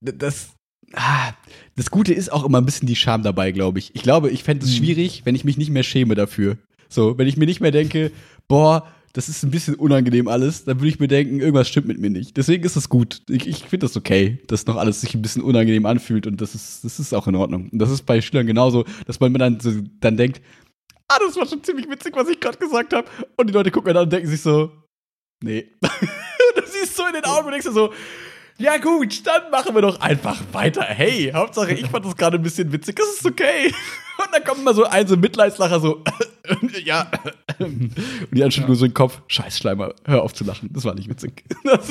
das, 0.00 0.50
ah, 0.94 1.32
das 1.76 1.90
Gute 1.90 2.14
ist 2.14 2.32
auch 2.32 2.44
immer 2.44 2.58
ein 2.58 2.64
bisschen 2.66 2.88
die 2.88 2.96
Scham 2.96 3.22
dabei, 3.22 3.52
glaube 3.52 3.78
ich. 3.78 3.94
Ich 3.94 4.02
glaube, 4.02 4.30
ich 4.30 4.42
fände 4.44 4.64
es 4.64 4.72
Hm. 4.72 4.78
schwierig, 4.78 5.22
wenn 5.24 5.34
ich 5.34 5.44
mich 5.44 5.58
nicht 5.58 5.70
mehr 5.70 5.82
schäme 5.82 6.14
dafür. 6.14 6.58
So, 6.88 7.18
wenn 7.18 7.28
ich 7.28 7.36
mir 7.36 7.46
nicht 7.46 7.60
mehr 7.60 7.70
denke, 7.72 8.12
boah, 8.48 8.86
das 9.18 9.28
ist 9.28 9.42
ein 9.42 9.50
bisschen 9.50 9.74
unangenehm 9.74 10.28
alles, 10.28 10.64
dann 10.64 10.78
würde 10.78 10.90
ich 10.90 11.00
mir 11.00 11.08
denken, 11.08 11.40
irgendwas 11.40 11.68
stimmt 11.68 11.88
mit 11.88 11.98
mir 11.98 12.08
nicht. 12.08 12.36
Deswegen 12.36 12.62
ist 12.62 12.76
es 12.76 12.88
gut. 12.88 13.22
Ich, 13.28 13.48
ich 13.48 13.64
finde 13.64 13.86
das 13.86 13.96
okay, 13.96 14.38
dass 14.46 14.64
noch 14.66 14.76
alles 14.76 15.00
sich 15.00 15.12
ein 15.12 15.22
bisschen 15.22 15.42
unangenehm 15.42 15.86
anfühlt 15.86 16.28
und 16.28 16.40
das 16.40 16.54
ist, 16.54 16.84
das 16.84 17.00
ist 17.00 17.12
auch 17.12 17.26
in 17.26 17.34
Ordnung. 17.34 17.68
Und 17.72 17.80
das 17.80 17.90
ist 17.90 18.02
bei 18.02 18.20
Schülern 18.20 18.46
genauso, 18.46 18.84
dass 19.08 19.18
man 19.18 19.34
dann, 19.34 19.58
so, 19.58 19.72
dann 19.98 20.16
denkt, 20.16 20.40
ah, 21.08 21.18
das 21.18 21.34
war 21.34 21.48
schon 21.48 21.64
ziemlich 21.64 21.90
witzig, 21.90 22.14
was 22.14 22.28
ich 22.28 22.38
gerade 22.38 22.58
gesagt 22.58 22.92
habe. 22.92 23.08
Und 23.36 23.48
die 23.48 23.52
Leute 23.52 23.72
gucken 23.72 23.92
dann 23.92 24.04
und 24.04 24.12
denken 24.12 24.28
sich 24.28 24.40
so, 24.40 24.70
nee. 25.42 25.66
du 25.80 26.62
siehst 26.64 26.94
so 26.94 27.04
in 27.04 27.14
den 27.14 27.24
Augen 27.24 27.46
und 27.46 27.50
denkst 27.50 27.66
so, 27.72 27.92
ja 28.56 28.76
gut, 28.76 29.26
dann 29.26 29.50
machen 29.50 29.74
wir 29.74 29.82
doch 29.82 30.00
einfach 30.00 30.40
weiter. 30.52 30.82
Hey, 30.82 31.32
Hauptsache, 31.34 31.72
ich 31.72 31.88
fand 31.88 32.04
das 32.04 32.16
gerade 32.16 32.36
ein 32.36 32.42
bisschen 32.44 32.70
witzig, 32.70 32.94
das 32.94 33.08
ist 33.14 33.26
okay. 33.26 33.74
Und 34.18 34.34
dann 34.34 34.42
kommt 34.42 34.64
mal 34.64 34.74
so 34.74 34.84
ein 34.84 35.06
so 35.06 35.16
Mitleidslacher 35.16 35.78
so, 35.78 36.02
ja. 36.84 37.10
Und 37.58 37.94
die 37.96 38.42
anderen 38.42 38.50
schütteln 38.50 38.68
nur 38.68 38.76
so 38.76 38.86
den 38.86 38.94
Kopf, 38.94 39.22
scheiß 39.28 39.58
Schleimer, 39.58 39.94
hör 40.04 40.22
auf 40.22 40.34
zu 40.34 40.44
lachen, 40.44 40.70
das 40.72 40.84
war 40.84 40.94
nicht 40.94 41.08
witzig. 41.08 41.44
Das 41.64 41.90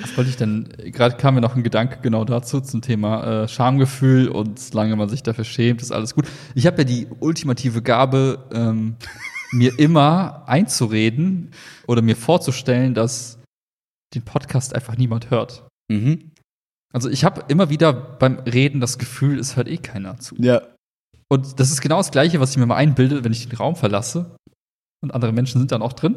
Was 0.00 0.16
wollte 0.16 0.30
ich 0.30 0.36
denn? 0.36 0.68
Gerade 0.86 1.16
kam 1.16 1.34
mir 1.34 1.40
noch 1.40 1.54
ein 1.54 1.62
Gedanke 1.62 1.98
genau 2.02 2.24
dazu 2.24 2.60
zum 2.60 2.80
Thema 2.80 3.42
äh, 3.44 3.48
Schamgefühl 3.48 4.28
und 4.28 4.58
solange 4.58 4.96
man 4.96 5.08
sich 5.08 5.22
dafür 5.22 5.44
schämt, 5.44 5.82
ist 5.82 5.92
alles 5.92 6.14
gut. 6.14 6.26
Ich 6.54 6.66
habe 6.66 6.78
ja 6.78 6.84
die 6.84 7.08
ultimative 7.20 7.82
Gabe, 7.82 8.48
ähm, 8.52 8.96
mir 9.52 9.78
immer 9.78 10.44
einzureden 10.46 11.50
oder 11.86 12.00
mir 12.00 12.16
vorzustellen, 12.16 12.94
dass 12.94 13.38
den 14.14 14.22
Podcast 14.22 14.74
einfach 14.74 14.96
niemand 14.96 15.30
hört. 15.30 15.66
mhm. 15.88 16.32
Also 16.92 17.08
ich 17.08 17.24
habe 17.24 17.44
immer 17.48 17.70
wieder 17.70 17.92
beim 17.92 18.38
Reden 18.40 18.80
das 18.80 18.98
Gefühl, 18.98 19.38
es 19.38 19.56
hört 19.56 19.66
eh 19.66 19.78
keiner 19.78 20.18
zu. 20.18 20.36
Ja, 20.38 20.60
Und 21.32 21.58
das 21.60 21.70
ist 21.70 21.80
genau 21.80 21.96
das 21.96 22.10
Gleiche, 22.10 22.40
was 22.40 22.50
ich 22.50 22.58
mir 22.58 22.66
mal 22.66 22.76
einbilde, 22.76 23.24
wenn 23.24 23.32
ich 23.32 23.48
den 23.48 23.56
Raum 23.56 23.74
verlasse 23.74 24.36
und 25.02 25.14
andere 25.14 25.32
Menschen 25.32 25.58
sind 25.60 25.72
dann 25.72 25.80
auch 25.80 25.94
drin. 25.94 26.16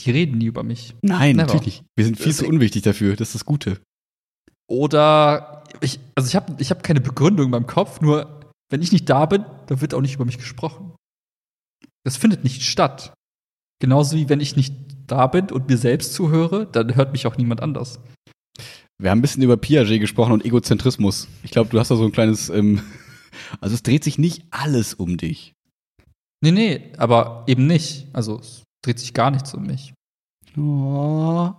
Die 0.00 0.10
reden 0.12 0.38
nie 0.38 0.46
über 0.46 0.62
mich. 0.62 0.94
nein, 1.02 1.36
Never. 1.36 1.46
natürlich 1.48 1.66
nicht. 1.66 1.84
Wir 1.96 2.04
sind 2.04 2.16
viel 2.16 2.32
zu 2.32 2.42
Deswegen- 2.42 2.54
unwichtig 2.54 2.82
dafür, 2.82 3.16
das 3.16 3.28
ist 3.28 3.34
das 3.34 3.44
Gute. 3.44 3.80
Oder 4.70 5.64
ich, 5.80 5.98
also 6.14 6.28
ich 6.28 6.36
habe 6.36 6.54
ich 6.58 6.70
hab 6.70 6.82
keine 6.82 7.00
Begründung 7.00 7.46
in 7.46 7.50
meinem 7.50 7.66
Kopf, 7.66 8.00
nur 8.00 8.40
wenn 8.70 8.80
ich 8.80 8.92
nicht 8.92 9.08
da 9.10 9.26
bin, 9.26 9.44
dann 9.66 9.80
wird 9.80 9.92
auch 9.92 10.00
nicht 10.00 10.14
über 10.14 10.24
mich 10.24 10.38
gesprochen. 10.38 10.94
Das 12.04 12.16
findet 12.16 12.44
nicht 12.44 12.62
statt. 12.62 13.12
Genauso 13.80 14.16
wie 14.16 14.28
wenn 14.28 14.40
ich 14.40 14.56
nicht 14.56 14.74
da 15.06 15.26
bin 15.26 15.50
und 15.50 15.68
mir 15.68 15.76
selbst 15.78 16.14
zuhöre, 16.14 16.66
dann 16.66 16.94
hört 16.94 17.12
mich 17.12 17.26
auch 17.26 17.36
niemand 17.36 17.60
anders. 17.60 17.98
Wir 18.98 19.10
haben 19.10 19.18
ein 19.18 19.22
bisschen 19.22 19.42
über 19.42 19.56
Piaget 19.56 20.00
gesprochen 20.00 20.32
und 20.32 20.44
Egozentrismus. 20.44 21.28
Ich 21.42 21.50
glaube, 21.50 21.70
du 21.70 21.78
hast 21.80 21.90
da 21.90 21.96
so 21.96 22.04
ein 22.04 22.12
kleines, 22.12 22.48
ähm, 22.48 22.80
also 23.60 23.74
es 23.74 23.82
dreht 23.82 24.04
sich 24.04 24.18
nicht 24.18 24.44
alles 24.50 24.94
um 24.94 25.16
dich. 25.16 25.52
Nee, 26.42 26.52
nee, 26.52 26.92
aber 26.98 27.44
eben 27.46 27.66
nicht. 27.66 28.08
Also 28.12 28.38
es 28.38 28.62
dreht 28.84 28.98
sich 28.98 29.14
gar 29.14 29.30
nichts 29.30 29.54
um 29.54 29.64
mich. 29.66 29.94
Oh. 30.56 31.52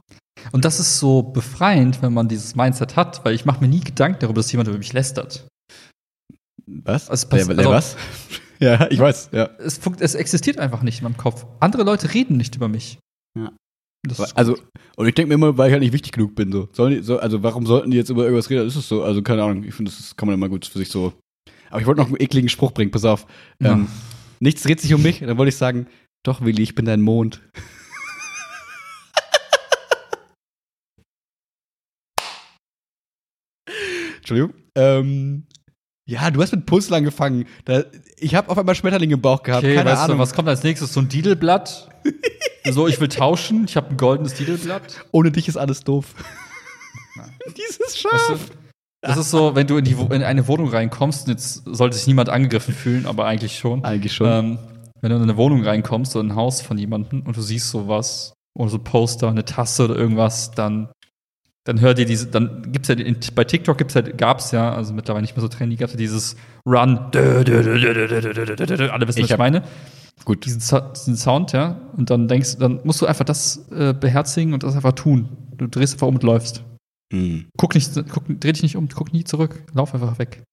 Und 0.51 0.65
das 0.65 0.79
ist 0.79 0.99
so 0.99 1.23
befreiend, 1.23 2.01
wenn 2.01 2.13
man 2.13 2.27
dieses 2.27 2.55
Mindset 2.55 2.95
hat, 2.95 3.25
weil 3.25 3.33
ich 3.33 3.45
mache 3.45 3.61
mir 3.61 3.67
nie 3.67 3.79
Gedanken 3.79 4.19
darüber, 4.19 4.39
dass 4.39 4.51
jemand 4.51 4.69
über 4.69 4.77
mich 4.77 4.93
lästert. 4.93 5.47
Was? 6.67 7.09
Es 7.09 7.27
der, 7.29 7.45
der 7.45 7.57
also- 7.57 7.69
was? 7.69 7.95
ja, 8.59 8.89
ich 8.89 8.99
weiß, 8.99 9.29
ja. 9.31 9.45
Es, 9.57 9.79
es 9.99 10.15
existiert 10.15 10.59
einfach 10.59 10.81
nicht 10.81 10.99
in 10.99 11.03
meinem 11.03 11.17
Kopf. 11.17 11.45
Andere 11.59 11.83
Leute 11.83 12.13
reden 12.13 12.37
nicht 12.37 12.55
über 12.55 12.67
mich. 12.67 12.99
Ja. 13.37 13.51
Also, 14.35 14.55
und 14.97 15.07
ich 15.07 15.15
denke 15.15 15.29
mir 15.29 15.33
immer, 15.35 15.57
weil 15.57 15.69
ich 15.69 15.73
halt 15.73 15.81
nicht 15.81 15.93
wichtig 15.93 16.11
genug 16.11 16.35
bin, 16.35 16.51
so. 16.51 16.89
Die, 16.89 17.01
so. 17.01 17.17
Also, 17.17 17.41
warum 17.41 17.65
sollten 17.65 17.89
die 17.89 17.97
jetzt 17.97 18.09
über 18.09 18.23
irgendwas 18.23 18.49
reden? 18.51 18.65
Das 18.65 18.75
ist 18.75 18.87
so, 18.87 19.03
also, 19.03 19.23
keine 19.23 19.43
Ahnung, 19.43 19.63
ich 19.63 19.73
finde, 19.73 19.91
das 19.91 20.15
kann 20.15 20.27
man 20.27 20.35
immer 20.35 20.49
gut 20.49 20.65
für 20.65 20.77
sich 20.77 20.89
so. 20.89 21.13
Aber 21.75 21.81
ich 21.81 21.87
wollte 21.87 21.99
noch 21.99 22.07
einen 22.07 22.21
ekligen 22.21 22.47
Spruch 22.47 22.71
bringen, 22.71 22.89
pass 22.89 23.03
auf. 23.03 23.27
Ähm, 23.59 23.89
nichts 24.39 24.63
dreht 24.63 24.79
sich 24.79 24.93
um 24.93 25.01
mich, 25.01 25.19
dann 25.19 25.37
wollte 25.37 25.49
ich 25.49 25.57
sagen, 25.57 25.87
doch, 26.23 26.39
Willi, 26.39 26.63
ich 26.63 26.73
bin 26.73 26.85
dein 26.85 27.01
Mond. 27.01 27.41
Entschuldigung. 34.15 34.53
Ähm, 34.75 35.47
ja, 36.07 36.31
du 36.31 36.41
hast 36.41 36.53
mit 36.53 36.65
Puzzle 36.65 36.95
angefangen. 36.95 37.45
Da, 37.65 37.83
ich 38.15 38.35
habe 38.35 38.49
auf 38.49 38.57
einmal 38.57 38.75
Schmetterlinge 38.75 39.15
im 39.15 39.21
Bauch 39.21 39.43
gehabt. 39.43 39.65
Okay, 39.65 39.75
Keine 39.75 39.89
weißt 39.89 40.03
Ahnung. 40.03 40.15
du, 40.15 40.23
was 40.23 40.33
kommt 40.33 40.47
als 40.47 40.63
nächstes? 40.63 40.93
So 40.93 41.01
ein 41.01 41.09
Didelblatt. 41.09 41.89
so, 42.71 42.87
ich 42.87 43.01
will 43.01 43.09
tauschen. 43.09 43.65
Ich 43.67 43.75
habe 43.75 43.89
ein 43.89 43.97
goldenes 43.97 44.35
Didelblatt. 44.35 45.03
Ohne 45.11 45.29
dich 45.29 45.49
ist 45.49 45.57
alles 45.57 45.81
doof. 45.81 46.15
Dieses 47.57 47.81
Weißt 47.81 47.97
Schaf. 47.97 48.49
du, 48.49 48.64
das 49.05 49.17
ist 49.17 49.31
so, 49.31 49.55
wenn 49.55 49.67
du 49.67 49.77
in, 49.77 49.85
die, 49.85 49.93
in 49.93 50.23
eine 50.23 50.47
Wohnung 50.47 50.69
reinkommst, 50.69 51.27
jetzt 51.27 51.63
sollte 51.65 51.95
sich 51.95 52.07
niemand 52.07 52.29
angegriffen 52.29 52.73
fühlen, 52.73 53.05
aber 53.05 53.25
eigentlich 53.25 53.57
schon. 53.57 53.83
Eigentlich 53.83 54.13
schon. 54.13 54.27
Ähm, 54.27 54.57
wenn 55.01 55.11
du 55.11 55.17
in 55.17 55.23
eine 55.23 55.37
Wohnung 55.37 55.63
reinkommst, 55.63 56.13
so 56.13 56.19
ein 56.19 56.35
Haus 56.35 56.61
von 56.61 56.77
jemandem 56.77 57.21
und 57.21 57.37
du 57.37 57.41
siehst 57.41 57.69
sowas, 57.69 58.33
oder 58.55 58.69
so 58.69 58.79
Poster, 58.79 59.29
eine 59.29 59.45
Tasse 59.45 59.85
oder 59.85 59.95
irgendwas, 59.95 60.51
dann, 60.51 60.89
dann 61.65 61.81
hört 61.81 61.99
ihr 61.99 62.05
diese, 62.05 62.27
dann 62.27 62.71
gibt's 62.71 62.87
ja, 62.87 62.95
in, 62.95 63.17
bei 63.35 63.43
TikTok 63.43 63.77
gibt's 63.77 63.93
ja, 63.93 64.01
gab's 64.01 64.51
ja, 64.51 64.73
also 64.73 64.93
mittlerweile 64.93 65.21
nicht 65.21 65.35
mehr 65.35 65.41
so 65.41 65.47
trendy, 65.47 65.75
gab's 65.75 65.93
ja 65.93 65.97
dieses 65.97 66.35
Run, 66.65 66.97
alle 67.13 67.45
wissen, 69.07 69.19
ich 69.19 69.25
was 69.25 69.31
ich 69.31 69.37
meine. 69.37 69.63
Gut. 70.23 70.45
Diesen, 70.45 70.61
diesen, 70.93 71.17
Sound, 71.17 71.51
ja. 71.51 71.81
Und 71.97 72.09
dann 72.09 72.27
denkst 72.27 72.57
dann 72.57 72.79
musst 72.83 73.01
du 73.01 73.05
einfach 73.05 73.25
das 73.25 73.69
äh, 73.69 73.93
beherzigen 73.93 74.53
und 74.53 74.63
das 74.63 74.75
einfach 74.75 74.93
tun. 74.93 75.27
Du 75.57 75.67
drehst 75.67 75.93
einfach 75.93 76.07
um 76.07 76.15
und 76.15 76.23
läufst. 76.23 76.63
Hm. 77.13 77.47
Guck 77.57 77.75
nicht, 77.75 77.91
guck, 78.09 78.25
dreh 78.39 78.51
dich 78.51 78.63
nicht 78.63 78.75
um, 78.75 78.89
guck 78.89 79.13
nie 79.13 79.23
zurück, 79.23 79.63
lauf 79.73 79.93
einfach 79.93 80.17
weg. 80.19 80.43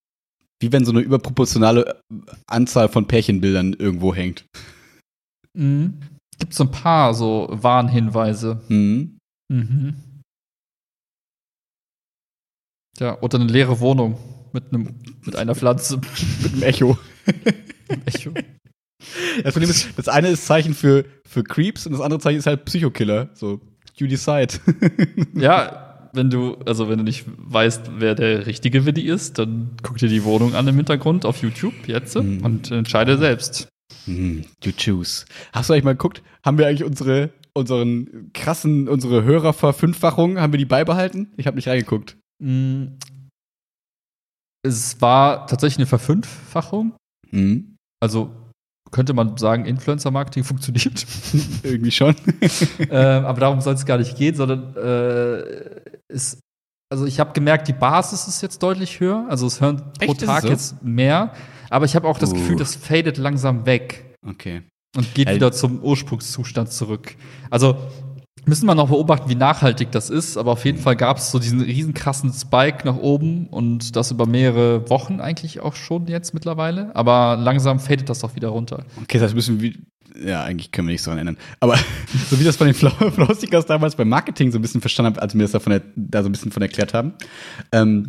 Wie 0.61 0.71
wenn 0.71 0.85
so 0.85 0.93
eine 0.93 1.01
überproportionale 1.01 2.01
Anzahl 2.47 2.89
von 2.89 3.07
Pärchenbildern 3.07 3.73
irgendwo 3.73 4.15
hängt. 4.15 4.45
Mhm. 5.55 5.99
Gibt 6.39 6.55
so 6.55 6.65
ein 6.65 6.71
paar 6.71 7.15
so 7.15 7.49
Warnhinweise. 7.51 8.63
Hm. 8.69 9.19
Mhm. 9.51 9.97
Ja, 12.99 13.21
oder 13.21 13.41
eine 13.41 13.51
leere 13.51 13.81
Wohnung 13.81 14.19
mit 14.53 14.73
einem 14.73 14.95
mit 15.25 15.37
einer 15.37 15.55
Pflanze. 15.55 16.01
Mit 16.43 16.53
einem 16.53 16.63
Echo. 16.63 16.99
Echo. 18.07 18.33
Das 19.43 19.55
Problem 19.55 19.71
ist, 19.71 19.89
das 19.97 20.09
eine 20.09 20.29
ist 20.29 20.47
Zeichen 20.47 20.75
für, 20.75 21.05
für 21.27 21.43
Creeps 21.43 21.87
und 21.87 21.93
das 21.93 22.01
andere 22.01 22.21
Zeichen 22.21 22.39
ist 22.39 22.47
halt 22.47 22.65
Psychokiller. 22.65 23.31
So, 23.35 23.61
you 23.97 24.07
decide. 24.07 24.55
Ja, 25.35 25.92
wenn 26.13 26.31
du, 26.31 26.57
also 26.67 26.89
wenn 26.89 26.99
du 26.99 27.05
nicht 27.05 27.25
weißt, 27.37 27.93
wer 27.99 28.15
der 28.15 28.47
richtige 28.47 28.85
Willi 28.87 29.03
ist, 29.03 29.39
dann 29.39 29.71
guck 29.83 29.99
dir 29.99 30.09
die 30.09 30.25
Wohnung 30.25 30.55
an 30.55 30.69
im 30.69 30.77
Hintergrund 30.77 31.25
auf 31.25 31.43
YouTube 31.43 31.75
jetzt 31.87 32.15
Mhm. 32.17 32.45
und 32.45 32.71
entscheide 32.71 33.19
selbst. 33.19 33.69
Hm, 34.05 34.45
you 34.65 34.73
choose. 34.73 35.25
Hast 35.53 35.69
du 35.69 35.75
eigentlich 35.75 35.85
mal 35.85 35.93
geguckt? 35.93 36.23
Haben 36.45 36.59
wir 36.59 36.67
eigentlich 36.67 36.85
unsere, 36.85 37.31
unseren 37.55 38.31
krassen, 38.33 38.89
unsere 38.89 39.25
Hörerverfünffachung, 39.25 40.39
haben 40.41 40.53
wir 40.53 40.59
die 40.59 40.65
beibehalten? 40.65 41.33
Ich 41.37 41.47
habe 41.47 41.57
nicht 41.57 41.69
reingeguckt. 41.69 42.17
Mm. 42.43 42.87
Es 44.65 45.01
war 45.01 45.47
tatsächlich 45.47 45.79
eine 45.79 45.87
Verfünffachung. 45.87 46.95
Mhm. 47.31 47.77
Also 48.01 48.31
könnte 48.93 49.15
man 49.15 49.37
sagen, 49.39 49.65
Influencer-Marketing 49.65 50.45
funktioniert. 50.45 51.07
Irgendwie 51.63 51.91
schon. 51.91 52.15
ähm, 52.79 53.25
aber 53.25 53.41
darum 53.41 53.61
soll 53.61 53.75
es 53.75 53.87
gar 53.87 53.99
nicht 53.99 54.17
gehen, 54.17 54.35
sondern 54.35 54.77
äh, 54.77 55.72
ist, 56.13 56.39
also 56.93 57.07
ich 57.07 57.19
habe 57.21 57.33
gemerkt, 57.33 57.69
die 57.69 57.73
Basis 57.73 58.29
ist 58.29 58.43
jetzt 58.43 58.63
deutlich 58.63 59.01
höher. 59.01 59.27
Also 59.29 59.47
es 59.47 59.61
hören 59.61 59.79
pro 59.99 60.13
Echt, 60.13 60.23
es 60.23 60.27
Tag 60.29 60.43
so? 60.43 60.49
jetzt 60.49 60.83
mehr. 60.83 61.33
Aber 61.71 61.87
ich 61.87 61.97
habe 61.97 62.07
auch 62.07 62.19
das 62.19 62.31
Uh. 62.31 62.35
Gefühl, 62.35 62.57
das 62.57 62.75
fadet 62.77 63.17
langsam 63.19 63.65
weg 63.67 64.15
Okay. 64.27 64.63
und 64.97 65.15
geht 65.15 65.29
Äh, 65.29 65.37
wieder 65.37 65.53
zum 65.53 65.81
Ursprungszustand 65.83 66.71
zurück. 66.71 67.17
Also 67.51 67.77
müssen 68.45 68.67
wir 68.67 68.75
noch 68.75 68.89
beobachten, 68.89 69.29
wie 69.31 69.35
nachhaltig 69.37 69.91
das 69.93 70.11
ist. 70.11 70.37
Aber 70.37 70.53
auf 70.53 70.65
jeden 70.65 70.79
Fall 70.79 70.97
gab 70.97 71.17
es 71.17 71.31
so 71.31 71.39
diesen 71.39 71.61
riesen 71.63 71.95
krassen 71.95 72.33
Spike 72.33 72.87
nach 72.87 72.97
oben 72.97 73.47
und 73.47 73.97
das 73.97 74.11
über 74.11 74.27
mehrere 74.27 74.89
Wochen 74.91 75.21
eigentlich 75.21 75.61
auch 75.61 75.75
schon 75.77 76.09
jetzt 76.09 76.35
mittlerweile. 76.35 76.95
Aber 76.95 77.37
langsam 77.37 77.81
fadet 77.81 78.09
das 78.11 78.23
auch 78.25 78.35
wieder 78.35 78.49
runter. 78.49 78.85
Okay, 79.03 79.19
das 79.19 79.23
heißt, 79.29 79.35
müssen 79.35 79.61
wir. 79.61 79.73
Ja, 80.25 80.45
eigentlich 80.45 80.71
können 80.73 80.89
wir 80.89 80.93
nichts 80.93 81.05
daran 81.05 81.19
ändern. 81.19 81.37
Aber 81.61 81.77
so 82.31 82.39
wie 82.39 82.45
das 82.45 82.57
von 82.57 82.67
den 82.67 82.75
Flau- 82.75 83.11
Flaustikas 83.11 83.67
damals 83.67 83.97
beim 83.97 84.09
Marketing 84.09 84.51
so 84.53 84.59
ein 84.59 84.63
bisschen 84.63 84.81
verstanden 84.81 85.15
habe, 85.15 85.23
als 85.23 85.35
wir 85.35 85.39
mir 85.39 85.49
das 85.49 85.67
er- 85.67 85.83
da 85.97 86.23
so 86.23 86.29
ein 86.29 86.33
bisschen 86.33 86.53
von 86.53 86.63
erklärt 86.63 86.95
haben, 86.95 87.15
ähm, 87.73 88.07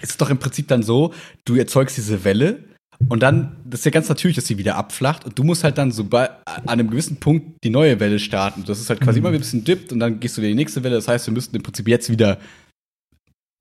ist 0.00 0.10
es 0.12 0.16
doch 0.16 0.30
im 0.30 0.38
Prinzip 0.38 0.68
dann 0.68 0.82
so, 0.82 1.12
du 1.44 1.56
erzeugst 1.56 1.96
diese 1.96 2.24
Welle 2.24 2.64
und 3.08 3.22
dann, 3.22 3.56
das 3.64 3.80
ist 3.80 3.84
ja 3.84 3.90
ganz 3.92 4.08
natürlich, 4.08 4.36
dass 4.36 4.46
sie 4.46 4.58
wieder 4.58 4.76
abflacht 4.76 5.24
und 5.24 5.38
du 5.38 5.44
musst 5.44 5.62
halt 5.64 5.78
dann 5.78 5.92
so 5.92 6.04
bei, 6.04 6.28
an 6.46 6.68
einem 6.68 6.90
gewissen 6.90 7.16
Punkt 7.18 7.62
die 7.64 7.70
neue 7.70 8.00
Welle 8.00 8.18
starten. 8.18 8.64
Das 8.66 8.80
ist 8.80 8.90
halt 8.90 9.00
quasi 9.00 9.20
immer 9.20 9.28
ein 9.30 9.38
bisschen 9.38 9.62
dippt 9.64 9.92
und 9.92 10.00
dann 10.00 10.18
gehst 10.20 10.36
du 10.36 10.40
wieder 10.40 10.50
in 10.50 10.56
die 10.56 10.62
nächste 10.62 10.82
Welle. 10.82 10.96
Das 10.96 11.06
heißt, 11.08 11.26
wir 11.26 11.32
müssten 11.34 11.54
im 11.54 11.62
Prinzip 11.62 11.86
jetzt 11.88 12.10
wieder 12.10 12.38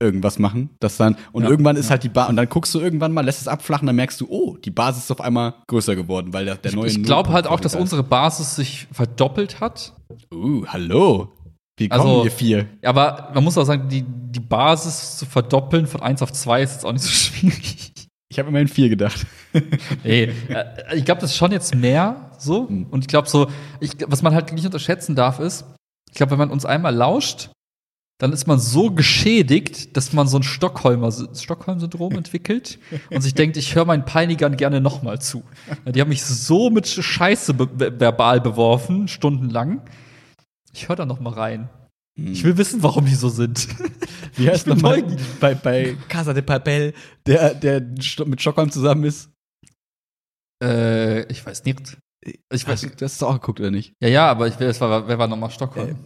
irgendwas 0.02 0.38
machen, 0.39 0.70
das 0.80 0.98
dann 0.98 1.16
und 1.32 1.43
Ja, 1.43 1.50
irgendwann 1.50 1.76
ist 1.76 1.86
ja. 1.86 1.91
halt 1.91 2.04
die 2.04 2.10
Basis 2.10 2.30
und 2.30 2.36
dann 2.36 2.48
guckst 2.50 2.74
du 2.76 2.80
irgendwann 2.80 3.12
mal, 3.14 3.26
lässt 3.26 3.41
es 3.41 3.48
abflachen, 3.48 3.88
dann 3.88 3.95
merkst 3.95 4.22
du, 4.22 4.28
oh, 4.30 4.58
die 4.58 4.70
Basis 4.72 5.06
ist 5.06 5.12
auf 5.12 5.22
einmal 5.22 5.56
größer 5.68 5.95
geworden, 5.95 6.34
weil 6.34 6.45
der, 6.45 6.56
der 6.56 6.74
neue 6.76 6.88
Ich 6.88 7.02
glaube 7.04 7.32
halt 7.32 7.48
auch, 7.48 7.60
dass 7.60 7.72
da 7.72 7.78
ist. 7.80 7.82
unsere 7.84 8.04
Basis 8.04 8.56
sich 8.56 8.88
verdoppelt 8.91 9.60
hat. 9.60 9.93
Uh, 10.34 10.66
hallo. 10.68 11.34
Wie 11.80 11.89
kommen 11.89 12.02
Also- 12.02 12.24
wir 12.24 12.32
vier? 12.32 12.68
Aber 12.84 13.32
man 13.34 13.43
muss 13.43 13.58
auch 13.58 13.66
sagen, 13.66 13.88
die, 13.89 14.04
die 14.04 14.39
Basis 14.39 15.18
zu 15.18 15.26
verdoppeln 15.26 15.88
von 15.88 16.02
1 16.02 16.22
auf 16.22 16.32
2 16.32 16.62
ist 16.64 16.74
jetzt 16.74 16.86
auch 16.86 16.93
nicht 16.93 17.04
so 17.04 17.10
schwierig. 17.12 17.93
Ich 18.30 18.39
habe 18.39 18.50
immerhin 18.50 18.68
vier 18.68 18.89
gedacht. 18.89 19.26
Ey, 20.04 20.32
äh, 20.50 20.95
ich 20.95 21.06
glaube, 21.06 21.22
das 21.22 21.32
ist 21.32 21.38
schon 21.38 21.52
jetzt 21.52 21.74
mehr 21.76 22.32
so. 22.38 22.68
Hm. 22.68 22.88
Und 22.91 23.02
ich 23.02 23.08
glaube 23.08 23.30
so, 23.30 23.48
ich, 23.80 23.91
was 24.08 24.22
man 24.22 24.34
halt 24.34 24.52
nicht 24.54 24.66
unterschätzen 24.66 25.16
darf, 25.16 25.39
ist, 25.39 25.66
ich 26.10 26.16
glaube, 26.18 26.32
wenn 26.32 26.39
man 26.39 26.50
uns 26.52 26.66
einmal 26.66 26.93
lauscht, 26.93 27.50
dann 28.20 28.34
ist 28.34 28.47
man 28.47 28.59
so 28.59 28.89
geschädigt, 28.91 29.95
dass 29.95 30.11
man 30.13 30.28
so 30.28 30.38
ein 30.38 30.43
Stockholmer 30.43 31.11
Stockholm-Syndrom 31.11 32.13
entwickelt 32.13 32.80
und 33.11 33.22
sich 33.22 33.36
denkt, 33.36 33.57
ich 33.57 33.76
höre 33.76 33.86
meinen 33.86 34.05
Peinigern 34.05 34.57
gerne 34.57 34.82
nochmal 34.82 35.22
zu. 35.22 35.43
Die 35.86 36.01
haben 36.01 36.09
mich 36.09 36.24
so 36.24 36.70
mit 36.70 36.88
Scheiße 36.88 37.53
be 37.53 37.99
verbal 37.99 38.41
beworfen, 38.41 39.07
stundenlang. 39.07 39.82
Ich 40.74 40.89
höre 40.89 40.95
da 40.95 41.05
noch 41.05 41.20
mal 41.20 41.34
rein. 41.34 41.70
Ich 42.15 42.43
will 42.43 42.57
wissen, 42.57 42.82
warum 42.82 43.05
die 43.05 43.13
so 43.13 43.30
sind. 43.30 43.68
Wie 44.36 44.49
heißt 44.49 44.65
nochmal 44.65 45.03
bei, 45.39 45.53
bei 45.53 45.95
Casa 46.07 46.34
de 46.34 46.41
Papel, 46.41 46.93
der, 47.28 47.53
der 47.53 47.82
mit 48.26 48.41
Stockholm 48.41 48.72
zusammen 48.72 49.03
ist? 49.03 49.30
äh, 50.63 51.32
ich 51.32 51.45
weiß 51.45 51.63
nicht. 51.65 51.97
Ich 52.51 52.68
weiß, 52.68 52.68
Hast 52.68 52.84
du 52.84 52.89
das 52.97 53.22
auch 53.24 53.34
geguckt, 53.34 53.59
oder 53.59 53.70
nicht? 53.72 53.93
ja, 54.01 54.09
ja, 54.09 54.32
aber 54.32 54.47
ich 54.47 54.59
will, 54.59 54.68
es 54.68 54.82
war, 54.82 55.07
wer 55.07 55.20
war 55.20 55.28
nochmal 55.28 55.51
Stockholm? 55.51 55.97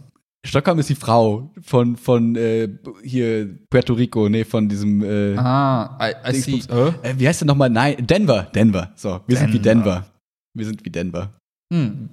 Stockholm 0.45 0.79
ist 0.79 0.89
die 0.89 0.95
Frau 0.95 1.51
von, 1.61 1.97
von 1.97 2.35
äh, 2.35 2.67
hier 3.03 3.59
Puerto 3.69 3.93
Rico, 3.93 4.27
nee, 4.27 4.43
von 4.43 4.67
diesem 4.67 5.03
äh, 5.03 5.37
Ah, 5.37 5.97
I, 6.01 6.29
I 6.29 6.33
see. 6.33 6.51
Dingsbums. 6.51 6.95
Äh? 7.03 7.13
wie 7.17 7.27
heißt 7.27 7.41
der 7.41 7.47
nochmal? 7.47 7.69
Nein, 7.69 8.07
Denver, 8.07 8.43
Denver. 8.55 8.91
So, 8.95 9.21
wir 9.27 9.37
sind 9.37 9.53
wie 9.53 9.59
Denver. 9.59 9.83
Denver. 9.83 10.05
Wir 10.53 10.65
sind 10.65 10.83
wie 10.83 10.89
Denver. 10.89 11.33
Hm. 11.71 12.09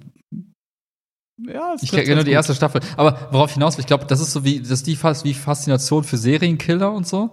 Ja, 1.47 1.75
Ich 1.81 1.89
kenne 1.91 2.15
nur 2.15 2.23
die 2.23 2.31
erste 2.31 2.53
Staffel. 2.53 2.81
Aber 2.97 3.29
worauf 3.31 3.53
hinaus 3.53 3.79
ich 3.79 3.85
glaube, 3.87 4.05
das 4.05 4.19
ist 4.19 4.31
so 4.33 4.43
wie, 4.43 4.59
das 4.59 4.71
ist 4.71 4.87
die 4.87 4.95
fast 4.95 5.23
wie 5.23 5.33
Faszination 5.33 6.03
für 6.03 6.17
Serienkiller 6.17 6.91
und 6.91 7.07
so. 7.07 7.31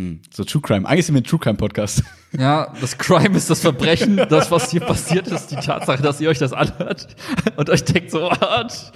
Hm, 0.00 0.22
so 0.32 0.44
True 0.44 0.62
Crime. 0.62 0.88
Eigentlich 0.88 1.06
sind 1.06 1.14
wir 1.16 1.22
ein 1.22 1.24
True 1.24 1.40
Crime 1.40 1.56
Podcast. 1.58 2.02
Ja, 2.38 2.74
das 2.78 2.98
Crime 2.98 3.34
ist 3.38 3.48
das 3.48 3.60
Verbrechen, 3.60 4.16
das, 4.28 4.50
was 4.50 4.70
hier 4.70 4.82
passiert 4.82 5.28
ist, 5.28 5.46
die 5.50 5.56
Tatsache, 5.56 6.02
dass 6.02 6.20
ihr 6.20 6.28
euch 6.28 6.36
das 6.38 6.52
anhört 6.52 7.16
und 7.56 7.70
euch 7.70 7.82
denkt 7.84 8.10
so, 8.10 8.20
what? 8.20 8.92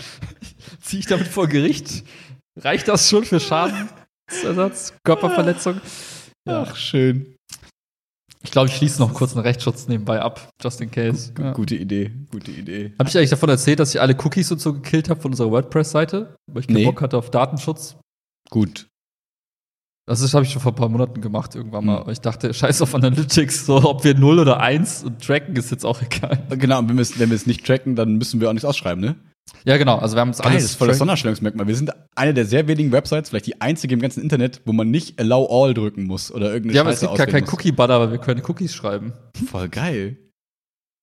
Zieh 0.92 0.98
ich 0.98 1.06
damit 1.06 1.26
vor 1.26 1.48
Gericht? 1.48 2.04
Reicht 2.54 2.86
das 2.86 3.08
schon 3.08 3.24
für 3.24 3.40
Schadensersatz, 3.40 4.92
Körperverletzung? 5.04 5.80
Ja. 6.46 6.66
Ach, 6.68 6.76
schön. 6.76 7.34
Ich 8.44 8.50
glaube, 8.50 8.68
ich 8.68 8.76
schließe 8.76 9.00
noch 9.00 9.14
kurz 9.14 9.32
einen 9.32 9.40
Rechtsschutz 9.40 9.88
nebenbei 9.88 10.20
ab, 10.20 10.50
just 10.62 10.82
in 10.82 10.90
case. 10.90 11.32
Ja. 11.38 11.52
Gute 11.54 11.76
Idee, 11.76 12.10
gute 12.30 12.50
Idee. 12.50 12.92
Habe 12.98 13.08
ich 13.08 13.16
eigentlich 13.16 13.30
davon 13.30 13.48
erzählt, 13.48 13.80
dass 13.80 13.94
ich 13.94 14.02
alle 14.02 14.14
Cookies 14.22 14.52
und 14.52 14.60
so 14.60 14.74
gekillt 14.74 15.08
habe 15.08 15.18
von 15.18 15.30
unserer 15.30 15.50
WordPress-Seite, 15.50 16.36
weil 16.52 16.60
ich 16.60 16.66
keinen 16.66 16.76
Nee. 16.76 16.84
Bock 16.84 17.00
hatte 17.00 17.16
auf 17.16 17.30
Datenschutz? 17.30 17.96
Gut. 18.50 18.88
Das 20.06 20.34
habe 20.34 20.44
ich 20.44 20.52
schon 20.52 20.60
vor 20.60 20.72
ein 20.72 20.76
paar 20.76 20.90
Monaten 20.90 21.22
gemacht 21.22 21.54
irgendwann 21.54 21.86
mal. 21.86 21.94
Hm. 21.94 22.02
Aber 22.02 22.12
Ich 22.12 22.20
dachte, 22.20 22.52
scheiß 22.52 22.82
auf 22.82 22.94
Analytics, 22.94 23.64
so 23.64 23.76
ob 23.76 24.04
wir 24.04 24.14
0 24.14 24.40
oder 24.40 24.60
1 24.60 25.04
und 25.04 25.24
tracken 25.24 25.56
ist 25.56 25.70
jetzt 25.70 25.86
auch 25.86 26.02
egal. 26.02 26.46
Genau, 26.50 26.80
und 26.80 26.90
wenn 26.90 26.98
wir 26.98 27.34
es 27.34 27.46
nicht 27.46 27.64
tracken, 27.64 27.96
dann 27.96 28.16
müssen 28.16 28.42
wir 28.42 28.50
auch 28.50 28.52
nichts 28.52 28.66
ausschreiben, 28.66 29.02
ne? 29.02 29.16
Ja, 29.64 29.76
genau. 29.76 29.98
Also 29.98 30.16
wir 30.16 30.20
haben 30.20 30.30
es 30.30 30.40
alles. 30.40 30.62
das 30.62 30.70
ist 30.72 30.76
voll 30.76 30.88
das 30.88 30.98
Sonderstellungsmerkmal. 30.98 31.66
Wir 31.68 31.76
sind 31.76 31.90
eine 32.16 32.34
der 32.34 32.46
sehr 32.46 32.66
wenigen 32.68 32.90
Websites, 32.92 33.28
vielleicht 33.30 33.46
die 33.46 33.60
einzige 33.60 33.94
im 33.94 34.00
ganzen 34.00 34.22
Internet, 34.22 34.60
wo 34.64 34.72
man 34.72 34.90
nicht 34.90 35.20
Allow 35.20 35.46
All 35.50 35.74
drücken 35.74 36.04
muss 36.04 36.32
oder 36.32 36.46
irgendeine 36.46 36.74
ja, 36.74 36.80
aber 36.82 36.90
es 36.90 37.00
gibt 37.00 37.14
gar 37.14 37.26
kein 37.26 37.44
auswählen 37.44 37.48
Cookie-Butter, 37.52 38.00
weil 38.00 38.10
wir 38.10 38.18
können 38.18 38.42
Cookies 38.46 38.74
schreiben. 38.74 39.12
Voll 39.50 39.68
geil. 39.68 40.18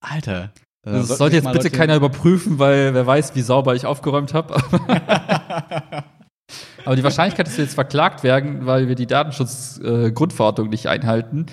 Alter. 0.02 0.54
Da 0.84 0.92
Das 0.92 1.08
sollten 1.08 1.18
sollte 1.18 1.32
sich 1.32 1.36
jetzt 1.36 1.44
mal 1.46 1.52
bitte 1.54 1.68
Leute- 1.68 1.78
keiner 1.78 1.96
überprüfen, 1.96 2.60
weil 2.60 2.94
wer 2.94 3.06
weiß, 3.06 3.36
wie 3.36 3.42
sauber 3.42 3.76
ich 3.76 3.86
aufgeräumt 3.86 4.34
habe. 4.34 4.56
aber 6.86 6.96
die 6.96 7.04
Wahrscheinlichkeit, 7.04 7.48
dass 7.48 7.58
wir 7.58 7.64
jetzt 7.66 7.76
verklagt 7.76 8.24
werden, 8.24 8.66
weil 8.66 8.88
wir 8.88 8.96
die 8.96 9.08
Datenschutz-Grundverordnung 9.08 10.70
nicht 10.70 10.88
einhalten, 10.88 11.46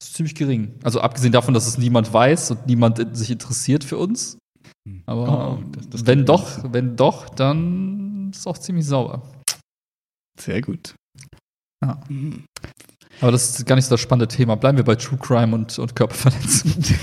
ist 0.00 0.14
ziemlich 0.14 0.34
gering. 0.34 0.74
Also 0.82 1.00
abgesehen 1.00 1.32
davon, 1.32 1.54
dass 1.54 1.66
es 1.66 1.78
niemand 1.78 2.12
weiß 2.12 2.50
und 2.52 2.66
niemand 2.66 3.16
sich 3.16 3.30
interessiert 3.30 3.84
für 3.84 3.96
uns. 3.98 4.38
Aber 5.06 5.58
Oh, 5.58 5.62
das- 5.72 5.88
das 5.90 6.06
wenn 6.06 6.24
doch, 6.26 6.72
wenn 6.72 6.96
doch, 6.96 7.28
dann 7.30 8.30
ist 8.30 8.40
es 8.40 8.46
auch 8.46 8.58
ziemlich 8.58 8.86
sauber. 8.86 9.22
Sehr 10.40 10.60
gut. 10.62 10.94
Ja. 11.84 12.00
Mhm. 12.08 12.44
Aber 13.20 13.30
das 13.32 13.50
ist 13.58 13.66
gar 13.66 13.76
nicht 13.76 13.84
so 13.84 13.90
das 13.90 14.00
spannende 14.00 14.28
Thema. 14.28 14.56
Bleiben 14.56 14.76
wir 14.76 14.84
bei 14.84 14.96
True 14.96 15.18
Crime 15.18 15.54
und, 15.54 15.78
und 15.78 15.94
Körperverletzung. 15.96 16.72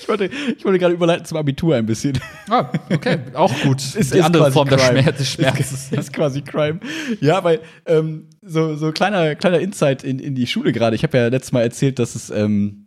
Ich 0.00 0.08
wollte, 0.10 0.30
ich 0.56 0.64
wollte 0.64 0.78
gerade 0.78 0.94
überleiten 0.94 1.26
zum 1.26 1.36
Abitur 1.36 1.76
ein 1.76 1.84
bisschen. 1.84 2.18
ah, 2.48 2.72
okay, 2.90 3.18
auch 3.34 3.52
gut. 3.60 3.76
Ist- 3.94 4.14
Die 4.14 4.18
ist 4.18 4.24
andere 4.24 4.50
Form 4.50 4.66
der 4.66 4.78
Crime. 4.78 5.02
Schmerz, 5.02 5.18
des 5.18 5.30
Schmerzes. 5.32 5.72
Ist, 5.72 5.92
ist 5.92 6.12
quasi 6.14 6.40
Crime. 6.40 6.80
Ja, 7.20 7.44
weil 7.44 7.60
ähm, 7.84 8.30
so, 8.40 8.74
so 8.76 8.90
kleiner, 8.92 9.34
kleiner 9.34 9.58
Insight 9.58 10.04
in, 10.04 10.18
in 10.18 10.34
die 10.34 10.46
Schule 10.46 10.72
gerade. 10.72 10.96
Ich 10.96 11.02
habe 11.02 11.18
ja 11.18 11.28
letztes 11.28 11.52
Mal 11.52 11.60
erzählt, 11.60 11.98
dass 11.98 12.14
es 12.14 12.30
ähm, 12.30 12.86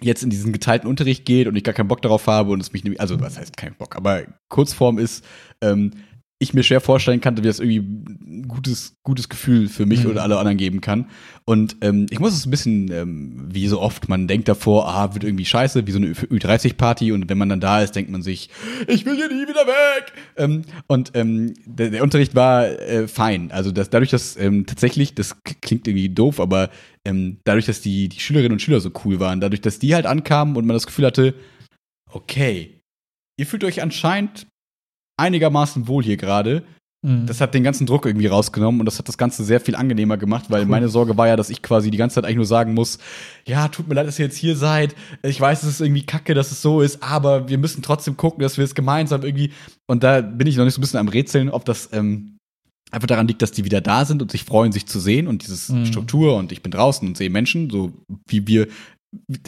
jetzt 0.00 0.22
in 0.22 0.30
diesen 0.30 0.52
geteilten 0.52 0.88
Unterricht 0.88 1.24
geht 1.24 1.46
und 1.46 1.56
ich 1.56 1.64
gar 1.64 1.74
keinen 1.74 1.88
Bock 1.88 2.02
darauf 2.02 2.26
habe 2.26 2.52
und 2.52 2.60
es 2.60 2.72
mich 2.72 2.84
also 3.00 3.20
was 3.20 3.38
heißt 3.38 3.56
kein 3.56 3.74
Bock, 3.74 3.96
aber 3.96 4.24
Kurzform 4.48 4.98
ist, 4.98 5.24
ähm, 5.60 5.92
ich 6.42 6.54
mir 6.54 6.62
schwer 6.62 6.80
vorstellen 6.80 7.20
kann, 7.20 7.36
wie 7.36 7.42
das 7.42 7.60
irgendwie 7.60 7.78
ein 7.78 8.48
gutes, 8.48 8.94
gutes 9.02 9.28
Gefühl 9.28 9.68
für 9.68 9.86
mich 9.86 10.04
Mhm. 10.04 10.10
oder 10.10 10.22
alle 10.22 10.38
anderen 10.38 10.58
geben 10.58 10.80
kann. 10.80 11.06
Und 11.44 11.76
ähm, 11.80 12.06
ich 12.10 12.20
muss 12.20 12.34
es 12.34 12.46
ein 12.46 12.50
bisschen, 12.50 12.90
ähm, 12.92 13.46
wie 13.50 13.66
so 13.68 13.80
oft, 13.80 14.08
man 14.08 14.28
denkt 14.28 14.48
davor, 14.48 14.88
ah, 14.88 15.14
wird 15.14 15.24
irgendwie 15.24 15.44
scheiße, 15.44 15.86
wie 15.86 15.90
so 15.92 15.98
eine 15.98 16.12
Ü30-Party 16.12 17.12
und 17.12 17.28
wenn 17.28 17.38
man 17.38 17.48
dann 17.48 17.60
da 17.60 17.80
ist, 17.82 17.92
denkt 17.96 18.10
man 18.10 18.22
sich, 18.22 18.50
ich 18.88 19.04
will 19.06 19.16
hier 19.16 19.28
nie 19.28 19.42
wieder 19.48 19.66
weg. 19.66 20.12
Ähm, 20.36 20.62
und 20.86 21.12
ähm, 21.14 21.54
der, 21.64 21.90
der 21.90 22.02
Unterricht 22.02 22.34
war 22.34 22.66
äh, 22.66 23.08
fein. 23.08 23.50
Also 23.52 23.72
das, 23.72 23.90
dadurch, 23.90 24.10
dass 24.10 24.36
ähm, 24.36 24.66
tatsächlich, 24.66 25.14
das 25.14 25.36
klingt 25.42 25.86
irgendwie 25.88 26.08
doof, 26.08 26.40
aber 26.40 26.70
ähm, 27.04 27.38
dadurch, 27.44 27.66
dass 27.66 27.80
die, 27.80 28.08
die 28.08 28.20
Schülerinnen 28.20 28.52
und 28.52 28.62
Schüler 28.62 28.80
so 28.80 28.90
cool 29.04 29.18
waren, 29.20 29.40
dadurch, 29.40 29.60
dass 29.60 29.78
die 29.78 29.94
halt 29.94 30.06
ankamen 30.06 30.56
und 30.56 30.66
man 30.66 30.74
das 30.74 30.86
Gefühl 30.86 31.06
hatte, 31.06 31.34
okay, 32.10 32.80
ihr 33.38 33.46
fühlt 33.46 33.64
euch 33.64 33.82
anscheinend 33.82 34.46
einigermaßen 35.16 35.88
wohl 35.88 36.02
hier 36.02 36.16
gerade. 36.16 36.62
Mhm. 37.04 37.26
Das 37.26 37.40
hat 37.40 37.52
den 37.54 37.64
ganzen 37.64 37.84
Druck 37.86 38.06
irgendwie 38.06 38.28
rausgenommen 38.28 38.80
und 38.80 38.86
das 38.86 38.98
hat 38.98 39.08
das 39.08 39.18
Ganze 39.18 39.42
sehr 39.44 39.60
viel 39.60 39.74
angenehmer 39.74 40.16
gemacht, 40.16 40.46
weil 40.50 40.62
Cool. 40.62 40.68
meine 40.68 40.88
Sorge 40.88 41.16
war 41.16 41.26
ja, 41.26 41.34
dass 41.36 41.50
ich 41.50 41.60
quasi 41.60 41.90
die 41.90 41.96
ganze 41.98 42.14
Zeit 42.14 42.24
eigentlich 42.24 42.36
nur 42.36 42.46
sagen 42.46 42.74
muss, 42.74 42.98
ja, 43.44 43.66
tut 43.68 43.88
mir 43.88 43.94
leid, 43.94 44.06
dass 44.06 44.18
ihr 44.20 44.26
jetzt 44.26 44.36
hier 44.36 44.56
seid. 44.56 44.94
Ich 45.24 45.40
weiß, 45.40 45.64
es 45.64 45.68
ist 45.68 45.80
irgendwie 45.80 46.06
kacke, 46.06 46.34
dass 46.34 46.52
es 46.52 46.62
so 46.62 46.80
ist, 46.80 47.02
aber 47.02 47.48
wir 47.48 47.58
müssen 47.58 47.82
trotzdem 47.82 48.16
gucken, 48.16 48.42
dass 48.42 48.56
wir 48.56 48.64
es 48.64 48.74
gemeinsam 48.76 49.22
irgendwie. 49.22 49.50
Und 49.88 50.04
da 50.04 50.20
bin 50.20 50.46
ich 50.46 50.56
noch 50.56 50.64
nicht 50.64 50.74
so 50.74 50.78
ein 50.80 50.82
bisschen 50.82 51.00
am 51.00 51.08
Rätseln, 51.08 51.50
ob 51.50 51.64
das 51.64 51.88
ähm, 51.92 52.36
einfach 52.92 53.08
daran 53.08 53.26
liegt, 53.26 53.42
dass 53.42 53.50
die 53.50 53.64
wieder 53.64 53.80
da 53.80 54.04
sind 54.04 54.22
und 54.22 54.30
sich 54.30 54.44
freuen, 54.44 54.70
sich 54.70 54.86
zu 54.86 55.00
sehen 55.00 55.26
und 55.26 55.42
dieses 55.42 55.70
Mhm. 55.70 55.86
Struktur 55.86 56.36
und 56.36 56.52
ich 56.52 56.62
bin 56.62 56.70
draußen 56.70 57.08
und 57.08 57.16
sehe 57.16 57.30
Menschen, 57.30 57.68
so 57.68 57.92
wie 58.28 58.46
wir 58.46 58.68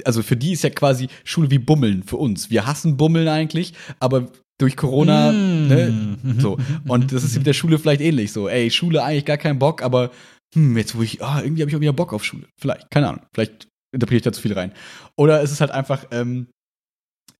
also 0.04 0.22
für 0.22 0.36
die 0.36 0.52
ist 0.52 0.62
ja 0.62 0.68
quasi 0.68 1.08
Schule 1.24 1.50
wie 1.50 1.58
Bummeln 1.58 2.02
für 2.02 2.16
uns. 2.18 2.50
Wir 2.50 2.66
hassen 2.66 2.98
Bummeln 2.98 3.28
eigentlich, 3.28 3.72
aber 3.98 4.28
durch 4.58 4.76
Corona, 4.76 5.32
Mm. 5.32 5.68
ne, 5.68 6.16
so. 6.38 6.58
Und 6.86 7.12
das 7.12 7.24
ist 7.24 7.36
mit 7.36 7.46
der 7.46 7.54
Schule 7.54 7.78
vielleicht 7.78 8.00
ähnlich 8.00 8.32
so. 8.32 8.48
Ey, 8.48 8.70
Schule 8.70 9.02
eigentlich 9.02 9.24
gar 9.24 9.36
keinen 9.38 9.58
Bock, 9.58 9.82
aber 9.82 10.10
hm, 10.54 10.76
jetzt 10.76 10.96
wo 10.96 11.02
ich, 11.02 11.22
ah, 11.22 11.40
irgendwie 11.42 11.62
habe 11.62 11.70
ich 11.70 11.76
auch 11.76 11.80
wieder 11.80 11.92
Bock 11.92 12.12
auf 12.12 12.24
Schule. 12.24 12.46
Vielleicht, 12.60 12.90
keine 12.90 13.08
Ahnung. 13.08 13.22
Vielleicht 13.34 13.68
interpretiere 13.92 14.18
ich 14.18 14.22
da 14.22 14.32
zu 14.32 14.40
viel 14.42 14.52
rein. 14.52 14.72
Oder 15.16 15.42
es 15.42 15.50
ist 15.50 15.60
halt 15.60 15.72
einfach 15.72 16.06
ähm, 16.12 16.46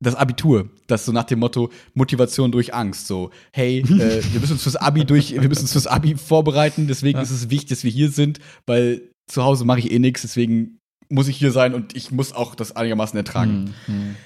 das 0.01 0.17
Abitur, 0.17 0.69
das 0.89 1.05
so 1.07 1.13
nach 1.13 1.25
dem 1.25 1.39
Motto 1.39 1.71
Motivation 1.95 2.51
durch 2.51 2.75
Angst. 2.75 3.07
So, 3.07 3.31
hey, 3.53 3.79
äh, 3.79 4.23
wir 4.33 4.41
müssen 4.41 4.55
uns 4.55 4.63
fürs 4.65 4.77
Abi 4.77 5.05
durch, 5.05 5.33
wir 5.41 5.49
müssen 5.49 5.63
uns 5.63 5.73
fürs 5.73 5.87
Abi 5.87 6.17
vorbereiten, 6.17 6.89
deswegen 6.89 7.19
Ja. 7.19 7.23
ist 7.23 7.31
es 7.31 7.51
wichtig, 7.51 7.69
dass 7.71 7.85
wir 7.85 7.91
hier 7.93 8.11
sind, 8.11 8.41
weil 8.67 9.03
zu 9.31 9.45
Hause 9.45 9.65
mache 9.65 9.79
ich 9.79 9.91
eh 9.93 9.99
nichts, 10.01 10.23
deswegen 10.23 10.79
muss 11.09 11.29
ich 11.29 11.37
hier 11.37 11.53
sein 11.53 11.75
und 11.75 11.95
ich 11.97 12.11
muss 12.11 12.33
auch 12.33 12.55
das 12.57 12.75
einigermaßen 12.75 13.17
ertragen. 13.17 13.75
Hm. 13.87 14.17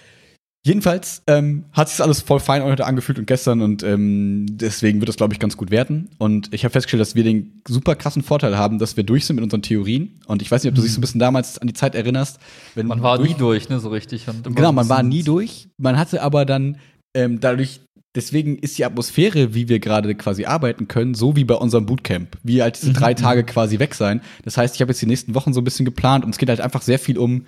Jedenfalls 0.68 1.22
ähm, 1.26 1.64
hat 1.72 1.88
sich 1.88 1.96
das 1.96 2.04
alles 2.04 2.20
voll 2.20 2.40
fein 2.40 2.62
heute 2.62 2.84
angefühlt 2.84 3.18
und 3.18 3.26
gestern 3.26 3.62
und 3.62 3.82
ähm, 3.82 4.44
deswegen 4.50 5.00
wird 5.00 5.08
das, 5.08 5.16
glaube 5.16 5.32
ich, 5.32 5.40
ganz 5.40 5.56
gut 5.56 5.70
werden. 5.70 6.10
Und 6.18 6.52
ich 6.52 6.62
habe 6.62 6.72
festgestellt, 6.72 7.00
dass 7.00 7.14
wir 7.14 7.24
den 7.24 7.62
super 7.66 7.94
krassen 7.94 8.22
Vorteil 8.22 8.58
haben, 8.58 8.78
dass 8.78 8.94
wir 8.94 9.02
durch 9.02 9.24
sind 9.24 9.36
mit 9.36 9.44
unseren 9.44 9.62
Theorien. 9.62 10.20
Und 10.26 10.42
ich 10.42 10.50
weiß 10.50 10.62
nicht, 10.62 10.70
ob 10.70 10.74
du 10.74 10.82
dich 10.82 10.92
so 10.92 10.98
ein 10.98 11.00
bisschen 11.00 11.20
damals 11.20 11.56
an 11.56 11.68
die 11.68 11.72
Zeit 11.72 11.94
erinnerst, 11.94 12.38
wenn 12.74 12.86
Man 12.86 13.02
war 13.02 13.16
durch 13.16 13.30
nie 13.30 13.34
durch, 13.36 13.70
ne, 13.70 13.80
so 13.80 13.88
richtig. 13.88 14.26
Genau, 14.42 14.72
man 14.72 14.90
war 14.90 15.02
nie 15.02 15.22
durch. 15.22 15.70
Man 15.78 15.96
hatte 15.96 16.20
aber 16.20 16.44
dann 16.44 16.76
ähm, 17.14 17.40
dadurch, 17.40 17.80
deswegen 18.14 18.58
ist 18.58 18.76
die 18.76 18.84
Atmosphäre, 18.84 19.54
wie 19.54 19.70
wir 19.70 19.78
gerade 19.78 20.14
quasi 20.16 20.44
arbeiten 20.44 20.86
können, 20.86 21.14
so 21.14 21.34
wie 21.34 21.44
bei 21.44 21.54
unserem 21.54 21.86
Bootcamp. 21.86 22.36
Wie 22.42 22.60
halt 22.60 22.76
diese 22.76 22.92
drei 22.92 23.14
Tage 23.14 23.42
quasi 23.44 23.78
weg 23.78 23.94
sein. 23.94 24.20
Das 24.44 24.58
heißt, 24.58 24.74
ich 24.74 24.82
habe 24.82 24.90
jetzt 24.90 25.00
die 25.00 25.06
nächsten 25.06 25.34
Wochen 25.34 25.54
so 25.54 25.62
ein 25.62 25.64
bisschen 25.64 25.86
geplant 25.86 26.26
und 26.26 26.32
es 26.32 26.36
geht 26.36 26.50
halt 26.50 26.60
einfach 26.60 26.82
sehr 26.82 26.98
viel 26.98 27.16
um 27.16 27.46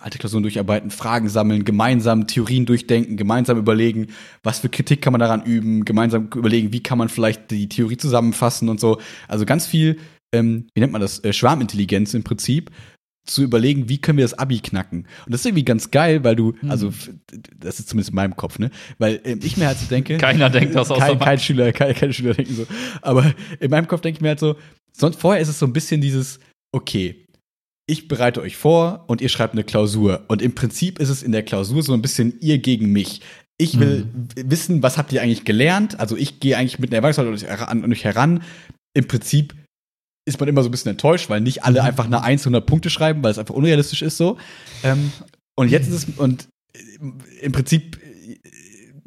alte 0.00 0.18
Klausuren 0.18 0.42
durcharbeiten, 0.42 0.90
Fragen 0.90 1.28
sammeln, 1.28 1.64
gemeinsam 1.64 2.26
Theorien 2.26 2.66
durchdenken, 2.66 3.16
gemeinsam 3.16 3.58
überlegen, 3.58 4.08
was 4.42 4.60
für 4.60 4.68
Kritik 4.68 5.02
kann 5.02 5.12
man 5.12 5.20
daran 5.20 5.42
üben, 5.44 5.84
gemeinsam 5.84 6.28
überlegen, 6.34 6.72
wie 6.72 6.82
kann 6.82 6.98
man 6.98 7.08
vielleicht 7.08 7.50
die 7.50 7.68
Theorie 7.68 7.96
zusammenfassen 7.96 8.68
und 8.68 8.78
so. 8.80 9.00
Also 9.26 9.44
ganz 9.44 9.66
viel, 9.66 9.98
ähm, 10.32 10.66
wie 10.74 10.80
nennt 10.80 10.92
man 10.92 11.00
das, 11.00 11.24
äh, 11.24 11.32
Schwarmintelligenz 11.32 12.14
im 12.14 12.22
Prinzip, 12.22 12.70
zu 13.26 13.42
überlegen, 13.42 13.90
wie 13.90 13.98
können 13.98 14.16
wir 14.16 14.24
das 14.24 14.38
Abi 14.38 14.58
knacken. 14.60 15.00
Und 15.26 15.32
das 15.34 15.42
ist 15.42 15.46
irgendwie 15.46 15.64
ganz 15.64 15.90
geil, 15.90 16.24
weil 16.24 16.34
du, 16.34 16.54
also 16.66 16.88
f- 16.88 17.10
das 17.58 17.78
ist 17.78 17.90
zumindest 17.90 18.10
in 18.10 18.16
meinem 18.16 18.36
Kopf, 18.36 18.58
ne? 18.58 18.70
Weil 18.98 19.20
ähm, 19.24 19.40
ich 19.42 19.58
mir 19.58 19.66
halt 19.66 19.78
so 19.78 19.84
denke, 19.86 20.16
Keiner 20.18 20.48
denkt 20.48 20.74
das 20.74 20.90
außer 20.90 21.00
kein, 21.00 21.18
kein 21.18 21.38
Schüler, 21.38 21.72
kein, 21.72 21.94
keine 21.94 22.14
Schüler 22.14 22.32
denken 22.32 22.54
so. 22.54 22.66
Aber 23.02 23.30
in 23.60 23.70
meinem 23.70 23.86
Kopf 23.86 24.00
denke 24.00 24.16
ich 24.16 24.22
mir 24.22 24.28
halt 24.28 24.40
so, 24.40 24.56
sonst 24.92 25.20
vorher 25.20 25.42
ist 25.42 25.48
es 25.48 25.58
so 25.58 25.66
ein 25.66 25.74
bisschen 25.74 26.00
dieses, 26.00 26.38
okay, 26.72 27.26
ich 27.88 28.06
bereite 28.06 28.42
euch 28.42 28.56
vor 28.56 29.04
und 29.08 29.20
ihr 29.20 29.28
schreibt 29.30 29.54
eine 29.54 29.64
Klausur. 29.64 30.24
Und 30.28 30.42
im 30.42 30.54
Prinzip 30.54 30.98
ist 31.00 31.08
es 31.08 31.22
in 31.22 31.32
der 31.32 31.42
Klausur 31.42 31.82
so 31.82 31.94
ein 31.94 32.02
bisschen 32.02 32.34
ihr 32.40 32.58
gegen 32.58 32.92
mich. 32.92 33.22
Ich 33.56 33.80
will 33.80 34.06
w- 34.12 34.44
wissen, 34.46 34.82
was 34.82 34.98
habt 34.98 35.12
ihr 35.12 35.22
eigentlich 35.22 35.44
gelernt? 35.44 35.98
Also 35.98 36.16
ich 36.16 36.38
gehe 36.38 36.56
eigentlich 36.56 36.78
mit 36.78 36.90
einer 36.90 36.98
Erwartungshaltung 36.98 37.82
an 37.84 37.90
euch 37.92 38.04
heran-. 38.04 38.42
Im 38.94 39.08
Prinzip 39.08 39.54
ist 40.28 40.38
man 40.38 40.48
immer 40.48 40.62
so 40.62 40.68
ein 40.68 40.70
bisschen 40.70 40.90
enttäuscht, 40.90 41.30
weil 41.30 41.40
nicht 41.40 41.64
alle 41.64 41.82
einfach 41.82 42.04
eine 42.04 42.22
100 42.22 42.64
Punkte 42.66 42.90
schreiben, 42.90 43.22
weil 43.22 43.32
es 43.32 43.38
einfach 43.38 43.54
unrealistisch 43.54 44.02
ist 44.02 44.18
so. 44.18 44.36
Ähm, 44.84 45.10
und 45.56 45.70
jetzt 45.70 45.88
ist 45.88 45.94
es, 46.08 46.18
und 46.18 46.48
im 47.40 47.52
Prinzip, 47.52 47.98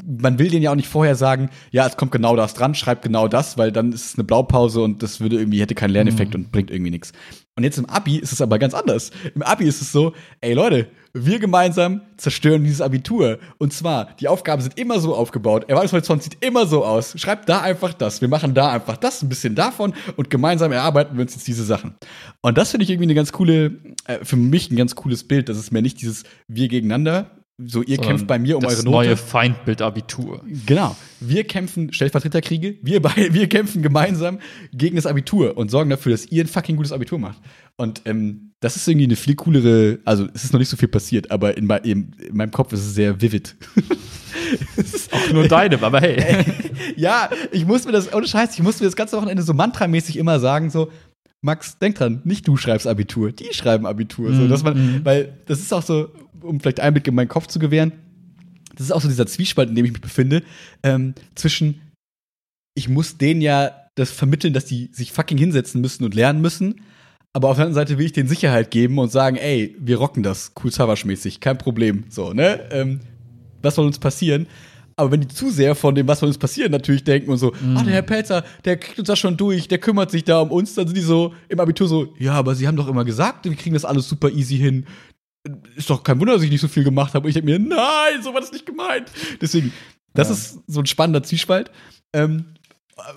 man 0.06 0.40
will 0.40 0.50
denen 0.50 0.64
ja 0.64 0.72
auch 0.72 0.76
nicht 0.76 0.88
vorher 0.88 1.16
sagen, 1.16 1.50
ja, 1.72 1.86
es 1.88 1.98
kommt 1.98 2.12
genau 2.12 2.36
das 2.36 2.54
dran, 2.54 2.76
schreibt 2.76 3.04
genau 3.04 3.28
das, 3.28 3.58
weil 3.58 3.72
dann 3.72 3.92
ist 3.92 4.06
es 4.06 4.16
eine 4.16 4.24
Blaupause 4.24 4.82
und 4.82 5.04
das 5.04 5.20
würde 5.20 5.38
irgendwie, 5.38 5.62
hätte 5.62 5.76
keinen 5.76 5.92
Lerneffekt 5.92 6.36
und 6.36 6.52
bringt 6.52 6.72
irgendwie 6.72 6.92
nichts. 6.92 7.14
Und 7.56 7.64
jetzt 7.64 7.78
im 7.78 7.86
Abi 7.86 8.18
ist 8.18 8.32
es 8.32 8.42
aber 8.42 8.60
ganz 8.60 8.74
anders. 8.74 9.12
Im 9.36 9.42
Abi 9.42 9.66
ist 9.66 9.82
es 9.82 9.92
so, 9.92 10.14
ey 10.40 10.54
Leute, 10.54 10.88
wir 11.14 11.40
gemeinsam 11.40 12.02
zerstören 12.16 12.64
dieses 12.64 12.80
Abitur. 12.80 13.40
Und 13.58 13.74
zwar, 13.74 14.16
die 14.20 14.30
Aufgaben 14.30 14.62
sind 14.62 14.78
immer 14.80 15.00
so 15.00 15.14
aufgebaut, 15.16 15.66
Erwartungshorizont 15.68 16.24
sieht 16.24 16.44
immer 16.44 16.66
so 16.66 16.86
aus. 16.86 17.14
Schreibt 17.20 17.50
da 17.50 17.62
einfach 17.62 17.94
das, 17.94 18.22
wir 18.22 18.30
machen 18.30 18.54
da 18.54 18.72
einfach 18.72 18.96
das, 18.98 19.22
ein 19.22 19.30
bisschen 19.30 19.56
davon 19.56 19.94
und 20.16 20.30
gemeinsam 20.30 20.72
erarbeiten 20.72 21.18
wir 21.18 21.24
uns 21.24 21.36
jetzt 21.36 21.48
diese 21.48 21.66
Sachen. 21.66 21.96
Und 22.42 22.58
das 22.58 22.72
finde 22.72 22.86
ich 22.86 22.90
irgendwie 22.90 23.08
eine 23.08 23.16
ganz 23.16 23.34
coole, 23.34 23.74
äh, 24.08 24.24
für 24.24 24.38
mich 24.38 24.72
ein 24.72 24.78
ganz 24.78 24.96
cooles 24.96 25.28
Bild, 25.28 25.50
dass 25.50 25.58
es 25.58 25.72
mehr 25.72 25.82
nicht 25.82 26.02
dieses 26.02 26.24
Wir 26.48 26.70
gegeneinander, 26.70 27.32
so 27.66 27.84
ihr 27.84 27.98
kämpft 27.98 28.28
bei 28.28 28.40
mir 28.40 28.58
um 28.58 28.64
das 28.64 28.76
eure 28.76 28.84
Note. 28.86 29.08
neue 29.08 29.18
Feindbild 29.18 29.82
Abitur. 29.82 30.42
Genau. 30.66 30.96
Wir 31.20 31.44
kämpfen 31.44 31.94
Stellvertreterkriege, 31.94 32.78
wir, 32.82 33.02
beide, 33.02 33.34
wir 33.34 33.48
kämpfen 33.48 33.82
gemeinsam 33.82 34.40
gegen 34.74 34.96
das 34.96 35.06
Abitur 35.06 35.58
und 35.58 35.70
sorgen 35.70 35.90
dafür, 35.90 36.12
dass 36.12 36.26
ihr 36.28 36.44
ein 36.44 36.48
fucking 36.48 36.76
gutes 36.76 36.92
Abitur 36.92 37.20
macht. 37.20 37.40
Und 37.78 38.02
ähm, 38.06 38.54
das 38.60 38.76
ist 38.76 38.88
irgendwie 38.88 39.06
eine 39.06 39.16
viel 39.16 39.36
coolere, 39.36 40.00
also 40.06 40.28
es 40.34 40.44
ist 40.44 40.54
noch 40.54 40.60
nicht 40.60 40.70
so 40.70 40.78
viel 40.78 40.88
passiert, 40.88 41.32
aber 41.32 41.58
in, 41.58 41.70
in, 41.70 42.16
in 42.20 42.36
meinem 42.36 42.52
Kopf 42.52 42.74
ist 42.74 42.82
es 42.82 42.94
sehr 42.94 43.22
vivid. 43.22 43.56
Auch 45.12 45.34
nur 45.34 45.48
deinem, 45.48 45.84
aber 45.84 46.02
hey. 46.02 46.46
ja, 46.96 47.30
ich 47.52 47.66
muss 47.66 47.86
mir 47.86 47.92
das, 47.92 48.14
ohne 48.14 48.28
Scheiß, 48.28 48.54
ich 48.54 48.64
muss 48.64 48.80
mir 48.80 48.86
das 48.86 48.96
ganze 48.96 49.18
Wochenende 49.18 49.44
so 49.44 49.54
mantramäßig 49.54 50.18
immer 50.18 50.40
sagen, 50.40 50.70
so, 50.70 50.92
Max, 51.42 51.80
denk 51.80 51.96
dran, 51.96 52.22
nicht 52.24 52.48
du 52.48 52.56
schreibst 52.56 52.86
Abitur, 52.86 53.32
die 53.32 53.54
schreiben 53.54 53.86
Abitur. 53.86 54.34
So, 54.34 54.48
dass 54.48 54.64
man, 54.64 55.04
weil 55.04 55.38
das 55.48 55.60
ist 55.60 55.74
auch 55.74 55.82
so, 55.82 56.10
um 56.42 56.60
vielleicht 56.60 56.80
Einblick 56.80 57.08
in 57.08 57.16
meinen 57.16 57.30
Kopf 57.30 57.48
zu 57.48 57.58
gewähren, 57.58 57.94
das 58.76 58.86
ist 58.88 58.92
auch 58.92 59.02
so 59.02 59.08
dieser 59.08 59.28
Zwiespalt, 59.28 59.70
in 59.70 59.76
dem 59.76 59.86
ich 59.86 59.92
mich 59.92 60.02
befinde, 60.02 60.44
ähm, 60.84 61.16
zwischen, 61.36 61.82
ich 62.76 62.90
muss 62.90 63.18
denen 63.18 63.42
ja 63.42 63.72
das 63.96 64.12
vermitteln, 64.12 64.54
dass 64.54 64.66
die 64.66 64.90
sich 64.94 65.12
fucking 65.12 65.38
hinsetzen 65.38 65.82
müssen 65.82 66.04
und 66.04 66.14
lernen 66.14 66.42
müssen, 66.42 66.82
aber 67.34 67.50
auf 67.50 67.58
der 67.58 67.66
anderen 67.66 67.88
Seite 67.88 67.98
will 67.98 68.06
ich 68.06 68.14
denen 68.14 68.30
Sicherheit 68.30 68.72
geben 68.72 69.00
und 69.00 69.12
sagen, 69.12 69.38
ey, 69.38 69.76
wir 69.80 69.98
rocken 69.98 70.22
das, 70.22 70.54
cool 70.64 70.72
Savage-mäßig, 70.72 71.40
kein 71.40 71.58
Problem, 71.58 72.04
so, 72.10 72.34
ne? 72.34 72.70
Ähm, 72.72 73.00
was 73.62 73.76
soll 73.76 73.86
uns 73.86 74.00
passieren? 74.00 74.48
Aber 74.96 75.12
wenn 75.12 75.22
die 75.22 75.28
zu 75.28 75.50
sehr 75.50 75.76
von 75.76 75.96
dem, 75.96 76.08
was 76.08 76.20
soll 76.20 76.28
uns 76.28 76.38
passieren, 76.38 76.72
natürlich 76.72 77.04
denken 77.04 77.32
und 77.32 77.38
so, 77.38 77.54
ah, 77.76 77.84
der 77.84 77.94
Herr 77.94 78.02
Pelzer, 78.02 78.44
der 78.66 78.78
kriegt 78.78 79.00
uns 79.00 79.08
das 79.08 79.20
schon 79.20 79.38
durch, 79.38 79.68
der 79.68 79.78
kümmert 79.80 80.12
sich 80.12 80.24
da 80.24 80.40
um 80.42 80.52
uns, 80.52 80.76
dann 80.76 80.88
sind 80.88 80.96
die 80.98 81.02
so 81.02 81.34
im 81.50 81.60
Abitur 81.60 81.88
so, 81.88 82.14
ja, 82.20 82.34
aber 82.34 82.56
sie 82.56 82.68
haben 82.68 82.76
doch 82.78 82.88
immer 82.88 83.06
gesagt, 83.06 83.46
wir 83.46 83.56
kriegen 83.56 83.74
das 83.74 83.86
alles 83.86 84.08
super 84.08 84.30
easy 84.30 84.58
hin. 84.58 84.86
Ist 85.76 85.90
doch 85.90 86.04
kein 86.04 86.20
Wunder, 86.20 86.34
dass 86.34 86.44
ich 86.44 86.52
nicht 86.52 86.62
so 86.62 86.68
viel 86.68 86.84
gemacht 86.84 87.14
habe. 87.16 87.24
Und 87.26 87.30
ich 87.30 87.34
denke 87.34 87.50
mir, 87.52 87.58
nein, 87.60 88.22
so 88.22 88.34
war 88.34 88.42
das 88.42 88.52
nicht 88.52 88.66
gemeint. 88.66 89.10
Deswegen, 89.42 89.74
das 90.14 90.28
Ja. 90.28 90.34
ist 90.36 90.60
so 90.68 90.80
ein 90.82 90.86
spannender 90.86 91.24
Zwiespalt, 91.24 91.72
ähm, 92.14 92.46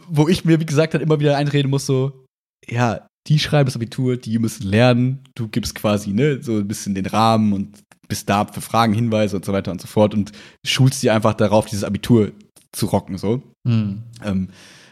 wo 0.09 0.29
ich 0.29 0.45
mir, 0.45 0.59
wie 0.61 0.67
gesagt, 0.67 0.95
dann 0.95 1.03
immer 1.03 1.21
wieder 1.21 1.37
einreden 1.37 1.71
muss, 1.71 1.85
so, 1.85 2.25
ja, 2.67 3.07
die 3.27 3.39
schreiben 3.39 3.67
das 3.67 3.77
Abitur, 3.77 4.17
die 4.17 4.39
müssen 4.39 4.67
lernen, 4.67 5.21
du 5.35 5.49
gibst 5.49 5.75
quasi, 5.75 6.13
ne, 6.13 6.43
so 6.43 6.57
ein 6.59 6.69
bisschen 6.69 6.95
den 6.95 7.07
Rahmen 7.07 7.53
und 7.53 7.79
bist 8.09 8.29
da 8.29 8.47
für 8.47 8.61
Fragen, 8.61 8.93
Hinweise 8.93 9.37
und 9.37 9.45
so 9.45 9.53
weiter 9.53 9.71
und 9.71 9.81
so 9.81 9.87
fort 9.87 10.15
und 10.15 10.33
schulst 10.65 11.03
die 11.03 11.11
einfach 11.11 11.35
darauf, 11.35 11.67
dieses 11.67 11.85
Abitur 11.85 12.33
zu 12.73 12.87
rocken, 12.87 13.19
so. 13.19 13.43
Hm. 13.67 14.03
Ähm, 14.23 14.49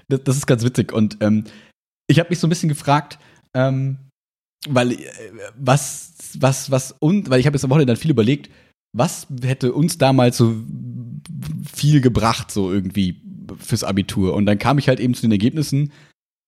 das, 0.09 0.25
das 0.25 0.37
ist 0.37 0.47
ganz 0.47 0.65
witzig. 0.65 0.93
Und 0.93 1.19
ähm, 1.21 1.45
ich 2.09 2.19
habe 2.19 2.31
mich 2.31 2.39
so 2.39 2.47
ein 2.47 2.51
bisschen 2.51 2.69
gefragt, 2.69 3.19
ähm, 3.55 3.99
weil 4.69 4.93
äh, 4.93 5.07
was, 5.57 6.15
was, 6.39 6.71
was 6.71 6.95
und, 6.99 7.31
weil 7.31 7.41
ich 7.41 7.47
habe 7.47 7.57
jetzt 7.57 7.65
am 7.65 7.71
Wochenende 7.71 7.93
dann 7.93 8.01
viel 8.01 8.11
überlegt, 8.11 8.51
was 8.95 9.27
hätte 9.43 9.73
uns 9.73 9.99
damals 9.99 10.37
so 10.37 10.55
viel 11.73 12.01
gebracht, 12.01 12.51
so 12.51 12.73
irgendwie 12.73 13.23
fürs 13.59 13.85
Abitur. 13.85 14.35
Und 14.35 14.47
dann 14.47 14.59
kam 14.59 14.79
ich 14.79 14.89
halt 14.89 15.01
eben 15.01 15.15
zu 15.15 15.23
den 15.23 15.33
Ergebnissen, 15.33 15.93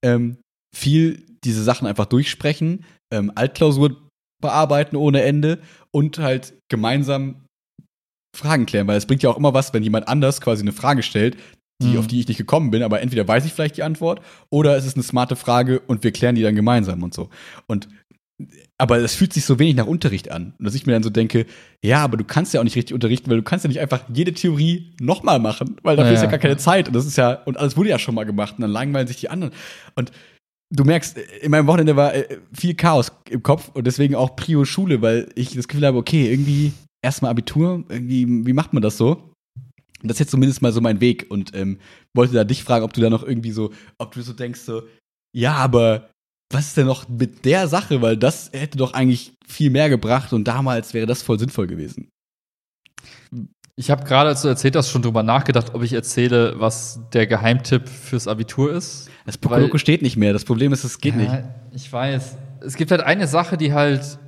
ähm, 0.04 0.36
viel 0.74 1.24
diese 1.44 1.62
Sachen 1.62 1.86
einfach 1.86 2.06
durchsprechen, 2.06 2.84
ähm, 3.12 3.32
Altklausur 3.34 4.03
bearbeiten 4.44 4.96
ohne 4.96 5.22
Ende 5.22 5.58
und 5.90 6.18
halt 6.18 6.54
gemeinsam 6.70 7.44
Fragen 8.36 8.66
klären, 8.66 8.86
weil 8.86 8.96
es 8.98 9.06
bringt 9.06 9.22
ja 9.22 9.30
auch 9.30 9.36
immer 9.36 9.54
was, 9.54 9.72
wenn 9.74 9.82
jemand 9.82 10.08
anders 10.08 10.40
quasi 10.40 10.62
eine 10.62 10.72
Frage 10.72 11.02
stellt, 11.02 11.36
die, 11.82 11.88
Mhm. 11.88 11.98
auf 11.98 12.06
die 12.06 12.20
ich 12.20 12.28
nicht 12.28 12.38
gekommen 12.38 12.70
bin, 12.70 12.82
aber 12.82 13.00
entweder 13.00 13.26
weiß 13.26 13.44
ich 13.46 13.52
vielleicht 13.52 13.76
die 13.76 13.82
Antwort 13.82 14.20
oder 14.50 14.76
es 14.76 14.86
ist 14.86 14.96
eine 14.96 15.02
smarte 15.02 15.34
Frage 15.36 15.80
und 15.80 16.04
wir 16.04 16.12
klären 16.12 16.34
die 16.36 16.42
dann 16.42 16.54
gemeinsam 16.54 17.02
und 17.02 17.14
so. 17.14 17.30
Und 17.66 17.88
aber 18.78 18.98
es 18.98 19.14
fühlt 19.14 19.32
sich 19.32 19.44
so 19.44 19.60
wenig 19.60 19.76
nach 19.76 19.86
Unterricht 19.86 20.32
an. 20.32 20.54
Und 20.58 20.64
dass 20.64 20.74
ich 20.74 20.86
mir 20.86 20.92
dann 20.92 21.04
so 21.04 21.10
denke, 21.10 21.46
ja, 21.84 22.02
aber 22.02 22.16
du 22.16 22.24
kannst 22.24 22.52
ja 22.52 22.58
auch 22.60 22.64
nicht 22.64 22.74
richtig 22.74 22.92
unterrichten, 22.92 23.30
weil 23.30 23.36
du 23.36 23.44
kannst 23.44 23.64
ja 23.64 23.68
nicht 23.68 23.78
einfach 23.80 24.02
jede 24.12 24.32
Theorie 24.32 24.92
nochmal 25.00 25.38
machen, 25.38 25.76
weil 25.84 25.94
dafür 25.94 26.10
Ja, 26.10 26.14
ist 26.16 26.22
ja 26.22 26.26
ja. 26.26 26.30
gar 26.32 26.40
keine 26.40 26.56
Zeit. 26.56 26.88
Und 26.88 26.94
das 26.94 27.06
ist 27.06 27.16
ja, 27.16 27.34
und 27.44 27.56
alles 27.56 27.76
wurde 27.76 27.90
ja 27.90 27.98
schon 28.00 28.16
mal 28.16 28.24
gemacht 28.24 28.54
und 28.58 28.62
dann 28.62 28.72
langweilen 28.72 29.06
sich 29.06 29.18
die 29.18 29.30
anderen. 29.30 29.52
Und 29.94 30.10
du 30.74 30.84
merkst, 30.84 31.16
in 31.18 31.50
meinem 31.50 31.66
Wochenende 31.66 31.96
war 31.96 32.14
äh, 32.14 32.38
viel 32.52 32.74
Chaos 32.74 33.12
im 33.30 33.42
Kopf 33.42 33.70
und 33.74 33.86
deswegen 33.86 34.14
auch 34.14 34.36
Prio 34.36 34.64
Schule, 34.64 35.02
weil 35.02 35.28
ich 35.34 35.54
das 35.54 35.68
Gefühl 35.68 35.86
habe, 35.86 35.98
okay, 35.98 36.30
irgendwie 36.30 36.72
erstmal 37.02 37.30
Abitur, 37.30 37.84
irgendwie, 37.88 38.26
wie 38.46 38.52
macht 38.52 38.72
man 38.72 38.82
das 38.82 38.96
so? 38.96 39.30
Das 40.02 40.16
ist 40.16 40.20
jetzt 40.20 40.30
zumindest 40.32 40.60
mal 40.60 40.72
so 40.72 40.80
mein 40.80 41.00
Weg 41.00 41.26
und 41.30 41.54
ähm, 41.54 41.78
wollte 42.14 42.34
da 42.34 42.44
dich 42.44 42.62
fragen, 42.64 42.84
ob 42.84 42.92
du 42.92 43.00
da 43.00 43.08
noch 43.08 43.22
irgendwie 43.22 43.52
so, 43.52 43.72
ob 43.98 44.12
du 44.12 44.22
so 44.22 44.32
denkst, 44.32 44.60
so, 44.60 44.82
ja, 45.34 45.54
aber 45.54 46.10
was 46.52 46.68
ist 46.68 46.76
denn 46.76 46.86
noch 46.86 47.08
mit 47.08 47.44
der 47.44 47.68
Sache? 47.68 48.02
Weil 48.02 48.16
das 48.16 48.50
hätte 48.52 48.76
doch 48.76 48.92
eigentlich 48.92 49.32
viel 49.46 49.70
mehr 49.70 49.88
gebracht 49.88 50.32
und 50.32 50.44
damals 50.44 50.92
wäre 50.92 51.06
das 51.06 51.22
voll 51.22 51.38
sinnvoll 51.38 51.66
gewesen. 51.66 52.08
Ich 53.76 53.90
habe 53.90 54.04
gerade, 54.04 54.28
als 54.30 54.42
du 54.42 54.48
erzählt 54.48 54.76
hast, 54.76 54.90
schon 54.90 55.02
drüber 55.02 55.24
nachgedacht, 55.24 55.74
ob 55.74 55.82
ich 55.82 55.92
erzähle, 55.92 56.54
was 56.60 57.00
der 57.12 57.26
Geheimtipp 57.26 57.88
fürs 57.88 58.28
Abitur 58.28 58.72
ist. 58.72 59.10
Das 59.26 59.36
Pokoloko 59.36 59.78
steht 59.78 60.00
nicht 60.00 60.16
mehr. 60.16 60.32
Das 60.32 60.44
Problem 60.44 60.72
ist, 60.72 60.84
es 60.84 60.98
geht 61.00 61.16
nicht. 61.16 61.32
Ja, 61.32 61.42
Ich 61.72 61.92
weiß. 61.92 62.36
Es 62.60 62.76
gibt 62.76 62.92
halt 62.92 63.00
eine 63.02 63.26
Sache, 63.26 63.56
die 63.56 63.72
halt, 63.72 64.18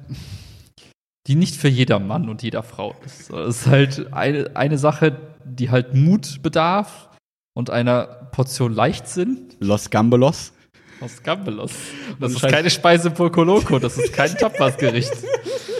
die 1.28 1.36
nicht 1.36 1.54
für 1.54 1.68
jeder 1.68 2.00
Mann 2.00 2.28
und 2.28 2.42
jeder 2.42 2.64
Frau 2.64 2.96
ist. 3.04 3.30
Es 3.30 3.58
ist 3.58 3.66
halt 3.68 4.12
eine, 4.12 4.50
eine 4.54 4.78
Sache, 4.78 5.16
die 5.44 5.70
halt 5.70 5.94
Mut 5.94 6.42
bedarf 6.42 7.08
und 7.54 7.70
einer 7.70 8.04
Portion 8.32 8.74
Leichtsinn. 8.74 9.48
Los 9.60 9.90
Gambelos. 9.90 10.52
Los 11.00 11.22
Gambelos. 11.22 11.70
Das 12.18 12.32
ist 12.32 12.42
keine 12.42 12.68
Speise 12.70 13.10
Poco 13.10 13.44
Loco, 13.44 13.78
das 13.78 13.96
ist 13.96 14.12
kein 14.12 14.34
Tapasgericht. 14.38 15.12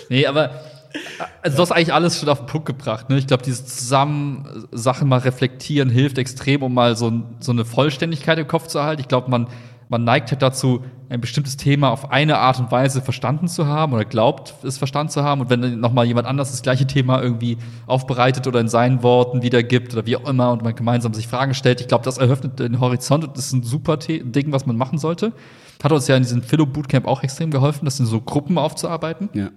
nee, 0.09 0.25
aber 0.27 0.51
also 1.42 1.57
du 1.57 1.62
hast 1.62 1.72
eigentlich 1.72 1.92
alles 1.92 2.18
schon 2.18 2.28
auf 2.28 2.38
den 2.38 2.47
Punkt 2.47 2.66
gebracht. 2.66 3.09
Ne? 3.09 3.18
Ich 3.18 3.26
glaube, 3.26 3.42
dieses 3.42 3.66
zusammen 3.66 4.66
Sachen 4.72 5.09
mal 5.09 5.18
reflektieren 5.18 5.90
hilft 5.90 6.18
extrem, 6.18 6.62
um 6.62 6.74
mal 6.74 6.97
so, 6.97 7.12
so 7.40 7.53
eine 7.53 7.64
Vollständigkeit 7.64 8.38
im 8.38 8.47
Kopf 8.47 8.66
zu 8.66 8.78
erhalten. 8.78 9.01
Ich 9.01 9.09
glaube, 9.09 9.30
man, 9.30 9.49
man 9.88 10.05
neigt 10.05 10.30
halt 10.30 10.42
dazu, 10.42 10.82
ein 11.09 11.20
bestimmtes 11.20 11.57
Thema 11.57 11.90
auf 11.90 12.11
eine 12.11 12.38
Art 12.38 12.59
und 12.59 12.72
Weise 12.72 13.01
verstanden 13.01 13.47
zu 13.49 13.66
haben 13.66 13.92
oder 13.92 14.05
glaubt, 14.05 14.55
es 14.64 14.78
verstanden 14.78 15.11
zu 15.11 15.22
haben. 15.22 15.40
Und 15.40 15.51
wenn 15.51 15.62
dann 15.62 15.78
nochmal 15.78 16.05
jemand 16.05 16.26
anders 16.26 16.51
das 16.51 16.62
gleiche 16.62 16.86
Thema 16.86 17.22
irgendwie 17.22 17.59
aufbereitet 17.86 18.47
oder 18.47 18.61
in 18.61 18.68
seinen 18.68 19.03
Worten 19.03 19.42
wiedergibt 19.42 19.92
oder 19.92 20.05
wie 20.07 20.16
auch 20.16 20.28
immer 20.28 20.51
und 20.51 20.62
man 20.62 20.74
gemeinsam 20.74 21.14
sich 21.14 21.28
Fragen 21.28 21.55
stellt, 21.55 21.80
ich 21.80 21.88
glaube, 21.88 22.05
das 22.05 22.18
eröffnet 22.18 22.59
den 22.59 22.80
Horizont 22.80 23.24
und 23.24 23.36
das 23.36 23.47
ist 23.47 23.53
ein 23.53 23.62
super 23.62 23.97
Ding, 23.99 24.53
was 24.53 24.66
man 24.66 24.76
machen 24.76 24.99
sollte. 24.99 25.32
Hat 25.82 25.92
uns 25.92 26.09
ja 26.09 26.16
in 26.16 26.22
diesem 26.22 26.42
Philo 26.42 26.66
Bootcamp 26.66 27.07
auch 27.07 27.22
extrem 27.22 27.51
geholfen, 27.51 27.84
das 27.84 28.01
in 28.01 28.07
so 28.07 28.20
Gruppen 28.20 28.59
aufzuarbeiten. 28.59 29.28
Ja. 29.34 29.51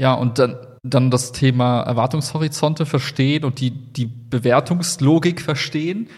Ja, 0.00 0.14
und 0.14 0.38
dann, 0.38 0.56
dann 0.82 1.10
das 1.10 1.32
Thema 1.32 1.82
Erwartungshorizonte 1.82 2.84
verstehen 2.86 3.44
und 3.44 3.60
die, 3.60 3.70
die 3.70 4.06
Bewertungslogik 4.06 5.40
verstehen. 5.40 6.08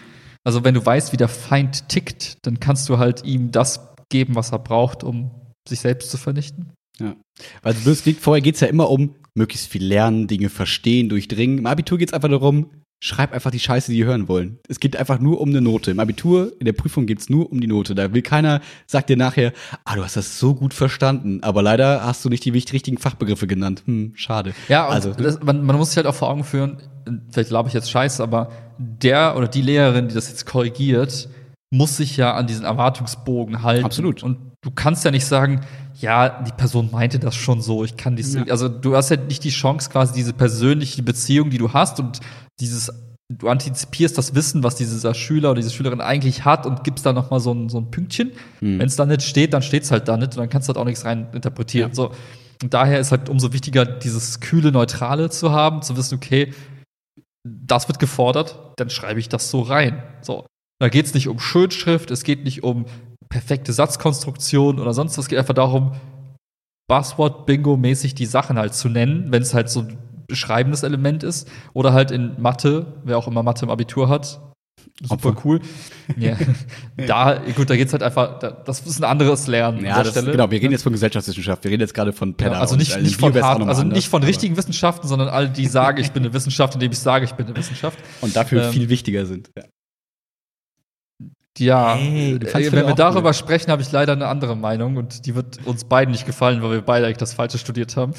Also 0.43 0.63
wenn 0.63 0.73
du 0.73 0.85
weißt, 0.85 1.13
wie 1.13 1.17
der 1.17 1.27
Feind 1.27 1.89
tickt, 1.89 2.45
dann 2.45 2.59
kannst 2.59 2.89
du 2.89 2.97
halt 2.97 3.23
ihm 3.23 3.51
das 3.51 3.95
geben, 4.09 4.35
was 4.35 4.51
er 4.51 4.59
braucht, 4.59 5.03
um 5.03 5.31
sich 5.67 5.81
selbst 5.81 6.09
zu 6.09 6.17
vernichten. 6.17 6.71
Ja. 6.99 7.15
Also 7.61 7.93
vorher 8.19 8.41
geht 8.41 8.55
es 8.55 8.61
ja 8.61 8.67
immer 8.67 8.89
um 8.89 9.15
möglichst 9.35 9.67
viel 9.67 9.85
lernen, 9.85 10.27
Dinge 10.27 10.49
verstehen, 10.49 11.09
durchdringen. 11.09 11.59
Im 11.59 11.65
Abitur 11.67 11.97
geht 11.97 12.09
es 12.09 12.13
einfach 12.13 12.29
darum, 12.29 12.71
schreib 12.99 13.33
einfach 13.33 13.51
die 13.51 13.59
Scheiße, 13.59 13.91
die 13.91 13.97
die 13.97 14.05
hören 14.05 14.27
wollen. 14.27 14.59
Es 14.67 14.79
geht 14.79 14.95
einfach 14.95 15.19
nur 15.19 15.41
um 15.41 15.49
eine 15.49 15.61
Note. 15.61 15.91
Im 15.91 15.99
Abitur, 15.99 16.53
in 16.59 16.65
der 16.65 16.73
Prüfung 16.73 17.05
geht's 17.05 17.29
nur 17.29 17.51
um 17.51 17.59
die 17.59 17.67
Note. 17.67 17.95
Da 17.95 18.13
will 18.13 18.21
keiner, 18.21 18.61
sagt 18.85 19.09
dir 19.09 19.17
nachher, 19.17 19.53
ah, 19.85 19.95
du 19.95 20.03
hast 20.03 20.17
das 20.17 20.39
so 20.39 20.55
gut 20.55 20.73
verstanden, 20.73 21.39
aber 21.43 21.61
leider 21.61 22.03
hast 22.03 22.23
du 22.25 22.29
nicht 22.29 22.45
die 22.45 22.49
richtigen 22.49 22.97
Fachbegriffe 22.97 23.47
genannt. 23.47 23.83
Hm, 23.85 24.13
schade. 24.15 24.53
Ja, 24.67 24.87
also 24.87 25.13
das, 25.13 25.41
man, 25.41 25.63
man 25.63 25.77
muss 25.77 25.89
sich 25.89 25.97
halt 25.97 26.07
auch 26.07 26.15
vor 26.15 26.29
Augen 26.29 26.43
führen, 26.43 26.77
vielleicht 27.31 27.49
glaube 27.49 27.69
ich 27.69 27.73
jetzt 27.73 27.89
scheiße, 27.89 28.21
aber 28.21 28.51
der 28.77 29.35
oder 29.37 29.47
die 29.47 29.61
Lehrerin, 29.61 30.07
die 30.07 30.15
das 30.15 30.29
jetzt 30.29 30.45
korrigiert, 30.45 31.29
muss 31.69 31.97
sich 31.97 32.17
ja 32.17 32.33
an 32.33 32.47
diesen 32.47 32.65
Erwartungsbogen 32.65 33.63
halten. 33.63 33.85
Absolut. 33.85 34.23
Und 34.23 34.37
du 34.67 34.73
kannst 34.75 35.05
ja 35.05 35.11
nicht 35.11 35.25
sagen, 35.25 35.61
ja, 35.95 36.43
die 36.43 36.51
Person 36.51 36.89
meinte 36.91 37.19
das 37.19 37.35
schon 37.35 37.61
so, 37.61 37.85
ich 37.85 37.95
kann 37.95 38.17
dies, 38.17 38.33
ja. 38.33 38.43
also 38.49 38.67
du 38.67 38.97
hast 38.97 39.09
ja 39.09 39.15
nicht 39.15 39.45
die 39.45 39.49
Chance, 39.49 39.89
quasi 39.89 40.13
diese 40.13 40.33
persönliche 40.33 41.01
Beziehung, 41.03 41.49
die 41.49 41.57
du 41.57 41.71
hast 41.71 42.01
und 42.01 42.19
dieses, 42.59 42.91
du 43.33 43.47
antizipierst 43.47 44.17
das 44.17 44.35
Wissen, 44.35 44.63
was 44.63 44.75
dieser 44.75 45.13
Schüler 45.13 45.51
oder 45.51 45.61
diese 45.61 45.73
Schülerin 45.73 46.01
eigentlich 46.01 46.43
hat 46.43 46.65
und 46.65 46.83
gibst 46.83 47.05
da 47.05 47.13
nochmal 47.13 47.39
so 47.39 47.53
ein, 47.53 47.69
so 47.69 47.79
ein 47.79 47.91
Pünktchen. 47.91 48.33
Mhm. 48.59 48.79
Wenn 48.79 48.87
es 48.87 48.97
da 48.97 49.05
nicht 49.05 49.21
steht, 49.21 49.53
dann 49.53 49.61
steht 49.61 49.83
es 49.83 49.91
halt 49.91 50.09
da 50.09 50.17
nicht 50.17 50.33
und 50.33 50.37
dann 50.37 50.49
kannst 50.49 50.67
du 50.67 50.73
halt 50.73 50.77
auch 50.77 50.85
nichts 50.85 51.05
rein 51.05 51.27
interpretieren. 51.31 51.91
Ja. 51.91 51.95
So. 51.95 52.11
Und 52.61 52.73
daher 52.73 52.99
ist 52.99 53.11
halt 53.11 53.29
umso 53.29 53.53
wichtiger, 53.53 53.85
dieses 53.85 54.41
kühle, 54.41 54.73
neutrale 54.73 55.29
zu 55.29 55.51
haben, 55.51 55.81
zu 55.81 55.95
wissen, 55.95 56.15
okay, 56.15 56.53
das 57.45 57.87
wird 57.87 57.99
gefordert, 57.99 58.73
dann 58.75 58.89
schreibe 58.89 59.21
ich 59.21 59.29
das 59.29 59.49
so 59.49 59.61
rein. 59.61 60.03
So. 60.21 60.45
Da 60.79 60.89
geht 60.89 61.05
es 61.05 61.13
nicht 61.13 61.29
um 61.29 61.39
Schönschrift, 61.39 62.11
es 62.11 62.23
geht 62.23 62.43
nicht 62.43 62.63
um 62.63 62.85
perfekte 63.29 63.73
Satzkonstruktion 63.73 64.79
oder 64.79 64.93
sonst 64.93 65.17
was. 65.17 65.25
Es 65.25 65.29
geht 65.29 65.39
einfach 65.39 65.53
darum, 65.53 65.93
Buzzword-Bingo-mäßig 66.87 68.15
die 68.15 68.25
Sachen 68.25 68.57
halt 68.57 68.73
zu 68.73 68.89
nennen, 68.89 69.31
wenn 69.31 69.41
es 69.41 69.53
halt 69.53 69.69
so 69.69 69.81
ein 69.81 69.97
beschreibendes 70.27 70.83
Element 70.83 71.23
ist. 71.23 71.49
Oder 71.73 71.93
halt 71.93 72.11
in 72.11 72.41
Mathe, 72.41 72.85
wer 73.03 73.17
auch 73.17 73.27
immer 73.27 73.43
Mathe 73.43 73.65
im 73.65 73.71
Abitur 73.71 74.09
hat. 74.09 74.41
Super 75.01 75.29
Opfer. 75.29 75.41
cool. 75.45 75.59
ja. 76.17 76.35
Da, 77.05 77.39
gut, 77.55 77.69
da 77.69 77.75
geht 77.75 77.87
es 77.87 77.93
halt 77.93 78.01
einfach, 78.01 78.39
da, 78.39 78.49
das 78.49 78.79
ist 78.79 78.99
ein 78.99 79.03
anderes 79.03 79.45
Lernen. 79.45 79.85
Ja, 79.85 80.01
das, 80.01 80.15
genau. 80.15 80.49
Wir 80.49 80.59
reden 80.59 80.71
jetzt 80.71 80.81
von 80.83 80.93
Gesellschaftswissenschaft. 80.93 81.63
Wir 81.63 81.71
reden 81.71 81.81
jetzt 81.81 81.93
gerade 81.93 82.13
von 82.13 82.33
Pedda. 82.35 82.53
Ja, 82.53 82.59
also 82.59 82.75
nicht, 82.75 82.99
nicht 83.01 83.19
von, 83.19 83.33
hart, 83.35 83.61
also 83.61 83.83
nicht 83.83 84.07
von 84.07 84.23
richtigen 84.23 84.57
Wissenschaften, 84.57 85.07
sondern 85.07 85.27
alle, 85.27 85.49
die 85.49 85.67
sagen, 85.67 85.99
ich 86.01 86.11
bin 86.11 86.23
eine 86.23 86.33
Wissenschaft, 86.33 86.73
indem 86.73 86.91
ich 86.91 86.99
sage, 86.99 87.25
ich 87.25 87.33
bin 87.33 87.45
eine 87.45 87.55
Wissenschaft. 87.55 87.99
Und 88.21 88.35
dafür 88.35 88.65
ähm, 88.65 88.71
viel 88.71 88.89
wichtiger 88.89 89.25
sind. 89.27 89.51
Ja. 89.55 89.63
Ja, 91.59 91.95
hey, 91.95 92.35
äh, 92.35 92.71
wenn 92.71 92.87
wir 92.87 92.95
darüber 92.95 93.29
gut. 93.29 93.35
sprechen, 93.35 93.71
habe 93.71 93.81
ich 93.81 93.91
leider 93.91 94.13
eine 94.13 94.27
andere 94.27 94.55
Meinung 94.55 94.97
und 94.97 95.25
die 95.25 95.35
wird 95.35 95.59
uns 95.65 95.83
beiden 95.83 96.11
nicht 96.11 96.25
gefallen, 96.25 96.61
weil 96.61 96.71
wir 96.71 96.81
beide 96.81 97.05
eigentlich 97.05 97.17
das 97.17 97.33
Falsche 97.33 97.57
studiert 97.57 97.95
haben. 97.97 98.13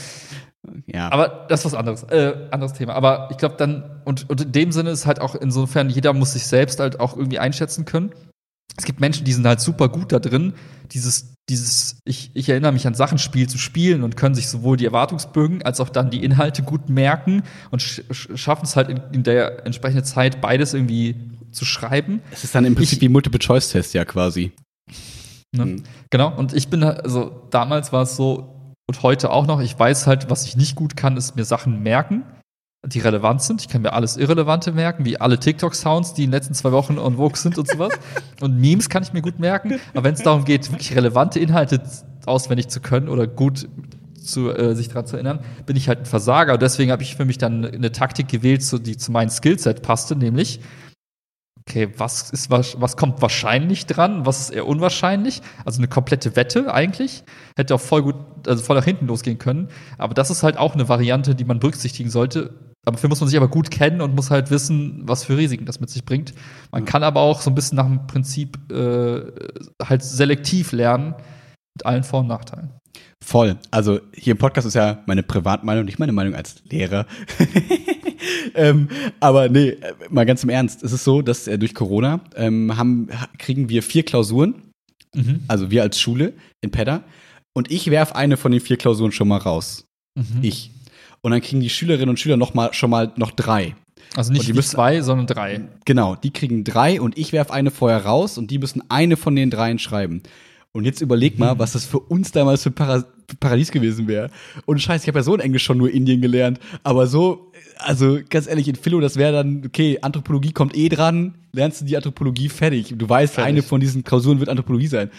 Ja. 0.86 1.11
Aber 1.12 1.47
das 1.49 1.61
ist 1.61 1.66
was 1.66 1.74
anderes, 1.74 2.03
äh, 2.05 2.34
anderes 2.51 2.72
Thema. 2.72 2.95
Aber 2.95 3.28
ich 3.30 3.36
glaube 3.36 3.57
dann, 3.57 4.01
und, 4.05 4.28
und 4.28 4.41
in 4.41 4.53
dem 4.53 4.72
Sinne 4.72 4.91
ist 4.91 5.07
halt 5.07 5.20
auch 5.20 5.34
insofern, 5.34 5.91
jeder 5.91 6.12
muss 6.12 6.32
sich 6.32 6.47
selbst 6.47 6.80
halt 6.80 7.01
auch 7.01 7.16
irgendwie 7.16 7.39
einschätzen 7.39 7.84
können. 7.84 8.11
Es 8.76 8.84
gibt 8.84 9.01
Menschen, 9.01 9.24
die 9.24 9.32
sind 9.32 9.47
halt 9.47 9.61
super 9.61 9.89
gut 9.89 10.12
da 10.12 10.20
drin, 10.20 10.53
dieses, 10.93 11.34
dieses, 11.49 12.01
ich, 12.05 12.30
ich 12.34 12.49
erinnere 12.49 12.72
mich 12.72 12.86
an 12.86 12.95
Sachenspiel 12.95 13.49
zu 13.49 13.59
spielen 13.59 14.05
und 14.05 14.16
können 14.16 14.34
sich 14.34 14.49
sowohl 14.49 14.76
die 14.76 14.84
Erwartungsbögen 14.84 15.62
als 15.62 15.80
auch 15.80 15.89
dann 15.89 16.11
die 16.11 16.22
Inhalte 16.22 16.62
gut 16.62 16.89
merken 16.89 17.43
und 17.70 17.82
sch 17.82 18.03
schaffen 18.11 18.64
es 18.64 18.76
halt 18.76 18.89
in, 18.89 19.01
in 19.12 19.22
der 19.24 19.66
entsprechenden 19.66 20.05
Zeit 20.05 20.41
beides 20.41 20.74
irgendwie 20.74 21.16
zu 21.51 21.65
schreiben. 21.65 22.21
Es 22.31 22.45
ist 22.45 22.55
dann 22.55 22.65
im 22.65 22.75
Prinzip 22.75 22.99
ich, 22.99 23.03
wie 23.03 23.09
Multiple-Choice-Test 23.09 23.95
ja 23.95 24.05
quasi. 24.05 24.53
Ne? 25.53 25.65
Mhm. 25.65 25.83
Genau, 26.11 26.37
und 26.37 26.53
ich 26.53 26.69
bin, 26.69 26.83
also 26.83 27.47
damals 27.51 27.93
war 27.93 28.03
es 28.03 28.17
so, 28.17 28.75
und 28.87 29.03
heute 29.03 29.31
auch 29.31 29.47
noch, 29.47 29.61
ich 29.61 29.79
weiß 29.79 30.07
halt, 30.07 30.31
was 30.31 30.45
ich 30.47 30.57
nicht 30.57 30.75
gut 30.75 30.97
kann, 30.97 31.17
ist 31.17 31.37
mir 31.37 31.45
Sachen 31.45 31.83
merken, 31.83 32.25
die 32.87 33.01
relevant 33.01 33.43
sind. 33.43 33.61
Ich 33.61 33.69
kann 33.69 33.83
mir 33.83 33.93
alles 33.93 34.17
Irrelevante 34.17 34.73
merken, 34.73 35.05
wie 35.05 35.21
alle 35.21 35.39
TikTok-Sounds, 35.39 36.15
die 36.15 36.25
in 36.25 36.31
den 36.31 36.35
letzten 36.35 36.55
zwei 36.55 36.73
Wochen 36.73 36.99
on 36.99 37.17
Vogue 37.17 37.37
sind 37.37 37.59
und 37.59 37.69
sowas. 37.69 37.93
und 38.41 38.59
Memes 38.59 38.89
kann 38.89 39.03
ich 39.03 39.13
mir 39.13 39.21
gut 39.21 39.39
merken. 39.39 39.79
Aber 39.93 40.05
wenn 40.05 40.15
es 40.15 40.23
darum 40.23 40.45
geht, 40.45 40.71
wirklich 40.71 40.95
relevante 40.95 41.39
Inhalte 41.39 41.83
auswendig 42.25 42.69
zu 42.69 42.81
können 42.81 43.09
oder 43.09 43.27
gut 43.27 43.69
zu, 44.23 44.51
äh, 44.51 44.75
sich 44.75 44.89
daran 44.89 45.07
zu 45.07 45.17
erinnern, 45.17 45.41
bin 45.67 45.77
ich 45.77 45.89
halt 45.89 46.01
ein 46.01 46.07
Versager. 46.07 46.55
Und 46.55 46.63
deswegen 46.63 46.91
habe 46.93 47.03
ich 47.03 47.17
für 47.17 47.25
mich 47.25 47.39
dann 47.39 47.65
eine 47.65 47.93
Taktik 47.93 48.29
gewählt, 48.29 48.65
die 48.87 48.97
zu 48.97 49.13
meinem 49.13 49.31
Skillset 49.31 49.83
passte, 49.83 50.17
nämlich 50.17 50.61
okay, 51.67 51.89
was 51.97 52.31
ist 52.31 52.51
was, 52.51 52.81
was 52.81 52.97
kommt 52.97 53.23
wahrscheinlich 53.23 53.87
dran, 53.87 54.27
was 54.27 54.41
ist 54.41 54.51
eher 54.51 54.67
unwahrscheinlich? 54.67 55.43
Also 55.65 55.79
eine 55.79 55.89
komplette 55.89 56.37
Wette 56.37 56.73
eigentlich. 56.73 57.25
Hätte 57.57 57.75
auch 57.75 57.81
voll 57.81 58.03
gut, 58.03 58.17
also 58.47 58.63
voll 58.63 58.77
nach 58.77 58.85
hinten 58.85 59.07
losgehen 59.07 59.39
können. 59.39 59.69
Aber 59.99 60.15
das 60.15 60.31
ist 60.31 60.43
halt 60.43 60.57
auch 60.57 60.75
eine 60.75 60.89
Variante, 60.89 61.35
die 61.35 61.45
man 61.45 61.59
berücksichtigen 61.61 62.11
sollte. 62.11 62.55
Dafür 62.85 63.09
muss 63.11 63.21
man 63.21 63.29
sich 63.29 63.37
aber 63.37 63.49
gut 63.49 63.71
kennen 63.71 64.01
und 64.01 64.15
muss 64.15 64.31
halt 64.31 64.51
wissen, 64.51 65.03
was 65.05 65.25
für 65.25 65.37
Risiken 65.37 65.67
das 65.67 65.81
mit 65.81 65.91
sich 65.91 66.05
bringt. 66.05 66.33
Man 66.71 66.85
kann 66.85 67.03
aber 67.03 67.21
auch 67.21 67.43
so 67.43 67.51
ein 67.51 67.55
bisschen 67.55 67.77
nach 67.77 67.87
dem 67.87 68.07
Prinzip 68.07 68.73
äh, 68.73 69.23
halt 69.83 70.03
selektiv 70.03 70.73
lernen 70.73 71.15
mit 71.75 71.85
allen 71.85 72.03
Vor- 72.03 72.21
und 72.21 72.29
Nachteilen. 72.29 72.78
Voll. 73.25 73.57
Also 73.71 74.01
hier 74.15 74.33
im 74.33 74.39
Podcast 74.39 74.67
ist 74.67 74.75
ja 74.75 75.03
meine 75.07 75.23
Privatmeinung, 75.23 75.85
nicht 75.85 75.99
meine 75.99 76.13
Meinung 76.13 76.35
als 76.35 76.57
Lehrer. 76.71 77.07
ähm, 78.55 78.89
aber 79.21 79.49
nee, 79.49 79.77
mal 80.09 80.25
ganz 80.25 80.45
im 80.45 80.51
Ernst. 80.51 80.83
Es 80.83 80.93
ist 80.93 81.05
so, 81.05 81.21
dass 81.21 81.49
äh, 81.49 81.59
durch 81.59 81.75
Corona 81.75 82.21
ähm, 82.37 82.77
haben, 82.77 83.09
kriegen 83.39 83.69
wir 83.69 83.83
vier 83.83 84.05
Klausuren. 84.05 84.55
Mhm. 85.15 85.41
Also 85.49 85.71
wir 85.71 85.83
als 85.83 86.01
Schule 86.01 86.35
in 86.61 86.71
Pedda. 86.71 87.03
Und 87.55 87.71
ich 87.71 87.91
werfe 87.91 88.15
eine 88.15 88.37
von 88.37 88.53
den 88.53 88.61
vier 88.61 88.77
Klausuren 88.77 89.13
schon 89.13 89.29
mal 89.29 89.39
raus. 89.39 89.85
Mhm. 90.15 90.39
Ich. 90.43 90.71
Und 91.21 91.33
dann 91.33 91.41
kriegen 91.41 91.61
die 91.61 91.71
Schülerinnen 91.71 92.11
und 92.11 92.21
Schüler 92.21 92.37
noch 92.37 92.55
mal, 92.55 92.73
schon 92.73 92.91
mal 92.91 93.13
noch 93.17 93.33
drei. 93.33 93.75
Also 94.15 94.33
nicht 94.33 94.47
die 94.49 94.53
müssen, 94.53 94.71
zwei, 94.71 95.03
sondern 95.03 95.27
drei. 95.27 95.61
Genau, 95.85 96.15
die 96.15 96.31
kriegen 96.31 96.65
drei 96.65 97.01
und 97.01 97.19
ich 97.19 97.33
werfe 97.33 97.53
eine 97.53 97.71
vorher 97.71 98.05
raus 98.05 98.39
und 98.39 98.51
die 98.51 98.59
müssen 98.59 98.83
eine 98.89 99.17
von 99.17 99.35
den 99.35 99.51
dreien 99.51 99.79
schreiben. 99.79 100.23
Und 100.73 100.85
jetzt 100.85 101.01
überleg 101.01 101.39
mal, 101.39 101.55
mhm. 101.55 101.59
was 101.59 101.73
das 101.73 101.85
für 101.85 101.99
uns 101.99 102.33
damals 102.33 102.62
für 102.62 102.71
Para 102.71 103.05
Paradies 103.41 103.71
gewesen 103.71 104.09
wäre. 104.09 104.31
Und 104.64 104.81
scheiße, 104.81 105.05
ich 105.05 105.09
habe 105.09 105.19
ja 105.19 105.23
so 105.23 105.35
in 105.35 105.41
Englisch 105.41 105.62
schon 105.62 105.77
nur 105.77 105.91
Indien 105.91 106.23
gelernt, 106.23 106.59
aber 106.83 107.07
so, 107.07 107.53
also 107.77 108.21
ganz 108.31 108.47
ehrlich, 108.47 108.69
in 108.69 108.75
Philo, 108.75 109.01
das 109.01 109.16
wäre 109.16 109.33
dann, 109.33 109.64
okay, 109.66 109.99
Anthropologie 110.01 110.53
kommt 110.53 110.75
eh 110.75 110.89
dran, 110.89 111.35
lernst 111.53 111.83
du 111.83 111.85
die 111.85 111.97
Anthropologie 111.97 112.49
fertig. 112.49 112.95
Du 112.97 113.07
weißt, 113.07 113.35
fertig. 113.35 113.49
eine 113.49 113.62
von 113.62 113.81
diesen 113.81 114.03
Klausuren 114.03 114.41
wird 114.41 114.49
Anthropologie 114.49 114.87
sein. 114.87 115.11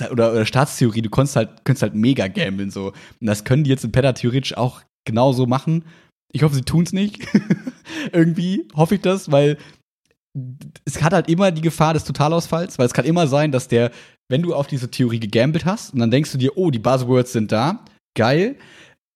Halt, 0.00 0.12
oder, 0.12 0.30
oder 0.30 0.46
Staatstheorie, 0.46 1.02
du 1.02 1.10
konntest 1.10 1.34
halt, 1.34 1.64
könntest 1.64 1.82
halt 1.82 1.94
mega 1.94 2.28
gambeln 2.28 2.70
so. 2.70 2.92
Und 3.20 3.26
das 3.26 3.42
können 3.42 3.64
die 3.64 3.70
jetzt 3.70 3.84
in 3.84 3.90
Pedda 3.90 4.12
theoretisch 4.12 4.56
auch 4.56 4.82
genauso 5.04 5.46
machen. 5.46 5.84
Ich 6.30 6.42
hoffe, 6.44 6.54
sie 6.54 6.62
tun's 6.62 6.92
nicht. 6.92 7.26
Irgendwie 8.12 8.68
hoffe 8.74 8.96
ich 8.96 9.00
das, 9.00 9.32
weil 9.32 9.56
es 10.84 11.02
hat 11.02 11.12
halt 11.12 11.28
immer 11.28 11.50
die 11.50 11.62
Gefahr 11.62 11.94
des 11.94 12.04
Totalausfalls, 12.04 12.78
weil 12.78 12.86
es 12.86 12.92
kann 12.92 13.04
immer 13.04 13.26
sein, 13.26 13.50
dass 13.50 13.66
der 13.66 13.90
wenn 14.28 14.42
du 14.42 14.54
auf 14.54 14.66
diese 14.66 14.90
Theorie 14.90 15.20
gegambelt 15.20 15.64
hast 15.64 15.92
und 15.92 16.00
dann 16.00 16.10
denkst 16.10 16.32
du 16.32 16.38
dir, 16.38 16.56
oh, 16.56 16.70
die 16.70 16.78
Buzzwords 16.78 17.32
sind 17.32 17.50
da, 17.50 17.84
geil, 18.14 18.56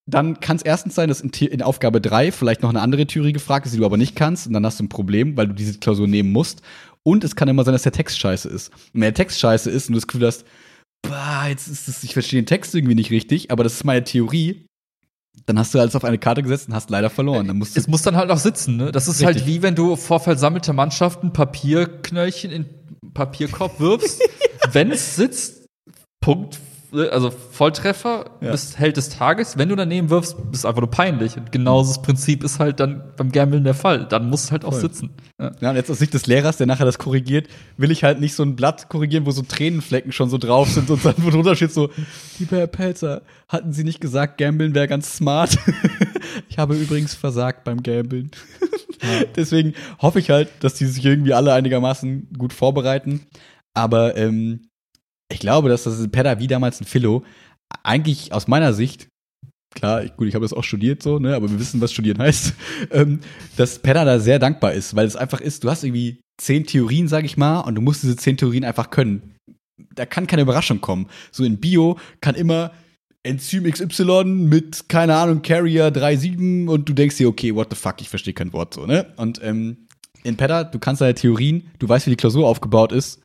dann 0.07 0.41
kann 0.41 0.57
es 0.57 0.63
erstens 0.63 0.95
sein, 0.95 1.09
dass 1.09 1.21
in, 1.21 1.31
in, 1.31 1.63
Aufgabe 1.63 2.01
3 2.01 2.33
vielleicht 2.33 2.63
noch 2.63 2.71
eine 2.71 2.81
andere 2.81 3.07
Theorie 3.07 3.33
gefragt 3.33 3.67
ist, 3.67 3.73
die 3.73 3.79
du 3.79 3.85
aber 3.85 3.97
nicht 3.97 4.17
kannst 4.17 4.47
und 4.47 4.53
dann 4.53 4.67
hast 4.67 4.81
du 4.81 4.85
ein 4.85 4.89
Problem, 4.89 5.37
weil 5.37 5.49
du 5.49 5.55
diese 5.55 5.79
Klausur 5.79 6.09
nehmen 6.09 6.33
musst. 6.33 6.63
Und 7.05 7.25
es 7.25 7.37
kann 7.37 7.49
immer 7.49 7.65
sein, 7.65 7.73
dass 7.73 7.83
der 7.83 7.93
Text 7.93 8.19
scheiße 8.19 8.49
ist. 8.49 8.69
Und 8.69 8.95
wenn 8.95 9.03
der 9.03 9.15
Text 9.15 9.39
scheiße 9.39 9.71
ist 9.71 9.89
und 9.89 9.95
du 9.95 9.99
das 9.99 10.07
Gefühl 10.07 10.27
hast, 10.27 10.45
bah, 11.03 11.49
jetzt 11.49 11.69
ist 11.69 11.89
das, 11.89 12.03
ich 12.05 12.13
verstehe 12.13 12.41
den 12.41 12.47
Text 12.47 12.75
irgendwie 12.75 12.95
nicht 12.95 13.11
richtig, 13.11 13.51
aber 13.51 13.65
das 13.65 13.75
ist 13.75 13.85
meine 13.85 14.05
Theorie, 14.05 14.67
dann 15.47 15.59
hast 15.59 15.75
du 15.75 15.81
alles 15.81 15.97
auf 15.97 16.05
eine 16.05 16.19
Karte 16.19 16.43
gesetzt 16.43 16.69
und 16.69 16.75
hast 16.75 16.91
leider 16.91 17.11
verloren. 17.11 17.49
Dann 17.49 17.59
musst 17.59 17.75
du 17.75 17.81
Es 17.81 17.89
muss 17.89 18.03
dann 18.03 18.17
halt 18.17 18.31
auch 18.31 18.39
sitzen, 18.39 18.77
ne? 18.77 18.93
Das 18.93 19.09
ist 19.09 19.21
Richtig. 19.21 19.27
halt 19.27 19.47
wie 19.47 19.63
wenn 19.63 19.75
du 19.75 19.97
vor 19.97 20.21
versammelte 20.21 20.73
Mannschaften 20.73 21.33
Papierknöllchen 21.33 22.51
in 22.51 22.67
Papierkorb 23.15 23.81
wirfst. 23.81 24.23
wenn 24.73 24.91
es 24.91 25.17
sitzt, 25.17 25.67
Punkt, 26.21 26.61
also 26.93 27.31
Volltreffer, 27.31 28.31
Ja. 28.43 28.51
bist 28.53 28.79
Held 28.79 28.99
des 28.99 29.09
Tages. 29.09 29.57
Wenn 29.57 29.71
du 29.71 29.77
daneben 29.77 30.11
wirfst, 30.11 30.37
bist 30.51 30.67
einfach 30.67 30.83
nur 30.83 30.91
peinlich. 30.91 31.37
Und 31.39 31.51
genauso 31.51 31.89
das 31.95 32.03
Prinzip 32.03 32.45
ist 32.45 32.59
halt 32.59 32.81
dann 32.81 33.03
beim 33.17 33.33
Gambeln 33.33 33.65
der 33.65 33.73
Fall. 33.75 34.07
Dann 34.07 34.29
muss 34.29 34.45
es 34.45 34.53
halt 34.53 34.65
auch 34.67 34.73
Voll. 34.73 34.83
sitzen. 34.83 35.11
Ja. 35.41 35.53
Ja, 35.61 35.71
und 35.71 35.77
jetzt 35.77 35.91
aus 35.91 35.99
Sicht 35.99 36.13
des 36.13 36.27
Lehrers, 36.27 36.59
der 36.59 36.67
nachher 36.67 36.85
das 36.85 36.99
korrigiert, 36.99 37.49
will 37.79 37.91
ich 37.91 38.05
halt 38.05 38.21
nicht 38.21 38.35
so 38.35 38.43
ein 38.43 38.57
Blatt 38.57 38.91
korrigieren, 38.91 39.25
wo 39.25 39.31
so 39.31 39.41
Tränenflecken 39.41 40.13
schon 40.13 40.29
so 40.29 40.37
drauf 40.37 40.69
sind 40.69 40.91
und 40.91 41.03
dann 41.05 41.15
wo 41.19 41.31
drunter 41.31 41.57
steht 41.57 41.73
so, 41.73 41.89
lieber 42.39 42.59
Herr 42.59 42.67
Pelzer, 42.67 43.23
hatten 43.49 43.73
Sie 43.73 43.85
nicht 43.85 44.01
gesagt, 44.03 44.37
Gambeln 44.37 44.75
wäre 44.75 44.87
ganz 44.87 45.17
smart? 45.17 45.57
ich 46.51 46.59
habe 46.59 46.77
übrigens 46.77 47.15
versagt 47.15 47.65
beim 47.65 47.83
Gambeln. 47.83 48.31
Deswegen 49.37 49.75
hoffe 50.01 50.19
ich 50.19 50.31
halt, 50.31 50.51
dass 50.61 50.75
die 50.75 50.87
sich 50.87 51.05
irgendwie 51.05 51.35
alle 51.35 51.53
einigermaßen 51.53 52.29
gut 52.39 52.53
vorbereiten. 52.53 53.27
Aber 53.75 54.17
ähm, 54.17 54.69
ich 55.31 55.39
glaube, 55.39 55.69
dass 55.69 55.85
das 55.85 56.07
Pedda 56.09 56.39
wie 56.39 56.47
damals 56.47 56.81
ein 56.81 56.87
Philo 56.87 57.25
eigentlich 57.83 58.33
aus 58.33 58.49
meiner 58.49 58.75
Sicht 58.75 59.09
klar, 59.75 60.05
ich, 60.05 60.17
gut, 60.17 60.29
ich 60.29 60.35
habe 60.35 60.45
das 60.45 60.53
auch 60.53 60.65
studiert 60.65 61.03
so, 61.03 61.19
ne, 61.19 61.35
aber 61.35 61.51
wir 61.51 61.59
wissen, 61.59 61.81
was 61.81 61.93
studieren 61.93 62.19
heißt, 62.19 62.55
ähm, 62.91 63.21
dass 63.57 63.79
Penner 63.79 64.05
da 64.05 64.19
sehr 64.19 64.39
dankbar 64.39 64.73
ist, 64.73 64.95
weil 64.95 65.07
es 65.07 65.17
einfach 65.17 65.41
ist, 65.41 65.65
du 65.65 65.71
hast 65.71 65.85
irgendwie 65.85 66.21
zehn 66.41 66.67
Theorien, 66.67 67.09
sag 67.09 67.25
ich 67.25 67.37
mal, 67.37 67.61
und 67.61 67.75
du 67.75 67.81
musst 67.81 68.03
diese 68.03 68.17
zehn 68.17 68.37
Theorien 68.37 68.65
einfach 68.65 68.91
können. 68.91 69.35
Da 69.95 70.07
kann 70.07 70.27
keine 70.27 70.43
Überraschung 70.43 70.81
kommen. 70.81 71.09
So 71.31 71.45
in 71.45 71.59
Bio 71.59 71.99
kann 72.21 72.35
immer 72.35 72.73
Enzym 73.25 73.71
XY 73.71 74.25
mit, 74.25 74.89
keine 74.89 75.17
Ahnung, 75.17 75.43
Carrier 75.43 75.89
3.7 75.89 76.69
und 76.69 76.89
du 76.89 76.93
denkst 76.93 77.17
dir, 77.17 77.29
okay, 77.29 77.55
what 77.55 77.69
the 77.71 77.77
fuck, 77.77 78.01
ich 78.01 78.09
verstehe 78.09 78.35
kein 78.35 78.53
Wort 78.53 78.75
so, 78.75 78.87
ne? 78.87 79.13
Und 79.17 79.41
ähm, 79.43 79.87
in 80.25 80.37
Pedda, 80.37 80.65
du 80.65 80.79
kannst 80.79 81.01
deine 81.01 81.15
Theorien, 81.15 81.71
du 81.79 81.89
weißt, 81.89 82.07
wie 82.07 82.11
die 82.11 82.17
Klausur 82.17 82.49
aufgebaut 82.49 82.93
ist, 82.93 83.22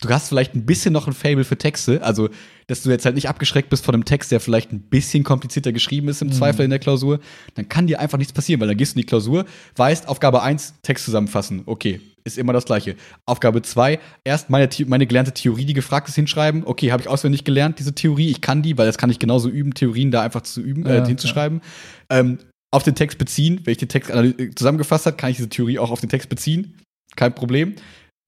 du 0.00 0.08
hast 0.08 0.28
vielleicht 0.28 0.54
ein 0.54 0.64
bisschen 0.64 0.92
noch 0.92 1.06
ein 1.06 1.12
Fable 1.12 1.44
für 1.44 1.58
Texte, 1.58 2.02
also 2.02 2.28
dass 2.66 2.82
du 2.82 2.90
jetzt 2.90 3.04
halt 3.04 3.14
nicht 3.14 3.28
abgeschreckt 3.28 3.70
bist 3.70 3.84
von 3.84 3.94
einem 3.94 4.04
Text, 4.04 4.30
der 4.30 4.40
vielleicht 4.40 4.72
ein 4.72 4.80
bisschen 4.80 5.24
komplizierter 5.24 5.72
geschrieben 5.72 6.08
ist 6.08 6.22
im 6.22 6.30
Zweifel 6.32 6.64
in 6.64 6.70
der 6.70 6.78
Klausur, 6.78 7.18
dann 7.54 7.68
kann 7.68 7.86
dir 7.86 7.98
einfach 7.98 8.18
nichts 8.18 8.32
passieren, 8.32 8.60
weil 8.60 8.68
dann 8.68 8.76
gehst 8.76 8.94
du 8.94 8.98
in 8.98 9.02
die 9.02 9.06
Klausur, 9.06 9.46
weißt, 9.76 10.06
Aufgabe 10.06 10.42
1, 10.42 10.74
Text 10.82 11.06
zusammenfassen, 11.06 11.62
okay, 11.66 12.00
ist 12.24 12.36
immer 12.36 12.52
das 12.52 12.66
gleiche. 12.66 12.94
Aufgabe 13.24 13.62
2, 13.62 13.98
erst 14.22 14.50
meine, 14.50 14.68
meine 14.86 15.06
gelernte 15.06 15.32
Theorie, 15.32 15.64
die 15.64 15.72
gefragt 15.72 16.08
ist, 16.08 16.14
hinschreiben, 16.14 16.62
okay, 16.64 16.92
habe 16.92 17.02
ich 17.02 17.08
auswendig 17.08 17.44
gelernt, 17.44 17.78
diese 17.78 17.94
Theorie, 17.94 18.30
ich 18.30 18.42
kann 18.42 18.62
die, 18.62 18.76
weil 18.76 18.86
das 18.86 18.98
kann 18.98 19.10
ich 19.10 19.18
genauso 19.18 19.48
üben, 19.48 19.72
Theorien 19.72 20.10
da 20.10 20.22
einfach 20.22 20.42
zu 20.42 20.60
üben, 20.60 20.84
äh, 20.84 20.98
Ja, 20.98 21.06
hinzuschreiben. 21.06 21.62
Ähm, 22.10 22.38
auf 22.70 22.82
den 22.82 22.94
Text 22.94 23.16
beziehen, 23.16 23.60
wenn 23.64 23.72
ich 23.72 23.78
den 23.78 23.88
Text 23.88 24.12
zusammengefasst 24.56 25.06
habe, 25.06 25.16
kann 25.16 25.30
ich 25.30 25.36
diese 25.36 25.48
Theorie 25.48 25.78
auch 25.78 25.90
auf 25.90 26.00
den 26.00 26.10
Text 26.10 26.28
beziehen, 26.28 26.74
kein 27.16 27.34
Problem. 27.34 27.76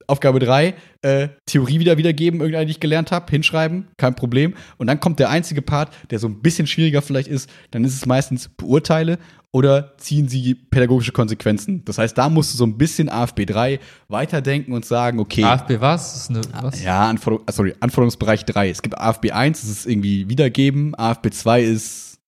Aufgabe 0.07 0.39
3, 0.39 0.75
äh, 1.03 1.29
Theorie 1.47 1.79
wieder 1.79 1.97
wiedergeben, 1.97 2.41
irgendeine, 2.41 2.67
die 2.67 2.73
ich 2.73 2.81
gelernt 2.81 3.13
habe, 3.13 3.31
hinschreiben, 3.31 3.89
kein 3.97 4.15
Problem. 4.15 4.55
Und 4.79 4.87
dann 4.87 5.01
kommt 5.01 5.19
der 5.19 5.31
einzige 5.31 5.63
Part, 5.63 5.93
der 6.11 6.19
so 6.19 6.29
ein 6.29 6.43
bisschen 6.43 6.67
schwieriger 6.67 7.03
vielleicht 7.03 7.29
ist, 7.29 7.49
dann 7.71 7.85
ist 7.85 7.95
es 7.95 8.07
meistens 8.07 8.49
beurteile 8.49 9.19
oder 9.53 9.97
ziehen 9.97 10.29
sie 10.29 10.55
pädagogische 10.55 11.13
Konsequenzen. 11.13 11.85
Das 11.85 11.99
heißt, 11.99 12.17
da 12.17 12.29
musst 12.29 12.53
du 12.53 12.59
so 12.59 12.65
ein 12.65 12.79
bisschen 12.79 13.09
AFB 13.09 13.47
3 13.47 13.81
weiterdenken 14.09 14.73
und 14.73 14.85
sagen, 14.85 15.19
okay, 15.19 15.45
AFB 15.45 15.81
was? 15.81 16.29
Eine, 16.29 16.41
was? 16.61 16.83
ja, 16.83 17.09
Anforderung, 17.09 17.45
ah, 17.49 17.53
sorry, 17.53 17.75
Anforderungsbereich 17.81 18.45
3. 18.45 18.71
Es 18.71 18.83
gibt 18.83 18.97
AFB 18.97 19.33
1, 19.33 19.61
das 19.61 19.71
ist 19.71 19.87
irgendwie 19.87 20.29
wiedergeben, 20.29 20.95
AFB 20.95 21.31
2 21.31 21.63
ist, 21.63 22.19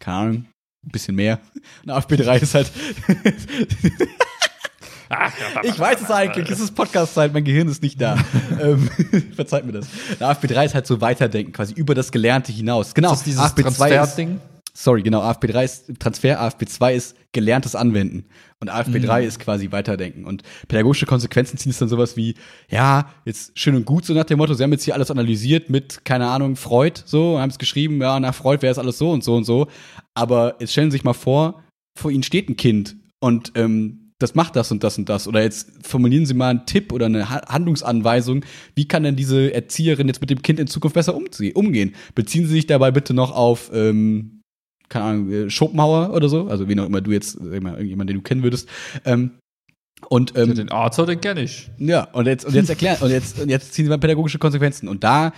keine 0.00 0.16
Ahnung, 0.16 0.44
ein 0.84 0.90
bisschen 0.90 1.14
mehr. 1.14 1.40
Und 1.84 1.90
AFB 1.90 2.16
3 2.16 2.38
ist 2.38 2.54
halt. 2.54 2.70
ich 5.62 5.78
weiß 5.78 6.00
es 6.02 6.10
eigentlich, 6.10 6.50
es 6.50 6.60
ist 6.60 6.74
Podcast-Zeit, 6.74 7.32
mein 7.32 7.44
Gehirn 7.44 7.68
ist 7.68 7.82
nicht 7.82 8.00
da. 8.00 8.16
ähm, 8.60 8.88
verzeiht 9.36 9.64
mir 9.66 9.72
das. 9.72 9.86
Und 10.10 10.22
AFB 10.22 10.46
3 10.48 10.64
ist 10.66 10.74
halt 10.74 10.86
so 10.86 11.00
weiterdenken, 11.00 11.52
quasi 11.52 11.74
über 11.74 11.94
das 11.94 12.10
Gelernte 12.12 12.52
hinaus. 12.52 12.94
Genau, 12.94 13.12
ist 13.12 13.24
dieses 13.26 13.40
AFB 13.40 13.60
2 13.62 13.68
ist, 13.68 13.78
Transferding. 13.78 14.40
sorry, 14.72 15.02
genau, 15.02 15.20
AFB 15.22 15.46
3 15.48 15.64
ist 15.64 16.00
Transfer, 16.00 16.40
AFB 16.40 16.64
2 16.66 16.94
ist 16.94 17.16
gelerntes 17.32 17.74
Anwenden. 17.74 18.26
Und 18.60 18.70
AFB 18.70 18.94
Mhm. 18.98 19.02
3 19.02 19.24
ist 19.24 19.40
quasi 19.40 19.72
Weiterdenken. 19.72 20.24
Und 20.24 20.42
pädagogische 20.68 21.04
Konsequenzen 21.04 21.58
ziehen 21.58 21.70
es 21.70 21.78
dann 21.78 21.88
sowas 21.90 22.16
wie, 22.16 22.34
ja, 22.70 23.10
jetzt 23.26 23.58
schön 23.58 23.74
und 23.76 23.84
gut, 23.84 24.06
so 24.06 24.14
nach 24.14 24.24
dem 24.24 24.38
Motto, 24.38 24.54
sie 24.54 24.62
haben 24.62 24.72
jetzt 24.72 24.84
hier 24.84 24.94
alles 24.94 25.10
analysiert 25.10 25.68
mit, 25.68 26.04
keine 26.06 26.28
Ahnung, 26.28 26.56
Freud, 26.56 27.02
so, 27.04 27.38
haben 27.38 27.50
es 27.50 27.58
geschrieben, 27.58 28.00
ja, 28.00 28.18
nach 28.20 28.34
Freud 28.34 28.62
wäre 28.62 28.72
es 28.72 28.78
alles 28.78 28.96
so 28.96 29.10
und 29.10 29.22
so 29.22 29.36
und 29.36 29.44
so. 29.44 29.66
Aber 30.14 30.54
jetzt 30.60 30.72
stellen 30.72 30.90
Sie 30.90 30.94
sich 30.96 31.04
mal 31.04 31.12
vor, 31.12 31.62
vor 31.98 32.10
Ihnen 32.10 32.22
steht 32.22 32.48
ein 32.48 32.56
Kind 32.56 32.96
und 33.20 33.52
ähm, 33.56 34.03
das 34.20 34.34
macht 34.34 34.56
das 34.56 34.70
und 34.70 34.84
das 34.84 34.96
und 34.96 35.08
das. 35.08 35.26
Oder 35.26 35.42
jetzt 35.42 35.70
formulieren 35.86 36.24
Sie 36.24 36.34
mal 36.34 36.50
einen 36.50 36.66
Tipp 36.66 36.92
oder 36.92 37.06
eine 37.06 37.28
Ha- 37.30 37.46
Handlungsanweisung. 37.48 38.44
Wie 38.74 38.86
kann 38.86 39.02
denn 39.02 39.16
diese 39.16 39.52
Erzieherin 39.52 40.06
jetzt 40.06 40.20
mit 40.20 40.30
dem 40.30 40.42
Kind 40.42 40.60
in 40.60 40.66
Zukunft 40.66 40.94
besser 40.94 41.14
umgehen? 41.16 41.94
Beziehen 42.14 42.46
Sie 42.46 42.52
sich 42.52 42.66
dabei 42.66 42.90
bitte 42.90 43.12
noch 43.12 43.32
auf, 43.32 43.70
ähm, 43.74 44.40
keine 44.88 45.04
Ahnung, 45.04 45.30
äh, 45.30 45.50
Schopenhauer 45.50 46.14
oder 46.14 46.28
so, 46.28 46.46
also 46.46 46.68
wen 46.68 46.78
auch 46.80 46.86
immer 46.86 47.00
du 47.00 47.10
jetzt, 47.10 47.36
irgendjemand, 47.36 48.08
den 48.08 48.18
du 48.18 48.22
kennen 48.22 48.42
würdest. 48.42 48.68
Ähm, 49.04 49.32
und 50.08 50.36
ähm, 50.36 50.54
Den 50.54 50.70
Arthur, 50.70 51.06
den 51.06 51.20
kenne 51.20 51.42
ich. 51.42 51.70
ja, 51.78 52.04
und 52.12 52.26
jetzt, 52.26 52.44
und 52.44 52.54
jetzt 52.54 52.68
erklären, 52.68 52.98
und 53.00 53.10
jetzt, 53.10 53.40
und 53.40 53.48
jetzt 53.48 53.72
ziehen 53.72 53.86
sie 53.86 53.88
mal 53.88 53.98
pädagogische 53.98 54.38
Konsequenzen. 54.38 54.88
Und 54.88 55.02
da 55.02 55.32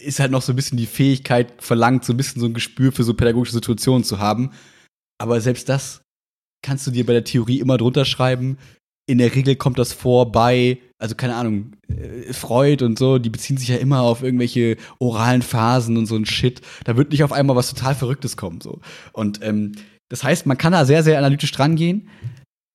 ist 0.00 0.20
halt 0.20 0.30
noch 0.30 0.42
so 0.42 0.52
ein 0.52 0.56
bisschen 0.56 0.78
die 0.78 0.86
Fähigkeit 0.86 1.54
verlangt, 1.58 2.04
so 2.04 2.12
ein 2.12 2.16
bisschen 2.16 2.40
so 2.40 2.46
ein 2.46 2.54
Gespür 2.54 2.92
für 2.92 3.02
so 3.04 3.14
pädagogische 3.14 3.52
Situationen 3.54 4.04
zu 4.04 4.18
haben. 4.18 4.50
Aber 5.20 5.40
selbst 5.40 5.68
das 5.68 6.01
kannst 6.62 6.86
du 6.86 6.90
dir 6.90 7.04
bei 7.04 7.12
der 7.12 7.24
Theorie 7.24 7.60
immer 7.60 7.78
drunter 7.78 8.04
schreiben. 8.04 8.58
In 9.06 9.18
der 9.18 9.34
Regel 9.34 9.56
kommt 9.56 9.78
das 9.78 9.92
vor 9.92 10.30
bei, 10.30 10.78
also 10.98 11.14
keine 11.14 11.34
Ahnung, 11.34 11.72
äh, 11.88 12.32
Freud 12.32 12.84
und 12.84 12.98
so, 12.98 13.18
die 13.18 13.30
beziehen 13.30 13.56
sich 13.56 13.68
ja 13.68 13.76
immer 13.76 14.00
auf 14.00 14.22
irgendwelche 14.22 14.76
oralen 14.98 15.42
Phasen 15.42 15.96
und 15.96 16.06
so 16.06 16.16
ein 16.16 16.26
Shit. 16.26 16.60
Da 16.84 16.96
wird 16.96 17.10
nicht 17.10 17.24
auf 17.24 17.32
einmal 17.32 17.56
was 17.56 17.72
total 17.72 17.94
Verrücktes 17.94 18.36
kommen. 18.36 18.60
So. 18.60 18.80
Und 19.12 19.42
ähm, 19.42 19.72
das 20.08 20.22
heißt, 20.22 20.46
man 20.46 20.58
kann 20.58 20.72
da 20.72 20.84
sehr, 20.84 21.02
sehr 21.02 21.18
analytisch 21.18 21.52
dran 21.52 21.76
gehen 21.76 22.08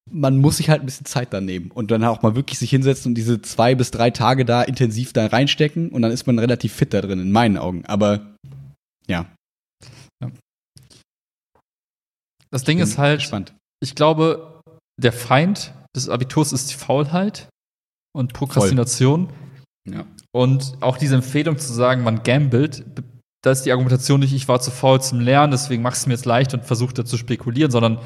man 0.10 0.38
muss 0.38 0.56
sich 0.56 0.70
halt 0.70 0.82
ein 0.82 0.86
bisschen 0.86 1.06
Zeit 1.06 1.34
dann 1.34 1.44
nehmen 1.44 1.70
und 1.70 1.92
dann 1.92 2.02
auch 2.06 2.22
mal 2.22 2.34
wirklich 2.34 2.58
sich 2.60 2.70
hinsetzen 2.70 3.12
und 3.12 3.16
diese 3.16 3.42
zwei 3.42 3.76
bis 3.76 3.92
drei 3.92 4.10
Tage 4.10 4.46
da 4.46 4.64
intensiv 4.64 5.12
da 5.12 5.26
reinstecken 5.28 5.90
und 5.90 6.02
dann 6.02 6.14
ist 6.14 6.26
man 6.28 6.40
relativ 6.40 6.72
fit 6.72 6.94
da 6.94 7.02
drin, 7.02 7.20
in 7.20 7.32
meinen 7.34 7.58
Augen. 7.58 7.84
Aber 7.88 8.34
ja, 9.06 9.26
Das 12.50 12.64
Ding 12.64 12.80
ist 12.80 12.98
halt, 12.98 13.20
gespannt. 13.20 13.54
Ich 13.82 13.96
glaube, 13.96 14.62
der 15.00 15.14
Feind 15.14 15.74
des 15.96 16.10
Abiturs 16.10 16.54
ist 16.54 16.72
die 16.72 16.76
Faulheit 16.76 17.50
und 18.16 18.34
Prokrastination. 18.34 19.30
Ja. 19.88 20.06
Und 20.32 20.78
auch 20.82 20.98
diese 20.98 21.16
Empfehlung 21.16 21.58
zu 21.58 21.74
sagen, 21.74 22.04
man 22.04 22.24
gambelt, 22.24 22.86
da 23.44 23.52
ist 23.52 23.64
die 23.64 23.72
Argumentation 23.72 24.20
nicht, 24.20 24.34
ich 24.34 24.48
war 24.48 24.60
zu 24.60 24.72
faul 24.72 25.02
zum 25.02 25.20
Lernen, 25.20 25.52
deswegen 25.52 25.82
mach 25.82 25.94
es 25.94 26.06
mir 26.06 26.14
jetzt 26.14 26.26
leicht 26.26 26.54
und 26.54 26.66
versuche 26.66 26.94
da 26.94 27.06
zu 27.06 27.18
spekulieren, 27.18 27.72
sondern 27.72 28.00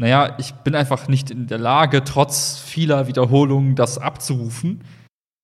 naja, 0.00 0.36
ich 0.38 0.52
bin 0.54 0.74
einfach 0.76 1.08
nicht 1.08 1.30
in 1.30 1.48
der 1.48 1.58
Lage, 1.58 2.04
trotz 2.04 2.58
vieler 2.58 3.08
Wiederholungen 3.08 3.74
das 3.74 3.98
abzurufen. 3.98 4.84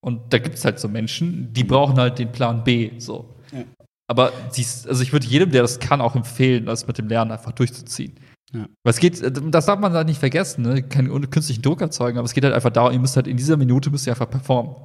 Und 0.01 0.33
da 0.33 0.37
gibt 0.37 0.55
es 0.55 0.63
halt 0.63 0.79
so 0.79 0.87
Menschen, 0.87 1.51
die 1.51 1.65
brauchen 1.65 1.97
halt 1.97 2.19
den 2.19 2.31
Plan 2.31 2.63
B. 2.63 2.91
So. 2.99 3.35
Ja. 3.51 3.63
Aber 4.07 4.31
dies, 4.55 4.87
also 4.87 5.03
ich 5.03 5.11
würde 5.11 5.27
jedem, 5.27 5.51
der 5.51 5.61
das 5.61 5.79
kann, 5.79 5.99
auch 5.99 6.15
empfehlen, 6.15 6.67
das 6.67 6.87
mit 6.87 6.97
dem 6.97 7.09
Lernen 7.09 7.31
einfach 7.31 7.51
durchzuziehen. 7.51 8.17
Ja. 8.55 8.67
Es 8.83 8.99
geht, 8.99 9.21
das 9.21 9.65
darf 9.65 9.79
man 9.79 9.93
da 9.93 10.03
nicht 10.03 10.19
vergessen, 10.19 10.61
ne? 10.61 10.83
Keinen 10.83 11.29
künstlichen 11.29 11.61
Druck 11.61 11.81
erzeugen, 11.81 12.17
aber 12.17 12.25
es 12.25 12.33
geht 12.33 12.43
halt 12.43 12.53
einfach 12.53 12.69
darum, 12.69 12.93
ihr 12.93 12.99
müsst 12.99 13.15
halt 13.15 13.27
in 13.27 13.37
dieser 13.37 13.57
Minute 13.57 13.89
müsst 13.89 14.07
ihr 14.07 14.13
einfach 14.13 14.29
performen. 14.29 14.75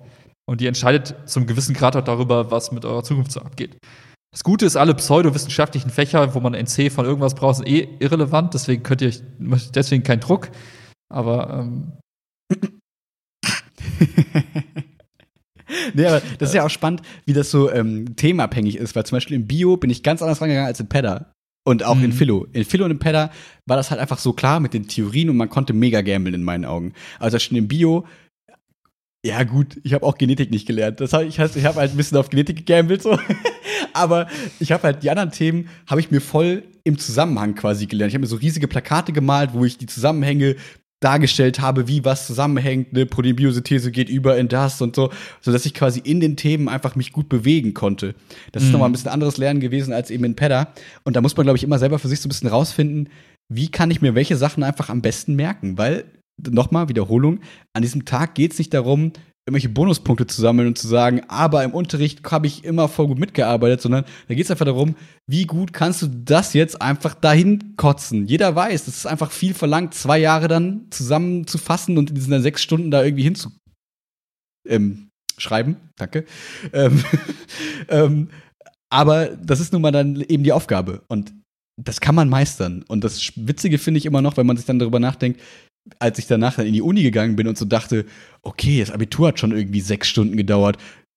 Und 0.48 0.60
ihr 0.60 0.68
entscheidet 0.68 1.14
zum 1.26 1.46
gewissen 1.46 1.74
Grad 1.74 1.94
auch 1.94 2.02
darüber, 2.02 2.50
was 2.50 2.72
mit 2.72 2.84
eurer 2.84 3.04
Zukunft 3.04 3.30
so 3.30 3.40
abgeht. 3.40 3.76
Das 4.32 4.42
Gute 4.42 4.66
ist, 4.66 4.76
alle 4.76 4.94
pseudowissenschaftlichen 4.94 5.90
Fächer, 5.90 6.34
wo 6.34 6.40
man 6.40 6.54
NC 6.54 6.90
von 6.90 7.04
irgendwas 7.04 7.34
braucht, 7.34 7.56
sind 7.56 7.68
eh 7.68 7.88
irrelevant, 7.98 8.54
deswegen 8.54 8.82
könnt 8.82 9.02
ihr 9.02 9.08
euch, 9.08 9.22
deswegen 9.72 10.02
kein 10.02 10.20
Druck. 10.20 10.50
Aber 11.12 11.60
ähm, 11.60 11.92
nee, 15.94 16.06
aber 16.06 16.22
das 16.38 16.50
ist 16.50 16.54
ja 16.54 16.64
auch 16.64 16.70
spannend, 16.70 17.02
wie 17.26 17.32
das 17.32 17.50
so 17.50 17.70
ähm, 17.70 18.16
themenabhängig 18.16 18.76
ist, 18.76 18.96
weil 18.96 19.04
zum 19.04 19.16
Beispiel 19.16 19.36
im 19.36 19.46
Bio 19.46 19.76
bin 19.76 19.90
ich 19.90 20.02
ganz 20.02 20.22
anders 20.22 20.40
rangegangen 20.40 20.66
als 20.66 20.80
in 20.80 20.88
Pedda. 20.88 21.32
Und 21.70 21.84
auch 21.84 21.96
in 21.96 22.10
Mhm. 22.10 22.12
Philo. 22.12 22.46
In 22.52 22.64
Philo 22.64 22.84
und 22.84 22.90
in 22.90 22.98
Pedda 22.98 23.30
war 23.66 23.76
das 23.76 23.92
halt 23.92 24.00
einfach 24.00 24.18
so 24.18 24.32
klar 24.32 24.58
mit 24.58 24.74
den 24.74 24.88
Theorien 24.88 25.30
und 25.30 25.36
man 25.36 25.48
konnte 25.48 25.72
mega 25.72 26.00
gambeln 26.00 26.34
in 26.34 26.42
meinen 26.42 26.64
Augen. 26.64 26.94
Also 27.20 27.38
schon 27.38 27.56
im 27.56 27.68
Bio, 27.68 28.06
ja 29.24 29.44
gut, 29.44 29.78
ich 29.84 29.92
habe 29.92 30.04
auch 30.04 30.18
Genetik 30.18 30.50
nicht 30.50 30.66
gelernt. 30.66 31.00
Das 31.00 31.12
heißt, 31.12 31.28
ich, 31.28 31.38
ich 31.38 31.64
habe 31.64 31.78
halt 31.78 31.92
ein 31.92 31.96
bisschen 31.96 32.18
auf 32.18 32.28
Genetik 32.28 32.56
gegambelt 32.66 33.02
so. 33.02 33.16
Aber 33.92 34.26
ich 34.58 34.72
habe 34.72 34.82
halt 34.82 35.02
die 35.02 35.10
anderen 35.10 35.30
Themen, 35.30 35.68
habe 35.86 36.00
ich 36.00 36.10
mir 36.10 36.20
voll 36.20 36.64
im 36.84 36.98
Zusammenhang 36.98 37.54
quasi 37.54 37.86
gelernt. 37.86 38.10
Ich 38.10 38.14
habe 38.14 38.22
mir 38.22 38.28
so 38.28 38.36
riesige 38.36 38.66
Plakate 38.66 39.12
gemalt, 39.12 39.50
wo 39.52 39.64
ich 39.64 39.78
die 39.78 39.86
Zusammenhänge 39.86 40.56
dargestellt 41.00 41.60
habe, 41.60 41.88
wie 41.88 42.04
was 42.04 42.26
zusammenhängt, 42.26 42.92
ne, 42.92 43.06
Proteinbiosynthese 43.06 43.90
geht 43.90 44.08
über 44.10 44.36
in 44.38 44.48
das 44.48 44.80
und 44.82 44.94
so, 44.94 45.10
so 45.40 45.50
dass 45.50 45.64
ich 45.64 45.72
quasi 45.74 46.00
in 46.00 46.20
den 46.20 46.36
Themen 46.36 46.68
einfach 46.68 46.94
mich 46.94 47.12
gut 47.12 47.28
bewegen 47.28 47.72
konnte. 47.74 48.14
Das 48.52 48.62
ist 48.62 48.68
Mhm. 48.68 48.72
nochmal 48.74 48.88
ein 48.90 48.92
bisschen 48.92 49.10
anderes 49.10 49.38
Lernen 49.38 49.60
gewesen 49.60 49.92
als 49.94 50.10
eben 50.10 50.24
in 50.24 50.36
Pedda. 50.36 50.72
Und 51.04 51.16
da 51.16 51.22
muss 51.22 51.36
man, 51.36 51.44
glaube 51.44 51.56
ich, 51.56 51.64
immer 51.64 51.78
selber 51.78 51.98
für 51.98 52.08
sich 52.08 52.20
so 52.20 52.26
ein 52.26 52.30
bisschen 52.30 52.50
rausfinden, 52.50 53.08
wie 53.48 53.68
kann 53.70 53.90
ich 53.90 54.00
mir 54.02 54.14
welche 54.14 54.36
Sachen 54.36 54.62
einfach 54.62 54.90
am 54.90 55.00
besten 55.02 55.34
merken, 55.34 55.78
weil, 55.78 56.04
nochmal, 56.48 56.88
Wiederholung, 56.88 57.40
an 57.72 57.82
diesem 57.82 58.04
Tag 58.04 58.34
geht 58.34 58.52
es 58.52 58.58
nicht 58.58 58.72
darum, 58.74 59.12
irgendwelche 59.46 59.68
Bonuspunkte 59.68 60.26
zu 60.26 60.40
sammeln 60.40 60.68
und 60.68 60.78
zu 60.78 60.86
sagen, 60.86 61.22
aber 61.28 61.64
im 61.64 61.72
Unterricht 61.72 62.30
habe 62.30 62.46
ich 62.46 62.64
immer 62.64 62.88
voll 62.88 63.06
gut 63.06 63.18
mitgearbeitet, 63.18 63.80
sondern 63.80 64.04
da 64.28 64.34
geht 64.34 64.44
es 64.44 64.50
einfach 64.50 64.66
darum, 64.66 64.94
wie 65.26 65.46
gut 65.46 65.72
kannst 65.72 66.02
du 66.02 66.06
das 66.08 66.52
jetzt 66.52 66.80
einfach 66.80 67.14
dahin 67.14 67.74
kotzen. 67.76 68.26
Jeder 68.26 68.54
weiß, 68.54 68.86
es 68.86 68.98
ist 68.98 69.06
einfach 69.06 69.30
viel 69.30 69.54
verlangt, 69.54 69.94
zwei 69.94 70.18
Jahre 70.18 70.46
dann 70.46 70.86
zusammenzufassen 70.90 71.98
und 71.98 72.10
in 72.10 72.16
diesen 72.16 72.42
sechs 72.42 72.62
Stunden 72.62 72.90
da 72.90 73.02
irgendwie 73.02 73.24
hinzu 73.24 73.50
ähm, 74.68 75.08
schreiben. 75.38 75.76
Danke. 75.96 76.26
Ähm, 76.72 77.02
ähm, 77.88 78.28
aber 78.90 79.28
das 79.28 79.60
ist 79.60 79.72
nun 79.72 79.82
mal 79.82 79.92
dann 79.92 80.20
eben 80.20 80.44
die 80.44 80.52
Aufgabe. 80.52 81.02
Und 81.08 81.32
das 81.82 82.00
kann 82.00 82.14
man 82.14 82.28
meistern. 82.28 82.84
Und 82.88 83.04
das 83.04 83.32
Witzige 83.36 83.78
finde 83.78 83.98
ich 83.98 84.06
immer 84.06 84.22
noch, 84.22 84.36
wenn 84.36 84.46
man 84.46 84.56
sich 84.56 84.66
dann 84.66 84.78
darüber 84.78 85.00
nachdenkt, 85.00 85.40
als 85.98 86.18
ich 86.18 86.26
danach 86.26 86.56
dann 86.56 86.66
in 86.66 86.72
die 86.72 86.82
Uni 86.82 87.02
gegangen 87.02 87.36
bin 87.36 87.48
und 87.48 87.58
so 87.58 87.64
dachte, 87.64 88.04
okay, 88.42 88.80
das 88.80 88.90
Abitur 88.90 89.28
hat 89.28 89.38
schon 89.38 89.52
irgendwie 89.52 89.80
sechs 89.80 90.08
Stunden 90.08 90.36
gedauert. 90.36 90.76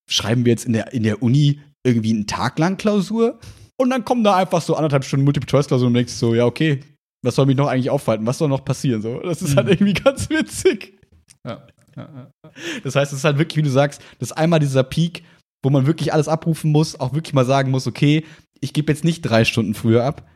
Schreiben 0.10 0.46
wir 0.46 0.52
jetzt 0.52 0.66
in 0.66 0.74
der, 0.74 0.94
in 0.94 1.04
der 1.04 1.22
Uni 1.22 1.60
irgendwie 1.86 2.12
einen 2.14 2.28
Tag 2.28 2.60
lang 2.60 2.78
Klausur? 2.78 3.40
Und 3.78 3.90
dann 3.90 4.06
kommen 4.06 4.24
da 4.24 4.36
einfach 4.36 4.62
so 4.62 4.76
anderthalb 4.76 5.04
Stunden 5.04 5.26
Multiple-Choice-Klausur 5.26 5.88
und 5.88 5.94
denkst 5.94 6.14
so, 6.14 6.36
ja, 6.36 6.46
okay, 6.46 6.80
was 7.24 7.36
soll 7.36 7.46
mich 7.46 7.58
noch 7.58 7.68
eigentlich 7.68 7.90
aufhalten? 7.90 8.26
Was 8.26 8.38
soll 8.38 8.50
noch 8.50 8.66
passieren? 8.66 9.02
So, 9.02 9.20
das 9.20 9.42
ist 9.42 9.56
halt 9.56 9.68
Mhm. 9.68 9.74
irgendwie 9.74 9.94
ganz 10.04 10.30
witzig. 10.30 11.00
Ja. 11.46 11.66
Ja, 11.96 12.10
ja. 12.44 12.52
Das 12.84 12.96
heißt, 12.96 13.12
es 13.12 13.20
ist 13.20 13.24
halt 13.24 13.38
wirklich, 13.38 13.58
wie 13.58 13.62
du 13.62 13.70
sagst, 13.70 14.02
das 14.20 14.32
ist 14.32 14.38
einmal 14.38 14.60
dieser 14.60 14.84
Peak, 14.84 15.24
wo 15.64 15.70
man 15.70 15.86
wirklich 15.86 16.12
alles 16.12 16.28
abrufen 16.28 16.72
muss, 16.72 17.00
auch 17.00 17.14
wirklich 17.14 17.34
mal 17.34 17.46
sagen 17.46 17.70
muss, 17.72 17.86
okay, 17.88 18.26
ich 18.60 18.74
gebe 18.74 18.92
jetzt 18.92 19.04
nicht 19.04 19.22
drei 19.22 19.46
Stunden 19.46 19.74
früher 19.76 20.04
ab. 20.04 20.28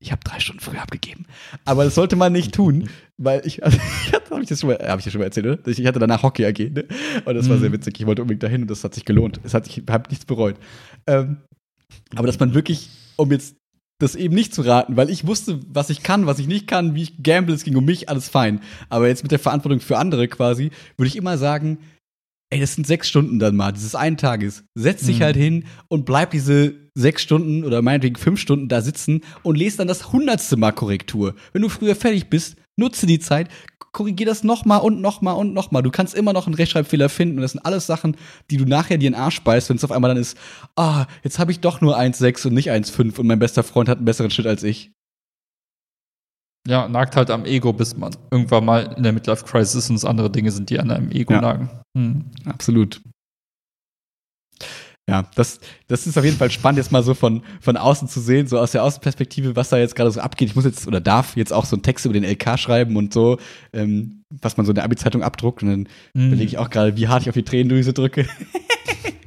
Ich 0.00 0.12
habe 0.12 0.20
drei 0.24 0.38
Stunden 0.38 0.60
früher 0.60 0.80
abgegeben. 0.80 1.26
Aber 1.64 1.84
das 1.84 1.94
sollte 1.96 2.14
man 2.14 2.32
nicht 2.32 2.54
tun, 2.54 2.88
weil 3.16 3.44
ich, 3.44 3.64
also, 3.64 3.78
ich 4.06 4.12
hatte, 4.12 4.30
habe 4.30 4.42
ich 4.42 4.48
das 4.48 4.60
schon 4.60 4.70
mal, 4.70 4.78
habe 4.78 5.00
ich 5.00 5.04
das 5.04 5.12
schon 5.12 5.18
mal 5.20 5.24
erzählt, 5.24 5.46
oder? 5.46 5.66
Ich 5.66 5.84
hatte 5.86 5.98
danach 5.98 6.22
Hockey 6.22 6.46
AG, 6.46 6.58
ne? 6.72 6.84
Und 7.24 7.34
das 7.34 7.48
war 7.48 7.56
Mhm. 7.56 7.60
sehr 7.60 7.72
witzig. 7.72 7.98
Ich 7.98 8.06
wollte 8.06 8.22
unbedingt 8.22 8.42
dahin 8.42 8.62
und 8.62 8.70
das 8.70 8.84
hat 8.84 8.94
sich 8.94 9.04
gelohnt. 9.04 9.40
Es 9.42 9.54
hat, 9.54 9.66
ich 9.66 9.82
habe 9.90 10.08
nichts 10.08 10.24
bereut. 10.24 10.56
Ähm, 11.06 11.38
aber 12.14 12.26
dass 12.26 12.38
man 12.38 12.54
wirklich, 12.54 12.90
um 13.16 13.32
jetzt 13.32 13.56
das 14.00 14.14
eben 14.14 14.34
nicht 14.36 14.54
zu 14.54 14.62
raten, 14.62 14.96
weil 14.96 15.10
ich 15.10 15.26
wusste, 15.26 15.58
was 15.68 15.90
ich 15.90 16.04
kann, 16.04 16.26
was 16.26 16.38
ich 16.38 16.46
nicht 16.46 16.68
kann, 16.68 16.94
wie 16.94 17.02
ich 17.02 17.20
gamble, 17.22 17.52
es 17.54 17.64
ging 17.64 17.74
um 17.74 17.84
mich, 17.84 18.08
alles 18.08 18.28
fein. 18.28 18.60
Aber 18.90 19.08
jetzt 19.08 19.24
mit 19.24 19.32
der 19.32 19.40
Verantwortung 19.40 19.80
für 19.80 19.98
andere 19.98 20.28
quasi, 20.28 20.70
würde 20.96 21.08
ich 21.08 21.16
immer 21.16 21.36
sagen, 21.36 21.78
ey, 22.50 22.60
das 22.60 22.74
sind 22.74 22.86
sechs 22.86 23.08
Stunden 23.08 23.38
dann 23.38 23.56
mal, 23.56 23.72
dieses 23.72 23.94
einen 23.94 24.16
Tages. 24.16 24.64
Setz 24.74 25.04
dich 25.04 25.18
Mhm. 25.18 25.22
halt 25.22 25.36
hin 25.36 25.64
und 25.88 26.04
bleib 26.04 26.30
diese 26.30 26.74
sechs 26.94 27.22
Stunden 27.22 27.64
oder 27.64 27.82
meinetwegen 27.82 28.16
fünf 28.16 28.40
Stunden 28.40 28.68
da 28.68 28.80
sitzen 28.80 29.20
und 29.42 29.56
lese 29.56 29.76
dann 29.78 29.88
das 29.88 30.12
hundertste 30.12 30.56
Mal 30.56 30.72
Korrektur. 30.72 31.34
Wenn 31.52 31.62
du 31.62 31.68
früher 31.68 31.94
fertig 31.94 32.28
bist, 32.30 32.56
nutze 32.76 33.06
die 33.06 33.18
Zeit, 33.20 33.48
korrigier 33.92 34.26
das 34.26 34.44
nochmal 34.44 34.80
und 34.80 35.00
nochmal 35.00 35.34
und 35.36 35.54
nochmal. 35.54 35.82
Du 35.82 35.90
kannst 35.90 36.14
immer 36.14 36.32
noch 36.32 36.46
einen 36.46 36.54
Rechtschreibfehler 36.54 37.08
finden 37.08 37.36
und 37.36 37.42
das 37.42 37.52
sind 37.52 37.64
alles 37.64 37.86
Sachen, 37.86 38.16
die 38.50 38.56
du 38.56 38.64
nachher 38.64 38.98
dir 38.98 39.06
in 39.08 39.12
den 39.14 39.20
Arsch 39.20 39.40
beißt, 39.42 39.68
wenn 39.70 39.76
es 39.76 39.84
auf 39.84 39.92
einmal 39.92 40.10
dann 40.10 40.18
ist, 40.20 40.36
ah, 40.76 41.06
jetzt 41.24 41.38
habe 41.38 41.52
ich 41.52 41.60
doch 41.60 41.80
nur 41.80 41.96
1,6 41.98 42.46
und 42.46 42.54
nicht 42.54 42.70
1,5 42.70 43.18
und 43.18 43.26
mein 43.26 43.38
bester 43.38 43.62
Freund 43.62 43.88
hat 43.88 43.98
einen 43.98 44.04
besseren 44.04 44.30
Schnitt 44.30 44.46
als 44.46 44.62
ich. 44.62 44.92
Ja, 46.68 46.86
nagt 46.88 47.16
halt 47.16 47.30
am 47.30 47.44
Ego, 47.46 47.72
bis 47.72 47.96
man 47.96 48.14
irgendwann 48.30 48.64
mal 48.64 48.92
in 48.96 49.02
der 49.02 49.12
Midlife 49.12 49.44
Crisis 49.44 49.88
und 49.88 49.96
es 49.96 50.04
andere 50.04 50.30
Dinge 50.30 50.50
sind, 50.50 50.68
die 50.70 50.78
an 50.78 50.90
einem 50.90 51.10
Ego 51.10 51.32
Ja. 51.32 51.40
nagen. 51.40 51.70
Hm. 51.96 52.26
Absolut. 52.44 53.00
Ja, 55.08 55.24
das, 55.36 55.58
das 55.86 56.06
ist 56.06 56.18
auf 56.18 56.24
jeden 56.24 56.36
Fall 56.36 56.50
spannend, 56.50 56.76
jetzt 56.76 56.92
mal 56.92 57.02
so 57.02 57.14
von, 57.14 57.42
von 57.62 57.78
außen 57.78 58.08
zu 58.08 58.20
sehen, 58.20 58.46
so 58.46 58.58
aus 58.58 58.72
der 58.72 58.84
Außenperspektive, 58.84 59.56
was 59.56 59.70
da 59.70 59.78
jetzt 59.78 59.96
gerade 59.96 60.10
so 60.10 60.20
abgeht. 60.20 60.50
Ich 60.50 60.54
muss 60.54 60.66
jetzt 60.66 60.86
oder 60.86 61.00
darf 61.00 61.34
jetzt 61.34 61.50
auch 61.54 61.64
so 61.64 61.76
einen 61.76 61.82
Text 61.82 62.04
über 62.04 62.12
den 62.12 62.24
LK 62.24 62.58
schreiben 62.58 62.94
und 62.96 63.14
so, 63.14 63.38
ähm, 63.72 64.22
was 64.42 64.58
man 64.58 64.66
so 64.66 64.72
in 64.72 64.74
der 64.74 64.84
Abi-Zeitung 64.84 65.22
abdruckt. 65.22 65.62
Und 65.62 65.70
dann 65.70 65.88
Hm. 66.14 66.26
überlege 66.26 66.48
ich 66.48 66.58
auch 66.58 66.68
gerade, 66.68 66.98
wie 66.98 67.08
hart 67.08 67.22
ich 67.22 67.30
auf 67.30 67.34
die 67.34 67.42
Tränendrüse 67.42 67.94
drücke. 67.94 68.26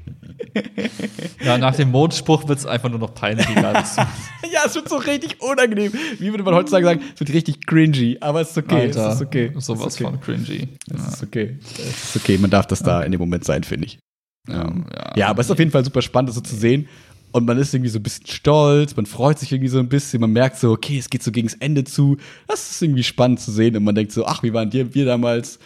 Ja, 1.43 1.57
nach 1.57 1.75
dem 1.75 1.89
Mondspruch 1.91 2.47
wird 2.47 2.59
es 2.59 2.65
einfach 2.65 2.89
nur 2.89 2.99
noch 2.99 3.15
peinlicher. 3.15 3.67
alles. 3.67 3.95
ja, 4.51 4.61
es 4.65 4.75
wird 4.75 4.89
so 4.89 4.97
richtig 4.97 5.41
unangenehm. 5.41 5.91
Wie 6.19 6.29
würde 6.29 6.43
man 6.43 6.53
heutzutage 6.53 6.85
sagen, 6.85 7.01
es 7.13 7.19
wird 7.19 7.33
richtig 7.33 7.65
cringy, 7.65 8.17
aber 8.21 8.41
es 8.41 8.51
ist 8.51 8.57
okay. 8.57 8.81
Alter, 8.81 9.09
es 9.09 9.15
ist 9.15 9.21
okay. 9.21 9.51
sowas 9.57 9.95
okay. 9.95 10.03
von 10.03 10.19
cringy. 10.21 10.67
Es 10.93 11.01
Ja. 11.01 11.07
ist 11.07 11.23
okay. 11.23 11.57
Es 11.61 12.15
ist 12.15 12.15
okay. 12.17 12.37
Man 12.37 12.51
darf 12.51 12.67
das 12.67 12.83
da 12.83 13.01
in 13.01 13.11
dem 13.11 13.19
Moment 13.19 13.43
sein, 13.43 13.63
finde 13.63 13.87
ich. 13.87 13.99
Ähm, 14.47 14.85
ja. 14.93 15.13
Ja, 15.15 15.27
aber 15.29 15.41
es 15.41 15.47
ist 15.47 15.51
auf 15.51 15.59
jeden 15.59 15.71
Fall 15.71 15.83
super 15.83 16.01
spannend, 16.01 16.29
das 16.29 16.35
so 16.35 16.41
zu 16.41 16.55
sehen. 16.55 16.87
Und 17.31 17.45
man 17.45 17.57
ist 17.57 17.73
irgendwie 17.73 17.89
so 17.89 17.97
ein 17.99 18.03
bisschen 18.03 18.27
stolz, 18.27 18.95
man 18.95 19.05
freut 19.05 19.39
sich 19.39 19.51
irgendwie 19.51 19.69
so 19.69 19.79
ein 19.79 19.87
bisschen, 19.87 20.19
man 20.19 20.33
merkt 20.33 20.57
so, 20.57 20.71
okay, 20.71 20.97
es 20.97 21.09
geht 21.09 21.23
so 21.23 21.31
gegens 21.31 21.53
Ende 21.55 21.85
zu. 21.85 22.17
Das 22.47 22.71
ist 22.71 22.81
irgendwie 22.81 23.03
spannend 23.03 23.39
zu 23.39 23.51
sehen 23.51 23.75
und 23.77 23.83
man 23.85 23.95
denkt 23.95 24.11
so, 24.11 24.25
ach, 24.25 24.43
wie 24.43 24.53
waren 24.53 24.69
die, 24.69 24.93
wir 24.93 25.05
damals? 25.05 25.57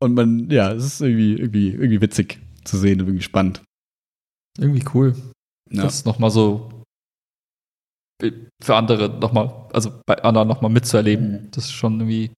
Und 0.00 0.14
man, 0.14 0.50
ja, 0.50 0.72
es 0.72 0.84
ist 0.84 1.00
irgendwie, 1.00 1.34
irgendwie, 1.34 1.68
irgendwie 1.70 2.00
witzig 2.00 2.40
zu 2.64 2.76
sehen 2.76 3.00
und 3.00 3.06
irgendwie 3.06 3.22
spannend. 3.24 3.62
Irgendwie 4.58 4.84
cool. 4.94 5.14
Ja. 5.70 5.82
Das 5.82 6.04
nochmal 6.04 6.30
so 6.30 6.68
für 8.62 8.76
andere 8.76 9.08
nochmal, 9.08 9.68
also 9.72 10.00
bei 10.06 10.22
anderen 10.22 10.46
nochmal 10.46 10.70
mitzuerleben. 10.70 11.50
Das 11.50 11.64
ist 11.64 11.72
schon 11.72 11.98
irgendwie, 11.98 12.30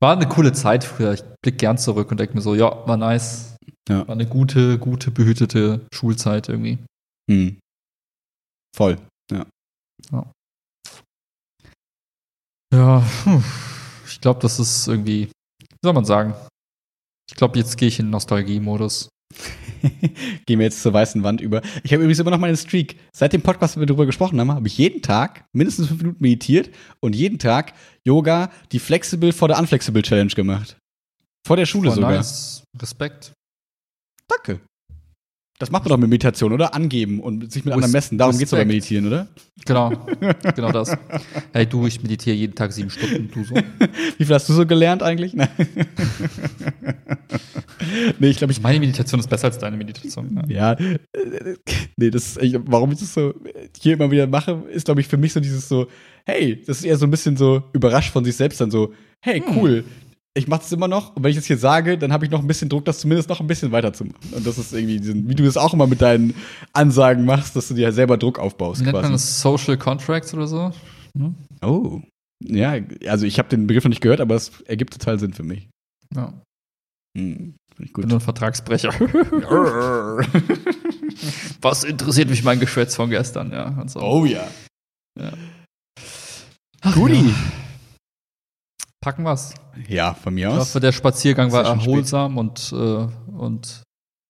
war 0.00 0.14
eine 0.14 0.28
coole 0.28 0.52
Zeit 0.52 0.84
früher. 0.84 1.14
Ich 1.14 1.22
blicke 1.42 1.56
gern 1.56 1.78
zurück 1.78 2.10
und 2.10 2.20
denke 2.20 2.34
mir 2.34 2.42
so, 2.42 2.54
ja, 2.54 2.86
war 2.86 2.96
nice. 2.96 3.56
Ja. 3.88 4.06
War 4.06 4.14
eine 4.14 4.26
gute, 4.26 4.78
gute, 4.78 5.10
behütete 5.10 5.86
Schulzeit 5.94 6.48
irgendwie. 6.48 6.78
Hm. 7.30 7.58
Voll. 8.76 8.98
Ja, 12.74 13.04
puh. 13.22 13.40
ich 14.04 14.20
glaube, 14.20 14.40
das 14.40 14.58
ist 14.58 14.88
irgendwie, 14.88 15.26
wie 15.28 15.78
soll 15.84 15.92
man 15.92 16.04
sagen? 16.04 16.34
Ich 17.30 17.36
glaube, 17.36 17.56
jetzt 17.56 17.78
gehe 17.78 17.86
ich 17.86 18.00
in 18.00 18.10
Nostalgie-Modus. 18.10 19.08
Gehen 20.46 20.58
wir 20.58 20.66
jetzt 20.66 20.82
zur 20.82 20.92
weißen 20.92 21.22
Wand 21.22 21.40
über. 21.40 21.62
Ich 21.82 21.92
habe 21.92 22.02
übrigens 22.02 22.18
immer 22.18 22.30
noch 22.30 22.38
meine 22.38 22.56
Streak. 22.56 22.96
Seit 23.12 23.32
dem 23.32 23.42
Podcast, 23.42 23.76
wo 23.76 23.80
wir 23.80 23.86
darüber 23.86 24.06
gesprochen 24.06 24.40
haben, 24.40 24.52
habe 24.52 24.66
ich 24.66 24.78
jeden 24.78 25.02
Tag 25.02 25.44
mindestens 25.52 25.88
fünf 25.88 26.00
Minuten 26.00 26.22
meditiert 26.22 26.70
und 27.00 27.14
jeden 27.14 27.38
Tag 27.38 27.74
Yoga, 28.04 28.50
die 28.72 28.78
Flexible 28.78 29.32
vor 29.32 29.48
der 29.48 29.58
Unflexible 29.58 30.02
Challenge 30.02 30.32
gemacht. 30.32 30.76
Vor 31.46 31.56
der 31.56 31.66
Schule 31.66 31.90
Voll 31.90 31.96
sogar. 31.96 32.12
nice. 32.12 32.64
Respekt. 32.80 33.32
Danke. 34.28 34.60
Das 35.58 35.70
macht 35.70 35.84
man 35.84 35.90
doch 35.90 35.98
mit 35.98 36.10
Meditation, 36.10 36.52
oder? 36.52 36.74
Angeben 36.74 37.20
und 37.20 37.52
sich 37.52 37.64
mit 37.64 37.72
anderen 37.72 37.92
messen. 37.92 38.18
Darum 38.18 38.36
geht's 38.36 38.50
doch 38.50 38.58
beim. 38.58 38.66
Meditieren, 38.66 39.06
oder? 39.06 39.28
Genau, 39.64 39.92
genau 40.56 40.72
das. 40.72 40.96
Hey 41.52 41.64
du, 41.64 41.86
ich 41.86 42.02
meditiere 42.02 42.34
jeden 42.34 42.56
Tag 42.56 42.72
sieben 42.72 42.90
Stunden, 42.90 43.30
du 43.32 43.44
so. 43.44 43.54
Wie 44.18 44.24
viel 44.24 44.34
hast 44.34 44.48
du 44.48 44.52
so 44.52 44.66
gelernt 44.66 45.04
eigentlich? 45.04 45.32
Nein. 45.32 45.48
nee, 48.18 48.28
ich 48.28 48.38
glaube, 48.38 48.52
ich. 48.52 48.60
Meine 48.60 48.80
Meditation 48.80 49.20
ist 49.20 49.30
besser 49.30 49.46
als 49.46 49.58
deine 49.58 49.76
Meditation. 49.76 50.42
Ja. 50.48 50.74
Ja, 50.74 50.76
nee, 51.96 52.10
das, 52.10 52.36
ich, 52.38 52.58
warum 52.64 52.90
ich 52.90 52.98
das 52.98 53.14
so 53.14 53.32
hier 53.80 53.94
immer 53.94 54.10
wieder 54.10 54.26
mache, 54.26 54.64
ist, 54.72 54.86
glaube 54.86 55.02
ich, 55.02 55.08
für 55.08 55.18
mich 55.18 55.32
so 55.32 55.38
dieses 55.38 55.68
so, 55.68 55.86
hey, 56.24 56.60
das 56.66 56.78
ist 56.78 56.84
eher 56.84 56.96
so 56.96 57.06
ein 57.06 57.12
bisschen 57.12 57.36
so 57.36 57.62
überrascht 57.72 58.12
von 58.12 58.24
sich 58.24 58.34
selbst 58.34 58.60
dann 58.60 58.72
so, 58.72 58.92
hey, 59.20 59.40
cool, 59.54 59.84
ich 60.36 60.48
mache 60.48 60.62
das 60.62 60.72
immer 60.72 60.88
noch 60.88 61.14
und 61.14 61.22
wenn 61.22 61.30
ich 61.30 61.36
das 61.36 61.46
hier 61.46 61.58
sage, 61.58 61.96
dann 61.96 62.12
habe 62.12 62.24
ich 62.24 62.30
noch 62.30 62.40
ein 62.40 62.46
bisschen 62.48 62.68
Druck, 62.68 62.84
das 62.84 62.98
zumindest 62.98 63.28
noch 63.28 63.40
ein 63.40 63.46
bisschen 63.46 63.70
weiterzumachen. 63.70 64.32
Und 64.32 64.44
das 64.44 64.58
ist 64.58 64.72
irgendwie, 64.72 64.98
diesen, 64.98 65.28
wie 65.28 65.34
du 65.36 65.44
das 65.44 65.56
auch 65.56 65.72
immer 65.72 65.86
mit 65.86 66.02
deinen 66.02 66.34
Ansagen 66.72 67.24
machst, 67.24 67.54
dass 67.54 67.68
du 67.68 67.74
dir 67.74 67.92
selber 67.92 68.16
Druck 68.18 68.40
aufbaust 68.40 68.82
Nennt 68.82 68.92
man 68.92 69.02
quasi. 69.02 69.12
das 69.12 69.40
Social 69.40 69.76
Contracts 69.78 70.34
oder 70.34 70.48
so? 70.48 70.72
Hm? 71.16 71.36
Oh. 71.62 72.00
Ja, 72.42 72.74
also 73.06 73.26
ich 73.26 73.38
habe 73.38 73.48
den 73.48 73.68
Begriff 73.68 73.84
noch 73.84 73.90
nicht 73.90 74.00
gehört, 74.00 74.20
aber 74.20 74.34
es 74.34 74.50
ergibt 74.62 74.92
total 74.92 75.20
Sinn 75.20 75.32
für 75.34 75.44
mich. 75.44 75.68
Ja. 76.14 76.34
Hm, 77.16 77.54
ich 77.78 77.92
gut. 77.92 78.02
bin 78.02 78.08
nur 78.08 78.18
ein 78.18 78.22
Vertragsbrecher. 78.22 78.90
Was 81.62 81.84
interessiert 81.84 82.28
mich 82.28 82.42
mein 82.42 82.58
Geschwätz 82.58 82.96
von 82.96 83.08
gestern, 83.08 83.52
ja. 83.52 83.86
Oh 83.94 84.24
ja. 84.24 84.48
Ach, 86.80 86.94
Guti. 86.94 87.14
ja. 87.14 87.34
Packen 89.04 89.22
wir's. 89.24 89.52
Ja, 89.86 90.14
von 90.14 90.32
mir 90.32 90.48
Ich 90.48 90.54
aus. 90.54 90.60
hoffe, 90.60 90.80
der 90.80 90.92
Spaziergang 90.92 91.52
war 91.52 91.64
ja 91.64 91.72
erholsam 91.74 92.38
und, 92.38 92.72
äh, 92.72 93.06
und 93.36 93.82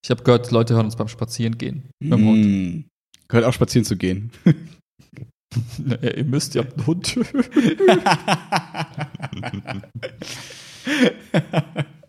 ich 0.05 0.11
habe 0.11 0.25
gehört, 0.25 0.51
Leute 0.51 0.75
hören 0.75 0.87
uns 0.87 0.97
beim 0.97 1.07
Spazieren 1.07 1.57
gehen. 1.59 1.91
Mm. 2.01 2.81
Gehört 3.29 3.47
auch 3.47 3.53
spazieren 3.53 3.85
zu 3.85 3.97
gehen. 3.97 4.33
Ja, 5.87 6.11
ihr 6.11 6.25
müsst, 6.25 6.57
ihr 6.57 6.63
habt 6.63 6.77
einen 6.77 6.87
Hund. 6.89 7.17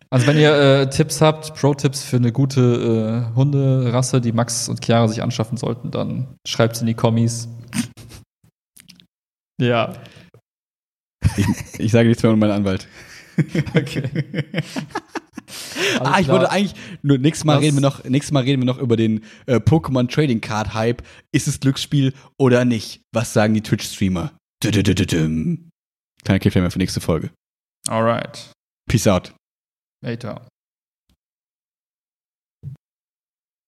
Also 0.10 0.28
wenn 0.28 0.38
ihr 0.38 0.54
äh, 0.56 0.90
Tipps 0.90 1.22
habt, 1.22 1.54
Pro-Tipps 1.54 2.04
für 2.04 2.16
eine 2.16 2.32
gute 2.32 3.30
äh, 3.32 3.36
Hunderasse, 3.36 4.20
die 4.22 4.32
Max 4.32 4.68
und 4.68 4.84
Chiara 4.84 5.08
sich 5.08 5.22
anschaffen 5.22 5.58
sollten, 5.58 5.92
dann 5.92 6.36
schreibt's 6.48 6.82
in 6.82 6.88
die 6.88 6.96
Kommis. 6.96 7.48
Ja. 9.62 9.94
Ich 11.78 11.92
sage 11.92 12.08
nichts 12.08 12.24
mehr 12.24 12.32
um 12.32 12.40
meinen 12.40 12.52
Anwalt. 12.52 12.88
Okay. 13.76 14.04
ah, 16.00 16.20
ich 16.20 16.28
wollte 16.28 16.50
eigentlich, 16.50 16.76
nur 17.02 17.18
nächstes 17.18 17.46
Mal 17.46 17.58
Was? 17.58 17.64
reden 17.64 17.76
wir 17.78 17.82
noch, 17.82 18.04
nächstes 18.04 18.32
Mal 18.32 18.44
reden 18.44 18.62
wir 18.62 18.66
noch 18.66 18.78
über 18.78 18.96
den 18.96 19.24
äh, 19.46 19.56
Pokémon 19.56 20.10
Trading 20.10 20.42
Card 20.42 20.74
Hype. 20.74 21.04
Ist 21.32 21.48
es 21.48 21.60
Glücksspiel 21.60 22.14
oder 22.38 22.66
nicht? 22.66 23.02
Was 23.14 23.34
sagen 23.34 23.54
die 23.54 23.62
Twitch-Streamer? 23.62 24.32
Dü-dü-dü-dü-düm. 24.64 25.70
Kleiner 26.24 26.40
Cliffhanger 26.40 26.72
für 26.72 26.80
nächste 26.80 27.02
Folge. 27.02 27.32
Alright. 27.88 28.52
Peace 28.90 29.08
out. 29.08 29.34
Later. 30.02 30.48